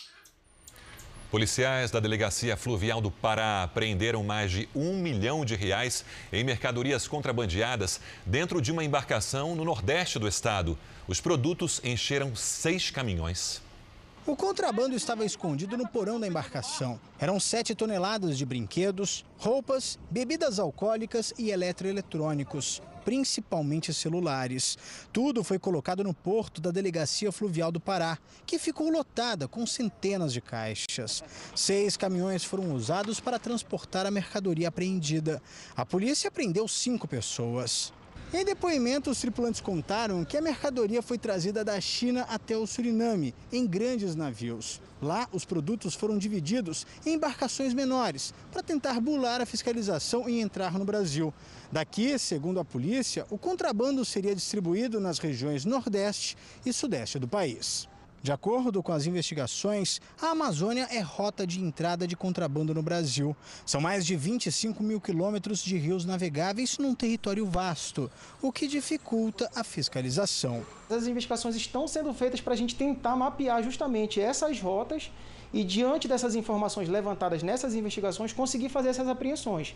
Policiais 1.35 1.91
da 1.91 1.99
Delegacia 1.99 2.57
Fluvial 2.57 3.01
do 3.01 3.11
Pará 3.11 3.65
apreenderam 3.65 4.23
mais 4.23 4.53
de 4.53 4.69
um 4.73 4.97
milhão 4.97 5.45
de 5.45 5.57
reais 5.57 6.05
em 6.33 6.45
mercadorias 6.45 7.09
contrabandeadas 7.09 8.01
dentro 8.25 8.63
de 8.63 8.71
uma 8.71 8.85
embarcação 8.85 9.57
no 9.57 9.65
nordeste 9.65 10.17
do 10.17 10.29
estado. 10.29 10.79
Os 11.09 11.21
produtos 11.21 11.81
encheram 11.83 12.37
seis 12.37 12.89
caminhões. 12.89 13.64
O 14.27 14.35
contrabando 14.35 14.97
estava 14.97 15.23
escondido 15.23 15.77
no 15.77 15.87
porão 15.87 16.19
da 16.19 16.27
embarcação. 16.27 16.99
Eram 17.19 17.39
7 17.39 17.75
toneladas 17.75 18.39
de 18.39 18.47
brinquedos, 18.47 19.23
roupas, 19.37 19.99
bebidas 20.11 20.59
alcoólicas 20.59 21.35
e 21.37 21.51
eletroeletrônicos, 21.51 22.81
principalmente 23.05 23.93
celulares. 23.93 24.79
Tudo 25.13 25.45
foi 25.45 25.59
colocado 25.59 26.03
no 26.03 26.15
porto 26.15 26.59
da 26.59 26.71
Delegacia 26.71 27.31
Fluvial 27.31 27.71
do 27.71 27.79
Pará, 27.79 28.17
que 28.47 28.59
ficou 28.59 28.89
lotada 28.89 29.47
com 29.47 29.67
centenas 29.67 30.33
de 30.33 30.41
caixas. 30.41 31.23
Seis 31.55 31.95
caminhões 31.95 32.43
foram 32.43 32.73
usados 32.73 33.21
para 33.21 33.39
transportar 33.39 34.07
a 34.07 34.11
mercadoria 34.11 34.69
apreendida. 34.69 35.43
A 35.77 35.85
polícia 35.85 36.31
prendeu 36.31 36.67
cinco 36.67 37.07
pessoas. 37.07 37.93
Em 38.37 38.45
depoimento, 38.45 39.11
os 39.11 39.21
tripulantes 39.21 39.61
contaram 39.61 40.25
que 40.25 40.37
a 40.37 40.43
mercadoria 40.43 41.01
foi 41.01 41.17
trazida 41.17 41.65
da 41.65 41.81
China 41.81 42.23
até 42.23 42.57
o 42.57 42.67
Suriname, 42.67 43.33
em 43.53 43.65
grandes 43.65 44.17
navios. 44.17 44.81
Lá, 45.01 45.29
os 45.31 45.45
produtos 45.45 45.95
foram 45.95 46.19
divididos 46.19 46.85
em 47.07 47.13
embarcações 47.15 47.73
menores, 47.73 48.35
para 48.51 48.61
tentar 48.61 49.01
bular 49.01 49.41
a 49.41 49.47
fiscalização 49.47 50.29
e 50.29 50.41
entrar 50.41 50.77
no 50.77 50.85
Brasil. 50.85 51.33
Daqui, 51.71 52.19
segundo 52.19 52.59
a 52.59 52.65
polícia, 52.65 53.25
o 53.31 53.39
contrabando 53.39 54.05
seria 54.05 54.35
distribuído 54.35 54.99
nas 54.99 55.21
regiões 55.21 55.65
Nordeste 55.65 56.37
e 56.67 56.73
Sudeste 56.73 57.21
do 57.21 57.29
país. 57.29 57.89
De 58.25 58.33
acordo 58.33 58.83
com 58.83 58.91
as 58.91 59.05
investigações, 59.05 60.01
a 60.19 60.29
Amazônia 60.29 60.89
é 60.91 60.99
rota 61.01 61.47
de 61.47 61.61
entrada 61.61 62.07
de 62.07 62.17
contrabando 62.17 62.73
no 62.73 62.83
Brasil. 62.83 63.37
São 63.67 63.83
mais 63.83 64.07
de 64.07 64.17
25 64.17 64.83
mil 64.83 64.99
quilômetros 64.99 65.63
de 65.63 65.77
rios 65.77 66.07
navegáveis 66.07 66.79
num 66.79 66.95
território 66.95 67.45
vasto, 67.45 68.11
o 68.41 68.51
que 68.51 68.67
dificulta 68.67 69.51
a 69.55 69.63
fiscalização. 69.63 70.65
As 70.89 71.07
investigações 71.07 71.55
estão 71.55 71.87
sendo 71.87 72.15
feitas 72.15 72.41
para 72.41 72.55
a 72.55 72.57
gente 72.57 72.75
tentar 72.75 73.15
mapear 73.15 73.63
justamente 73.63 74.19
essas 74.23 74.59
rotas 74.59 75.13
e, 75.53 75.63
diante 75.63 76.09
dessas 76.09 76.35
informações 76.35 76.89
levantadas 76.89 77.43
nessas 77.43 77.75
investigações, 77.75 78.33
conseguir 78.33 78.71
fazer 78.71 78.89
essas 78.89 79.07
apreensões. 79.07 79.75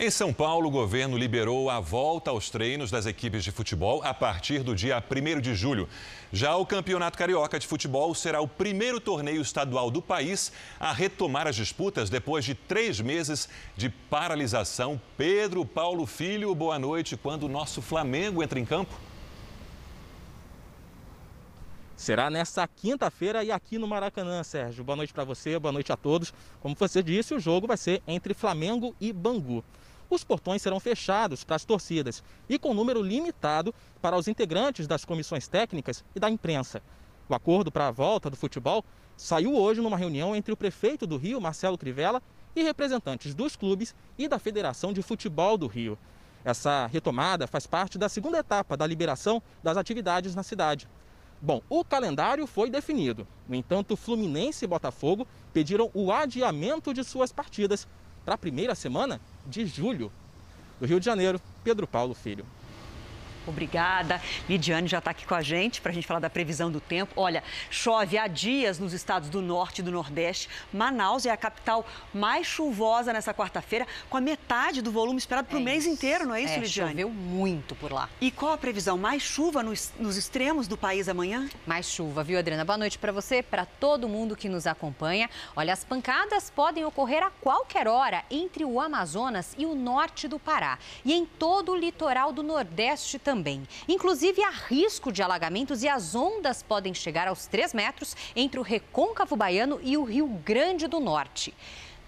Em 0.00 0.12
São 0.12 0.32
Paulo, 0.32 0.68
o 0.68 0.70
governo 0.70 1.18
liberou 1.18 1.68
a 1.68 1.80
volta 1.80 2.30
aos 2.30 2.48
treinos 2.48 2.88
das 2.88 3.04
equipes 3.04 3.42
de 3.42 3.50
futebol 3.50 4.00
a 4.04 4.14
partir 4.14 4.62
do 4.62 4.72
dia 4.72 5.02
1 5.02 5.40
de 5.40 5.56
julho. 5.56 5.88
Já 6.32 6.54
o 6.54 6.64
Campeonato 6.64 7.18
Carioca 7.18 7.58
de 7.58 7.66
Futebol 7.66 8.14
será 8.14 8.40
o 8.40 8.46
primeiro 8.46 9.00
torneio 9.00 9.42
estadual 9.42 9.90
do 9.90 10.00
país 10.00 10.52
a 10.78 10.92
retomar 10.92 11.48
as 11.48 11.56
disputas 11.56 12.08
depois 12.08 12.44
de 12.44 12.54
três 12.54 13.00
meses 13.00 13.48
de 13.76 13.88
paralisação. 13.88 15.00
Pedro 15.16 15.64
Paulo 15.64 16.06
Filho, 16.06 16.54
boa 16.54 16.78
noite. 16.78 17.16
Quando 17.16 17.42
o 17.42 17.48
nosso 17.48 17.82
Flamengo 17.82 18.40
entra 18.40 18.60
em 18.60 18.64
campo? 18.64 18.94
Será 21.96 22.30
nesta 22.30 22.68
quinta-feira 22.68 23.42
e 23.42 23.50
aqui 23.50 23.78
no 23.78 23.88
Maracanã, 23.88 24.44
Sérgio. 24.44 24.84
Boa 24.84 24.94
noite 24.94 25.12
para 25.12 25.24
você, 25.24 25.58
boa 25.58 25.72
noite 25.72 25.90
a 25.90 25.96
todos. 25.96 26.32
Como 26.60 26.76
você 26.78 27.02
disse, 27.02 27.34
o 27.34 27.40
jogo 27.40 27.66
vai 27.66 27.76
ser 27.76 28.00
entre 28.06 28.32
Flamengo 28.32 28.94
e 29.00 29.12
Bangu 29.12 29.64
os 30.10 30.24
portões 30.24 30.62
serão 30.62 30.80
fechados 30.80 31.44
para 31.44 31.56
as 31.56 31.64
torcidas 31.64 32.22
e 32.48 32.58
com 32.58 32.74
número 32.74 33.02
limitado 33.02 33.74
para 34.00 34.16
os 34.16 34.28
integrantes 34.28 34.86
das 34.86 35.04
comissões 35.04 35.48
técnicas 35.48 36.04
e 36.14 36.20
da 36.20 36.30
imprensa. 36.30 36.82
O 37.28 37.34
acordo 37.34 37.70
para 37.70 37.88
a 37.88 37.90
volta 37.90 38.30
do 38.30 38.36
futebol 38.36 38.84
saiu 39.16 39.54
hoje 39.54 39.80
numa 39.80 39.96
reunião 39.96 40.34
entre 40.34 40.52
o 40.52 40.56
prefeito 40.56 41.06
do 41.06 41.16
Rio, 41.16 41.40
Marcelo 41.40 41.76
Crivella, 41.76 42.22
e 42.56 42.62
representantes 42.62 43.34
dos 43.34 43.54
clubes 43.54 43.94
e 44.16 44.26
da 44.26 44.38
Federação 44.38 44.92
de 44.92 45.02
Futebol 45.02 45.58
do 45.58 45.66
Rio. 45.66 45.98
Essa 46.44 46.86
retomada 46.86 47.46
faz 47.46 47.66
parte 47.66 47.98
da 47.98 48.08
segunda 48.08 48.38
etapa 48.38 48.76
da 48.76 48.86
liberação 48.86 49.42
das 49.62 49.76
atividades 49.76 50.34
na 50.34 50.42
cidade. 50.42 50.88
Bom, 51.40 51.60
o 51.68 51.84
calendário 51.84 52.46
foi 52.46 52.70
definido. 52.70 53.26
No 53.48 53.54
entanto, 53.54 53.96
Fluminense 53.96 54.64
e 54.64 54.68
Botafogo 54.68 55.26
pediram 55.52 55.90
o 55.94 56.10
adiamento 56.10 56.92
de 56.92 57.04
suas 57.04 57.30
partidas 57.30 57.86
para 58.28 58.34
a 58.34 58.38
primeira 58.38 58.74
semana 58.74 59.18
de 59.46 59.64
julho. 59.66 60.12
Do 60.78 60.84
Rio 60.84 61.00
de 61.00 61.06
Janeiro, 61.06 61.40
Pedro 61.64 61.86
Paulo 61.86 62.12
Filho. 62.12 62.44
Obrigada. 63.48 64.20
Lidiane 64.48 64.86
já 64.86 64.98
está 64.98 65.10
aqui 65.10 65.26
com 65.26 65.34
a 65.34 65.40
gente 65.40 65.80
para 65.80 65.90
a 65.90 65.94
gente 65.94 66.06
falar 66.06 66.20
da 66.20 66.28
previsão 66.28 66.70
do 66.70 66.80
tempo. 66.80 67.14
Olha, 67.16 67.42
chove 67.70 68.18
há 68.18 68.26
dias 68.26 68.78
nos 68.78 68.92
estados 68.92 69.30
do 69.30 69.40
norte 69.40 69.78
e 69.78 69.82
do 69.82 69.90
nordeste. 69.90 70.48
Manaus 70.72 71.24
é 71.24 71.30
a 71.30 71.36
capital 71.36 71.86
mais 72.12 72.46
chuvosa 72.46 73.12
nessa 73.12 73.32
quarta-feira, 73.32 73.86
com 74.10 74.16
a 74.16 74.20
metade 74.20 74.82
do 74.82 74.92
volume 74.92 75.18
esperado 75.18 75.48
para 75.48 75.56
o 75.56 75.60
é 75.60 75.64
mês 75.64 75.86
inteiro, 75.86 76.26
não 76.26 76.34
é 76.34 76.42
isso, 76.42 76.54
é, 76.54 76.58
Lidiane? 76.58 76.90
Choveu 76.90 77.10
muito 77.10 77.74
por 77.74 77.90
lá. 77.90 78.08
E 78.20 78.30
qual 78.30 78.52
a 78.52 78.58
previsão? 78.58 78.98
Mais 78.98 79.22
chuva 79.22 79.62
nos, 79.62 79.92
nos 79.98 80.16
extremos 80.16 80.68
do 80.68 80.76
país 80.76 81.08
amanhã? 81.08 81.48
Mais 81.66 81.86
chuva, 81.86 82.22
viu, 82.22 82.38
Adriana? 82.38 82.64
Boa 82.64 82.78
noite 82.78 82.98
para 82.98 83.12
você, 83.12 83.42
para 83.42 83.64
todo 83.64 84.08
mundo 84.08 84.36
que 84.36 84.48
nos 84.48 84.66
acompanha. 84.66 85.30
Olha, 85.56 85.72
as 85.72 85.84
pancadas 85.84 86.50
podem 86.50 86.84
ocorrer 86.84 87.22
a 87.22 87.30
qualquer 87.30 87.88
hora 87.88 88.24
entre 88.30 88.64
o 88.64 88.80
Amazonas 88.80 89.54
e 89.56 89.64
o 89.64 89.74
norte 89.74 90.28
do 90.28 90.38
Pará 90.38 90.78
e 91.04 91.14
em 91.14 91.24
todo 91.24 91.72
o 91.72 91.76
litoral 91.76 92.32
do 92.32 92.42
Nordeste 92.42 93.18
também 93.18 93.37
também. 93.38 93.62
Inclusive, 93.86 94.42
há 94.42 94.50
risco 94.50 95.12
de 95.12 95.22
alagamentos 95.22 95.84
e 95.84 95.88
as 95.88 96.14
ondas 96.14 96.60
podem 96.60 96.92
chegar 96.92 97.28
aos 97.28 97.46
3 97.46 97.72
metros 97.72 98.16
entre 98.34 98.58
o 98.58 98.64
Recôncavo 98.64 99.36
Baiano 99.36 99.78
e 99.82 99.96
o 99.96 100.02
Rio 100.02 100.26
Grande 100.44 100.88
do 100.88 100.98
Norte. 100.98 101.54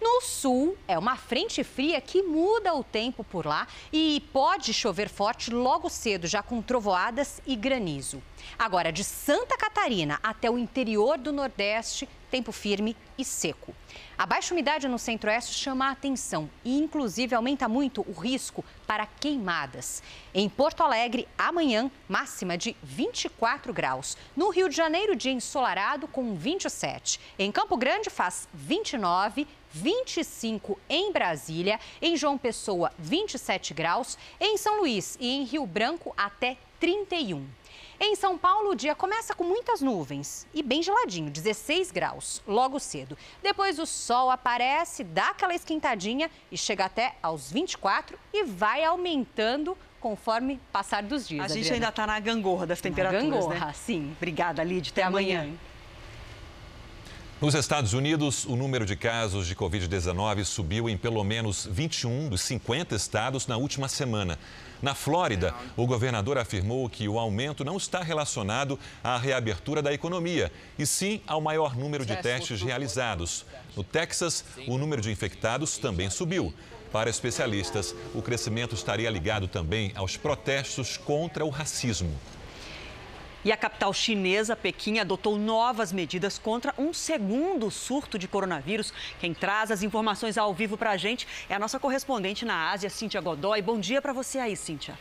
No 0.00 0.22
sul, 0.22 0.76
é 0.88 0.98
uma 0.98 1.14
frente 1.14 1.62
fria 1.62 2.00
que 2.00 2.22
muda 2.22 2.74
o 2.74 2.82
tempo 2.82 3.22
por 3.22 3.46
lá 3.46 3.68
e 3.92 4.22
pode 4.32 4.72
chover 4.72 5.08
forte 5.08 5.52
logo 5.52 5.88
cedo, 5.88 6.26
já 6.26 6.42
com 6.42 6.60
trovoadas 6.60 7.40
e 7.46 7.54
granizo. 7.54 8.20
Agora, 8.58 8.92
de 8.92 9.04
Santa 9.04 9.56
Catarina 9.56 10.18
até 10.22 10.50
o 10.50 10.58
interior 10.58 11.18
do 11.18 11.32
Nordeste, 11.32 12.08
tempo 12.30 12.52
firme 12.52 12.96
e 13.18 13.24
seco. 13.24 13.74
A 14.16 14.24
baixa 14.24 14.54
umidade 14.54 14.86
no 14.86 14.98
centro-oeste 14.98 15.54
chama 15.54 15.88
a 15.88 15.90
atenção 15.90 16.48
e, 16.64 16.78
inclusive, 16.78 17.34
aumenta 17.34 17.68
muito 17.68 18.04
o 18.08 18.12
risco 18.12 18.64
para 18.86 19.06
queimadas. 19.06 20.02
Em 20.32 20.48
Porto 20.48 20.82
Alegre, 20.82 21.26
amanhã, 21.36 21.90
máxima 22.08 22.56
de 22.56 22.76
24 22.82 23.72
graus. 23.72 24.16
No 24.36 24.50
Rio 24.50 24.68
de 24.68 24.76
Janeiro, 24.76 25.16
dia 25.16 25.32
ensolarado 25.32 26.06
com 26.06 26.34
27. 26.34 27.20
Em 27.38 27.50
Campo 27.50 27.76
Grande, 27.76 28.10
faz 28.10 28.48
29 28.52 29.46
25 29.72 30.78
em 30.88 31.12
Brasília, 31.12 31.78
em 32.02 32.16
João 32.16 32.36
Pessoa, 32.36 32.92
27 32.98 33.72
graus, 33.72 34.18
em 34.40 34.56
São 34.56 34.80
Luís 34.80 35.16
e 35.20 35.28
em 35.28 35.44
Rio 35.44 35.66
Branco, 35.66 36.12
até 36.16 36.56
31. 36.80 37.59
Em 38.02 38.16
São 38.16 38.38
Paulo, 38.38 38.70
o 38.70 38.74
dia 38.74 38.94
começa 38.94 39.34
com 39.34 39.44
muitas 39.44 39.82
nuvens 39.82 40.46
e 40.54 40.62
bem 40.62 40.82
geladinho, 40.82 41.30
16 41.30 41.92
graus, 41.92 42.42
logo 42.46 42.80
cedo. 42.80 43.16
Depois 43.42 43.78
o 43.78 43.84
sol 43.84 44.30
aparece, 44.30 45.04
dá 45.04 45.28
aquela 45.28 45.54
esquentadinha 45.54 46.30
e 46.50 46.56
chega 46.56 46.86
até 46.86 47.16
aos 47.22 47.52
24 47.52 48.18
e 48.32 48.44
vai 48.44 48.82
aumentando 48.82 49.76
conforme 50.00 50.58
passar 50.72 51.02
dos 51.02 51.28
dias. 51.28 51.42
A 51.42 51.44
Adriana. 51.44 51.62
gente 51.62 51.74
ainda 51.74 51.88
está 51.90 52.06
na 52.06 52.18
gangorra 52.18 52.66
das 52.66 52.80
temperaturas, 52.80 53.22
na 53.28 53.36
gangorra, 53.36 53.66
né? 53.66 53.72
sim. 53.74 54.14
Obrigada, 54.16 54.64
Lid. 54.64 54.88
Até, 54.88 55.02
Até 55.02 55.08
amanhã. 55.08 55.40
amanhã. 55.40 55.58
Nos 57.38 57.54
Estados 57.54 57.92
Unidos, 57.92 58.44
o 58.46 58.56
número 58.56 58.84
de 58.84 58.96
casos 58.96 59.46
de 59.46 59.54
Covid-19 59.54 60.44
subiu 60.44 60.88
em 60.88 60.96
pelo 60.96 61.22
menos 61.24 61.66
21 61.70 62.28
dos 62.28 62.40
50 62.42 62.94
estados 62.94 63.46
na 63.46 63.58
última 63.58 63.88
semana. 63.88 64.38
Na 64.82 64.94
Flórida, 64.94 65.54
o 65.76 65.86
governador 65.86 66.38
afirmou 66.38 66.88
que 66.88 67.06
o 67.06 67.18
aumento 67.18 67.64
não 67.64 67.76
está 67.76 68.02
relacionado 68.02 68.78
à 69.04 69.18
reabertura 69.18 69.82
da 69.82 69.92
economia, 69.92 70.50
e 70.78 70.86
sim 70.86 71.20
ao 71.26 71.40
maior 71.40 71.76
número 71.76 72.04
de 72.04 72.16
testes 72.16 72.62
realizados. 72.62 73.44
No 73.76 73.84
Texas, 73.84 74.44
o 74.66 74.78
número 74.78 75.02
de 75.02 75.10
infectados 75.10 75.76
também 75.76 76.08
subiu. 76.08 76.54
Para 76.90 77.10
especialistas, 77.10 77.94
o 78.14 78.22
crescimento 78.22 78.74
estaria 78.74 79.10
ligado 79.10 79.46
também 79.46 79.92
aos 79.94 80.16
protestos 80.16 80.96
contra 80.96 81.44
o 81.44 81.50
racismo. 81.50 82.18
E 83.42 83.50
a 83.50 83.56
capital 83.56 83.92
chinesa, 83.94 84.54
Pequim, 84.54 84.98
adotou 84.98 85.38
novas 85.38 85.92
medidas 85.92 86.38
contra 86.38 86.74
um 86.76 86.92
segundo 86.92 87.70
surto 87.70 88.18
de 88.18 88.28
coronavírus. 88.28 88.92
Quem 89.18 89.32
traz 89.32 89.70
as 89.70 89.82
informações 89.82 90.36
ao 90.36 90.52
vivo 90.52 90.76
para 90.76 90.90
a 90.90 90.96
gente 90.96 91.26
é 91.48 91.54
a 91.54 91.58
nossa 91.58 91.80
correspondente 91.80 92.44
na 92.44 92.70
Ásia, 92.70 92.90
Cíntia 92.90 93.20
Godoy. 93.20 93.62
Bom 93.62 93.80
dia 93.80 94.02
para 94.02 94.12
você 94.12 94.38
aí, 94.38 94.54
Cíntia. 94.54 94.98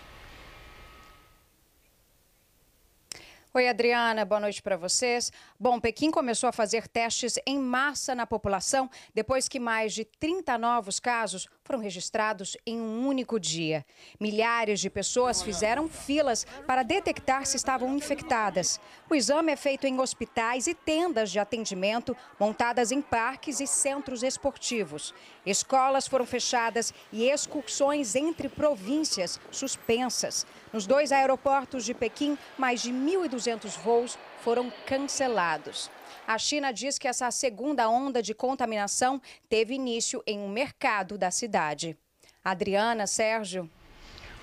Oi, 3.52 3.68
Adriana, 3.68 4.24
boa 4.24 4.40
noite 4.40 4.62
para 4.62 4.78
vocês. 4.78 5.34
Bom, 5.60 5.80
Pequim 5.80 6.12
começou 6.12 6.48
a 6.48 6.54
fazer 6.54 6.88
testes 6.88 7.40
em 7.48 7.58
massa 7.58 8.14
na 8.14 8.28
população 8.28 8.88
depois 9.14 9.50
que 9.50 9.60
mais 9.60 9.92
de 9.92 10.06
30 10.06 10.56
novos 10.60 11.00
casos 11.00 11.48
foram 11.70 11.80
registrados 11.84 12.58
em 12.66 12.82
um 12.82 13.08
único 13.08 13.40
dia. 13.40 13.86
Milhares 14.20 14.80
de 14.80 14.90
pessoas 14.90 15.44
fizeram 15.44 15.88
filas 15.88 16.44
para 16.66 16.82
detectar 16.82 17.46
se 17.46 17.58
estavam 17.58 17.96
infectadas. 17.96 18.80
O 19.08 19.14
exame 19.14 19.52
é 19.52 19.56
feito 19.56 19.86
em 19.86 20.00
hospitais 20.00 20.66
e 20.66 20.74
tendas 20.74 21.30
de 21.30 21.38
atendimento 21.38 22.18
montadas 22.40 22.92
em 22.92 23.04
parques 23.04 23.60
e 23.60 23.68
centros 23.68 24.24
esportivos. 24.24 25.14
Escolas 25.46 26.08
foram 26.08 26.26
fechadas 26.26 26.92
e 27.14 27.30
excursões 27.30 28.16
entre 28.16 28.50
províncias 28.50 29.40
suspensas. 29.52 30.48
Nos 30.74 30.88
dois 30.88 31.12
aeroportos 31.12 31.86
de 31.86 31.94
Pequim, 31.94 32.36
mais 32.58 32.82
de 32.82 32.92
1.200 32.92 33.78
voos 33.84 34.18
foram 34.42 34.74
cancelados. 34.88 35.92
A 36.30 36.38
China 36.38 36.72
diz 36.72 37.00
que 37.00 37.08
essa 37.08 37.32
segunda 37.32 37.90
onda 37.90 38.22
de 38.22 38.36
contaminação 38.36 39.20
teve 39.50 39.74
início 39.74 40.22
em 40.28 40.38
um 40.38 40.48
mercado 40.48 41.18
da 41.18 41.32
cidade. 41.32 41.98
Adriana, 42.46 43.08
Sérgio. 43.08 43.68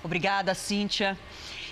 Obrigada, 0.03 0.53
Cíntia. 0.53 1.17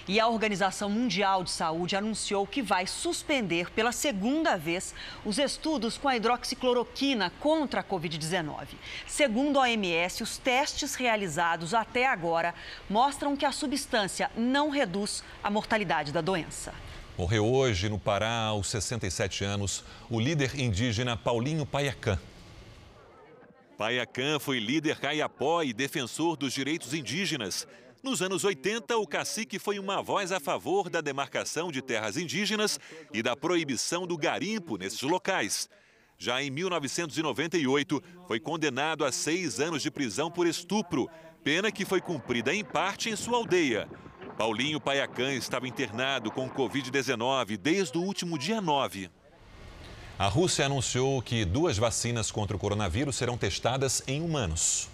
E 0.07 0.17
a 0.17 0.25
Organização 0.29 0.89
Mundial 0.89 1.43
de 1.43 1.51
Saúde 1.51 1.97
anunciou 1.97 2.47
que 2.47 2.61
vai 2.61 2.87
suspender 2.87 3.69
pela 3.71 3.91
segunda 3.91 4.55
vez 4.55 4.95
os 5.25 5.37
estudos 5.37 5.97
com 5.97 6.07
a 6.07 6.15
hidroxicloroquina 6.15 7.29
contra 7.41 7.81
a 7.81 7.83
Covid-19. 7.83 8.67
Segundo 9.05 9.59
a 9.59 9.63
OMS, 9.63 10.23
os 10.23 10.37
testes 10.37 10.95
realizados 10.95 11.73
até 11.73 12.07
agora 12.07 12.55
mostram 12.89 13.35
que 13.35 13.45
a 13.45 13.51
substância 13.51 14.31
não 14.33 14.69
reduz 14.69 15.25
a 15.43 15.51
mortalidade 15.51 16.13
da 16.13 16.21
doença. 16.21 16.73
Morreu 17.17 17.45
hoje 17.45 17.87
no 17.87 17.97
Pará, 17.97 18.47
aos 18.47 18.67
67 18.67 19.45
anos, 19.45 19.85
o 20.09 20.19
líder 20.19 20.59
indígena 20.59 21.15
Paulinho 21.15 21.65
Paiacã. 21.65 22.19
Paiacã 23.77 24.37
foi 24.37 24.59
líder 24.59 24.99
caiapó 24.99 25.63
e 25.63 25.71
defensor 25.71 26.35
dos 26.35 26.51
direitos 26.51 26.93
indígenas. 26.93 27.65
Nos 28.03 28.21
anos 28.21 28.43
80, 28.43 28.97
o 28.97 29.07
cacique 29.07 29.57
foi 29.57 29.79
uma 29.79 30.01
voz 30.01 30.33
a 30.33 30.41
favor 30.41 30.89
da 30.89 30.99
demarcação 30.99 31.71
de 31.71 31.81
terras 31.81 32.17
indígenas 32.17 32.77
e 33.13 33.23
da 33.23 33.33
proibição 33.33 34.05
do 34.05 34.17
garimpo 34.17 34.77
nesses 34.77 35.01
locais. 35.01 35.69
Já 36.17 36.43
em 36.43 36.49
1998, 36.49 38.03
foi 38.27 38.41
condenado 38.41 39.05
a 39.05 39.11
seis 39.11 39.61
anos 39.61 39.81
de 39.81 39.89
prisão 39.89 40.29
por 40.29 40.45
estupro, 40.45 41.09
pena 41.45 41.71
que 41.71 41.85
foi 41.85 42.01
cumprida 42.01 42.53
em 42.53 42.63
parte 42.63 43.09
em 43.09 43.15
sua 43.15 43.37
aldeia. 43.37 43.87
Paulinho 44.37 44.81
Paiacã 44.81 45.31
estava 45.33 45.67
internado 45.67 46.29
com 46.29 46.49
Covid-19 46.49 47.55
desde 47.57 47.97
o 47.97 48.01
último 48.01 48.37
dia 48.37 48.59
9. 48.59 49.09
A 50.19 50.27
Rússia 50.27 50.65
anunciou 50.65 51.21
que 51.21 51.45
duas 51.45 51.77
vacinas 51.77 52.31
contra 52.31 52.55
o 52.55 52.59
coronavírus 52.59 53.15
serão 53.15 53.37
testadas 53.37 54.03
em 54.07 54.21
humanos. 54.21 54.89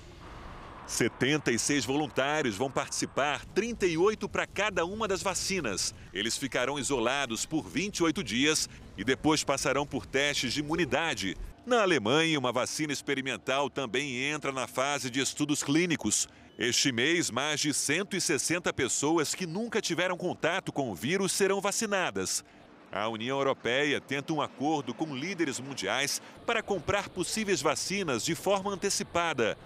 76 0.86 1.86
voluntários 1.86 2.56
vão 2.56 2.70
participar, 2.70 3.46
38 3.46 4.28
para 4.30 4.46
cada 4.46 4.86
uma 4.86 5.08
das 5.08 5.24
vacinas. 5.24 5.96
Eles 6.14 6.38
ficarão 6.38 6.78
isolados 6.78 7.46
por 7.46 7.68
28 7.68 8.24
dias 8.24 8.70
e 8.98 9.04
depois 9.04 9.44
passarão 9.44 9.88
por 9.88 10.06
testes 10.06 10.54
de 10.54 10.60
imunidade. 10.60 11.36
Na 11.66 11.82
Alemanha, 11.82 12.38
uma 12.38 12.52
vacina 12.52 12.92
experimental 12.92 13.70
também 13.70 14.24
entra 14.24 14.52
na 14.52 14.68
fase 14.68 15.10
de 15.10 15.20
estudos 15.20 15.64
clínicos. 15.64 16.28
Este 16.64 16.92
mês, 16.92 17.32
mais 17.32 17.60
de 17.60 17.74
160 17.74 18.72
pessoas 18.72 19.34
que 19.34 19.48
nunca 19.48 19.82
tiveram 19.82 20.16
contato 20.16 20.72
com 20.72 20.92
o 20.92 20.94
vírus 20.94 21.32
serão 21.32 21.60
vacinadas. 21.60 22.46
A 22.92 23.08
União 23.08 23.40
Europeia 23.40 24.00
tenta 24.00 24.32
um 24.32 24.40
acordo 24.40 24.94
com 24.94 25.16
líderes 25.16 25.60
mundiais 25.60 26.22
para 26.46 26.62
comprar 26.62 27.10
possíveis 27.10 27.64
vacinas 27.64 28.24
de 28.24 28.36
forma 28.36 28.72
antecipada 28.72 29.58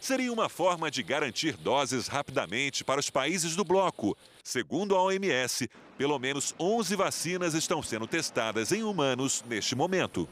seria 0.00 0.32
uma 0.32 0.48
forma 0.48 0.90
de 0.90 1.02
garantir 1.02 1.56
doses 1.56 2.06
rapidamente 2.06 2.84
para 2.84 3.00
os 3.00 3.10
países 3.10 3.56
do 3.56 3.64
bloco. 3.64 4.16
Segundo 4.42 4.94
a 4.94 5.02
OMS, 5.02 5.68
pelo 5.96 6.18
menos 6.18 6.54
11 6.58 6.94
vacinas 6.96 7.54
estão 7.54 7.82
sendo 7.82 8.06
testadas 8.06 8.72
em 8.72 8.82
humanos 8.82 9.44
neste 9.48 9.74
momento. 9.74 10.28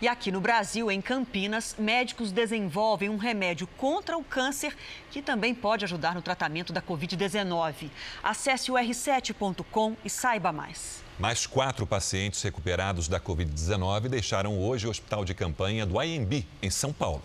E 0.00 0.06
aqui 0.06 0.30
no 0.30 0.40
Brasil, 0.40 0.92
em 0.92 1.00
Campinas, 1.00 1.74
médicos 1.76 2.30
desenvolvem 2.30 3.08
um 3.08 3.16
remédio 3.16 3.66
contra 3.66 4.16
o 4.16 4.22
câncer 4.22 4.76
que 5.10 5.20
também 5.20 5.52
pode 5.52 5.84
ajudar 5.84 6.14
no 6.14 6.22
tratamento 6.22 6.72
da 6.72 6.80
Covid-19. 6.80 7.90
Acesse 8.22 8.70
o 8.70 8.74
r7.com 8.74 9.96
e 10.04 10.08
saiba 10.08 10.52
mais. 10.52 11.02
Mais 11.18 11.48
quatro 11.48 11.84
pacientes 11.84 12.40
recuperados 12.42 13.08
da 13.08 13.18
Covid-19 13.18 14.08
deixaram 14.08 14.56
hoje 14.60 14.86
o 14.86 14.90
hospital 14.90 15.24
de 15.24 15.34
campanha 15.34 15.84
do 15.84 16.00
IMB, 16.00 16.46
em 16.62 16.70
São 16.70 16.92
Paulo. 16.92 17.22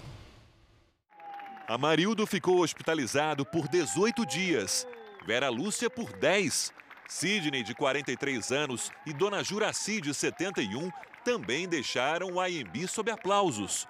Amarildo 1.67 2.25
ficou 2.25 2.61
hospitalizado 2.61 3.45
por 3.45 3.67
18 3.67 4.25
dias, 4.25 4.87
Vera 5.27 5.47
Lúcia 5.49 5.91
por 5.91 6.11
10, 6.11 6.73
Sidney, 7.07 7.61
de 7.61 7.75
43 7.75 8.51
anos, 8.51 8.91
e 9.05 9.13
Dona 9.13 9.43
Juraci, 9.43 10.01
de 10.01 10.11
71, 10.11 10.91
também 11.23 11.67
deixaram 11.67 12.33
o 12.33 12.45
IMB 12.45 12.87
sob 12.87 13.09
aplausos. 13.11 13.87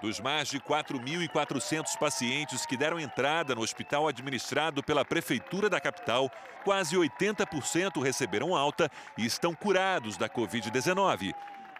Dos 0.00 0.18
mais 0.18 0.48
de 0.48 0.58
4.400 0.58 1.96
pacientes 1.96 2.66
que 2.66 2.76
deram 2.76 2.98
entrada 2.98 3.54
no 3.54 3.62
hospital 3.62 4.08
administrado 4.08 4.82
pela 4.82 5.04
Prefeitura 5.04 5.70
da 5.70 5.80
capital, 5.80 6.28
quase 6.64 6.96
80% 6.96 8.02
receberam 8.02 8.56
alta 8.56 8.90
e 9.16 9.24
estão 9.24 9.54
curados 9.54 10.16
da 10.16 10.28
Covid-19. 10.28 11.32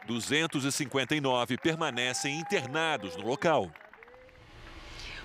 259 0.06 1.58
permanecem 1.58 2.38
internados 2.38 3.16
no 3.16 3.26
local. 3.26 3.68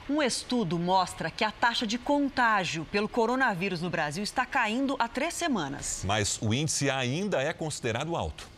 Um 0.09 0.23
estudo 0.23 0.79
mostra 0.79 1.29
que 1.29 1.43
a 1.43 1.51
taxa 1.51 1.85
de 1.85 1.97
contágio 1.97 2.85
pelo 2.85 3.09
coronavírus 3.09 3.81
no 3.81 3.89
Brasil 3.89 4.23
está 4.23 4.45
caindo 4.45 4.95
há 4.97 5.07
três 5.07 5.33
semanas. 5.33 6.01
Mas 6.05 6.41
o 6.41 6.53
índice 6.53 6.89
ainda 6.89 7.41
é 7.41 7.51
considerado 7.51 8.15
alto. 8.15 8.56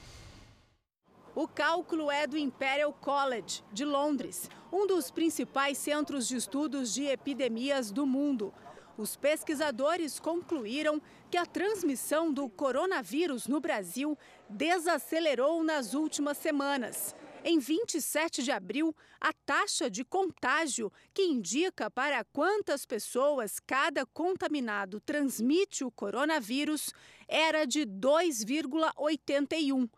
O 1.42 1.48
cálculo 1.48 2.12
é 2.12 2.28
do 2.28 2.38
Imperial 2.38 2.92
College, 2.92 3.64
de 3.72 3.86
Londres, 3.86 4.50
um 4.70 4.86
dos 4.86 5.10
principais 5.10 5.78
centros 5.78 6.28
de 6.28 6.36
estudos 6.36 6.94
de 6.94 7.06
epidemias 7.06 7.92
do 7.92 8.06
mundo. 8.06 8.54
Os 8.98 9.16
pesquisadores 9.16 10.20
concluíram 10.20 11.02
que 11.32 11.38
a 11.38 11.46
transmissão 11.46 12.34
do 12.34 12.50
coronavírus 12.50 13.48
no 13.48 13.62
Brasil 13.62 14.18
desacelerou 14.50 15.64
nas 15.64 15.94
últimas 15.94 16.38
semanas. 16.38 17.16
Em 17.42 17.58
27 17.58 18.44
de 18.44 18.52
abril, 18.52 18.94
a 19.18 19.32
taxa 19.32 19.90
de 19.90 20.04
contágio, 20.04 20.92
que 21.14 21.22
indica 21.22 21.90
para 21.90 22.22
quantas 22.26 22.86
pessoas 22.86 23.62
cada 23.66 24.06
contaminado 24.06 25.00
transmite 25.00 25.86
o 25.86 25.92
coronavírus, 25.92 26.94
era 27.30 27.64
de 27.64 27.86
2,81. 27.86 29.90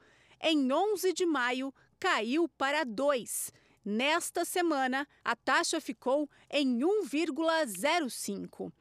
Em 0.43 0.71
11 0.71 1.13
de 1.13 1.25
maio, 1.25 1.73
caiu 1.99 2.49
para 2.49 2.83
2. 2.83 3.51
Nesta 3.85 4.43
semana, 4.43 5.07
a 5.23 5.35
taxa 5.35 5.79
ficou 5.79 6.29
em 6.49 6.79
1,05. 6.79 8.71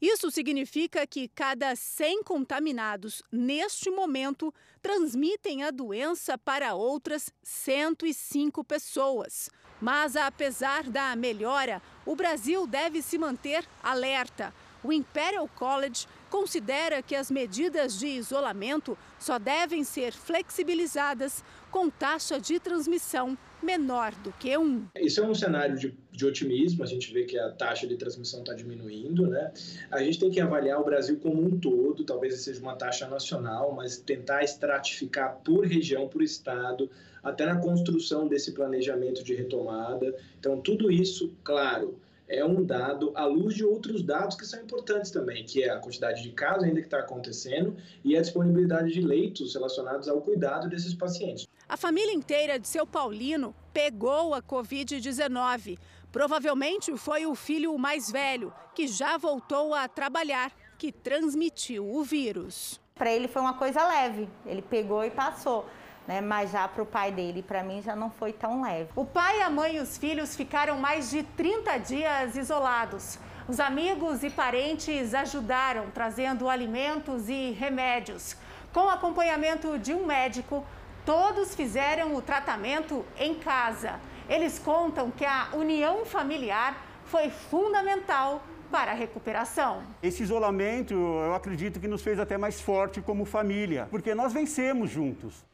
Isso 0.00 0.30
significa 0.30 1.06
que 1.06 1.28
cada 1.28 1.76
100 1.76 2.22
contaminados 2.24 3.22
neste 3.30 3.90
momento 3.90 4.52
transmitem 4.80 5.62
a 5.62 5.70
doença 5.70 6.38
para 6.38 6.74
outras 6.74 7.30
105 7.42 8.64
pessoas. 8.64 9.50
Mas, 9.78 10.16
apesar 10.16 10.84
da 10.84 11.14
melhora, 11.14 11.82
o 12.06 12.16
Brasil 12.16 12.66
deve 12.66 13.02
se 13.02 13.18
manter 13.18 13.66
alerta. 13.82 14.54
O 14.82 14.90
Imperial 14.90 15.48
College 15.48 16.06
considera 16.30 17.02
que 17.02 17.14
as 17.14 17.30
medidas 17.30 17.98
de 17.98 18.06
isolamento 18.06 18.96
só 19.18 19.38
devem 19.38 19.84
ser 19.84 20.12
flexibilizadas 20.12 21.44
com 21.70 21.90
taxa 21.90 22.40
de 22.40 22.58
transmissão 22.58 23.36
menor 23.62 24.12
do 24.24 24.32
que 24.32 24.56
um. 24.56 24.86
Isso 24.96 25.20
é 25.20 25.26
um 25.26 25.34
cenário 25.34 25.76
de, 25.76 25.94
de 26.10 26.24
otimismo, 26.24 26.82
a 26.82 26.86
gente 26.86 27.12
vê 27.12 27.24
que 27.24 27.38
a 27.38 27.50
taxa 27.50 27.86
de 27.86 27.96
transmissão 27.96 28.40
está 28.40 28.54
diminuindo, 28.54 29.26
né? 29.26 29.52
A 29.90 30.02
gente 30.02 30.18
tem 30.18 30.30
que 30.30 30.40
avaliar 30.40 30.80
o 30.80 30.84
Brasil 30.84 31.18
como 31.20 31.44
um 31.44 31.58
todo, 31.58 32.04
talvez 32.04 32.40
seja 32.40 32.60
uma 32.60 32.74
taxa 32.74 33.06
nacional, 33.06 33.72
mas 33.74 33.98
tentar 33.98 34.42
estratificar 34.42 35.40
por 35.44 35.66
região, 35.66 36.08
por 36.08 36.22
estado, 36.22 36.90
até 37.22 37.44
na 37.44 37.56
construção 37.56 38.26
desse 38.26 38.52
planejamento 38.52 39.22
de 39.22 39.34
retomada. 39.34 40.14
Então, 40.38 40.60
tudo 40.60 40.90
isso, 40.90 41.32
claro, 41.44 41.98
é 42.30 42.44
um 42.44 42.64
dado 42.64 43.12
à 43.16 43.24
luz 43.26 43.56
de 43.56 43.64
outros 43.64 44.02
dados 44.02 44.36
que 44.36 44.46
são 44.46 44.62
importantes 44.62 45.10
também, 45.10 45.44
que 45.44 45.64
é 45.64 45.70
a 45.70 45.78
quantidade 45.80 46.22
de 46.22 46.30
casos 46.30 46.62
ainda 46.62 46.80
que 46.80 46.86
está 46.86 47.00
acontecendo 47.00 47.76
e 48.04 48.16
a 48.16 48.20
disponibilidade 48.20 48.92
de 48.92 49.00
leitos 49.00 49.52
relacionados 49.54 50.08
ao 50.08 50.20
cuidado 50.22 50.68
desses 50.68 50.94
pacientes. 50.94 51.48
A 51.68 51.76
família 51.76 52.12
inteira 52.12 52.58
de 52.58 52.68
seu 52.68 52.86
Paulino 52.86 53.54
pegou 53.72 54.32
a 54.32 54.40
Covid-19. 54.40 55.76
Provavelmente 56.12 56.96
foi 56.96 57.26
o 57.26 57.34
filho 57.34 57.76
mais 57.76 58.10
velho, 58.10 58.52
que 58.74 58.86
já 58.86 59.16
voltou 59.16 59.74
a 59.74 59.88
trabalhar, 59.88 60.52
que 60.78 60.92
transmitiu 60.92 61.88
o 61.88 62.02
vírus. 62.02 62.80
para 62.94 63.12
ele 63.12 63.28
foi 63.28 63.42
uma 63.42 63.54
coisa 63.54 63.86
leve. 63.86 64.28
Ele 64.46 64.62
pegou 64.62 65.04
e 65.04 65.10
passou. 65.10 65.64
Né? 66.06 66.20
Mas 66.20 66.50
já 66.50 66.66
para 66.66 66.82
o 66.82 66.86
pai 66.86 67.12
dele, 67.12 67.42
para 67.42 67.62
mim, 67.62 67.82
já 67.82 67.94
não 67.94 68.10
foi 68.10 68.32
tão 68.32 68.62
leve. 68.62 68.90
O 68.96 69.04
pai, 69.04 69.42
a 69.42 69.50
mãe 69.50 69.76
e 69.76 69.80
os 69.80 69.96
filhos 69.96 70.34
ficaram 70.34 70.78
mais 70.78 71.10
de 71.10 71.22
30 71.22 71.78
dias 71.78 72.36
isolados. 72.36 73.18
Os 73.48 73.58
amigos 73.58 74.22
e 74.22 74.30
parentes 74.30 75.12
ajudaram, 75.14 75.90
trazendo 75.90 76.48
alimentos 76.48 77.28
e 77.28 77.50
remédios. 77.50 78.36
Com 78.72 78.80
o 78.84 78.88
acompanhamento 78.88 79.78
de 79.78 79.92
um 79.92 80.06
médico, 80.06 80.64
todos 81.04 81.54
fizeram 81.54 82.14
o 82.14 82.22
tratamento 82.22 83.04
em 83.18 83.34
casa. 83.34 83.98
Eles 84.28 84.58
contam 84.58 85.10
que 85.10 85.24
a 85.24 85.48
união 85.52 86.04
familiar 86.04 86.76
foi 87.06 87.30
fundamental 87.30 88.40
para 88.70 88.92
a 88.92 88.94
recuperação. 88.94 89.82
Esse 90.00 90.22
isolamento, 90.22 90.94
eu 90.94 91.34
acredito 91.34 91.80
que 91.80 91.88
nos 91.88 92.02
fez 92.02 92.20
até 92.20 92.38
mais 92.38 92.60
forte 92.60 93.00
como 93.00 93.24
família, 93.24 93.88
porque 93.90 94.14
nós 94.14 94.32
vencemos 94.32 94.90
juntos. 94.90 95.44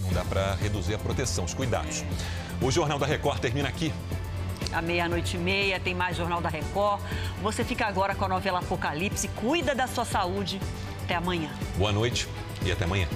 Não 0.00 0.10
dá 0.12 0.24
para 0.24 0.54
reduzir 0.54 0.94
a 0.94 0.98
proteção, 0.98 1.44
os 1.44 1.54
cuidados. 1.54 2.04
O 2.60 2.70
Jornal 2.70 2.98
da 2.98 3.06
Record 3.06 3.40
termina 3.40 3.68
aqui. 3.68 3.92
À 4.72 4.82
meia-noite 4.82 5.36
e 5.36 5.40
meia 5.40 5.80
tem 5.80 5.94
mais 5.94 6.16
Jornal 6.16 6.40
da 6.40 6.48
Record. 6.48 7.00
Você 7.42 7.64
fica 7.64 7.86
agora 7.86 8.14
com 8.14 8.24
a 8.24 8.28
novela 8.28 8.58
Apocalipse. 8.58 9.28
Cuida 9.28 9.74
da 9.74 9.86
sua 9.86 10.04
saúde. 10.04 10.60
Até 11.04 11.14
amanhã. 11.14 11.50
Boa 11.76 11.92
noite 11.92 12.28
e 12.64 12.70
até 12.70 12.84
amanhã. 12.84 13.08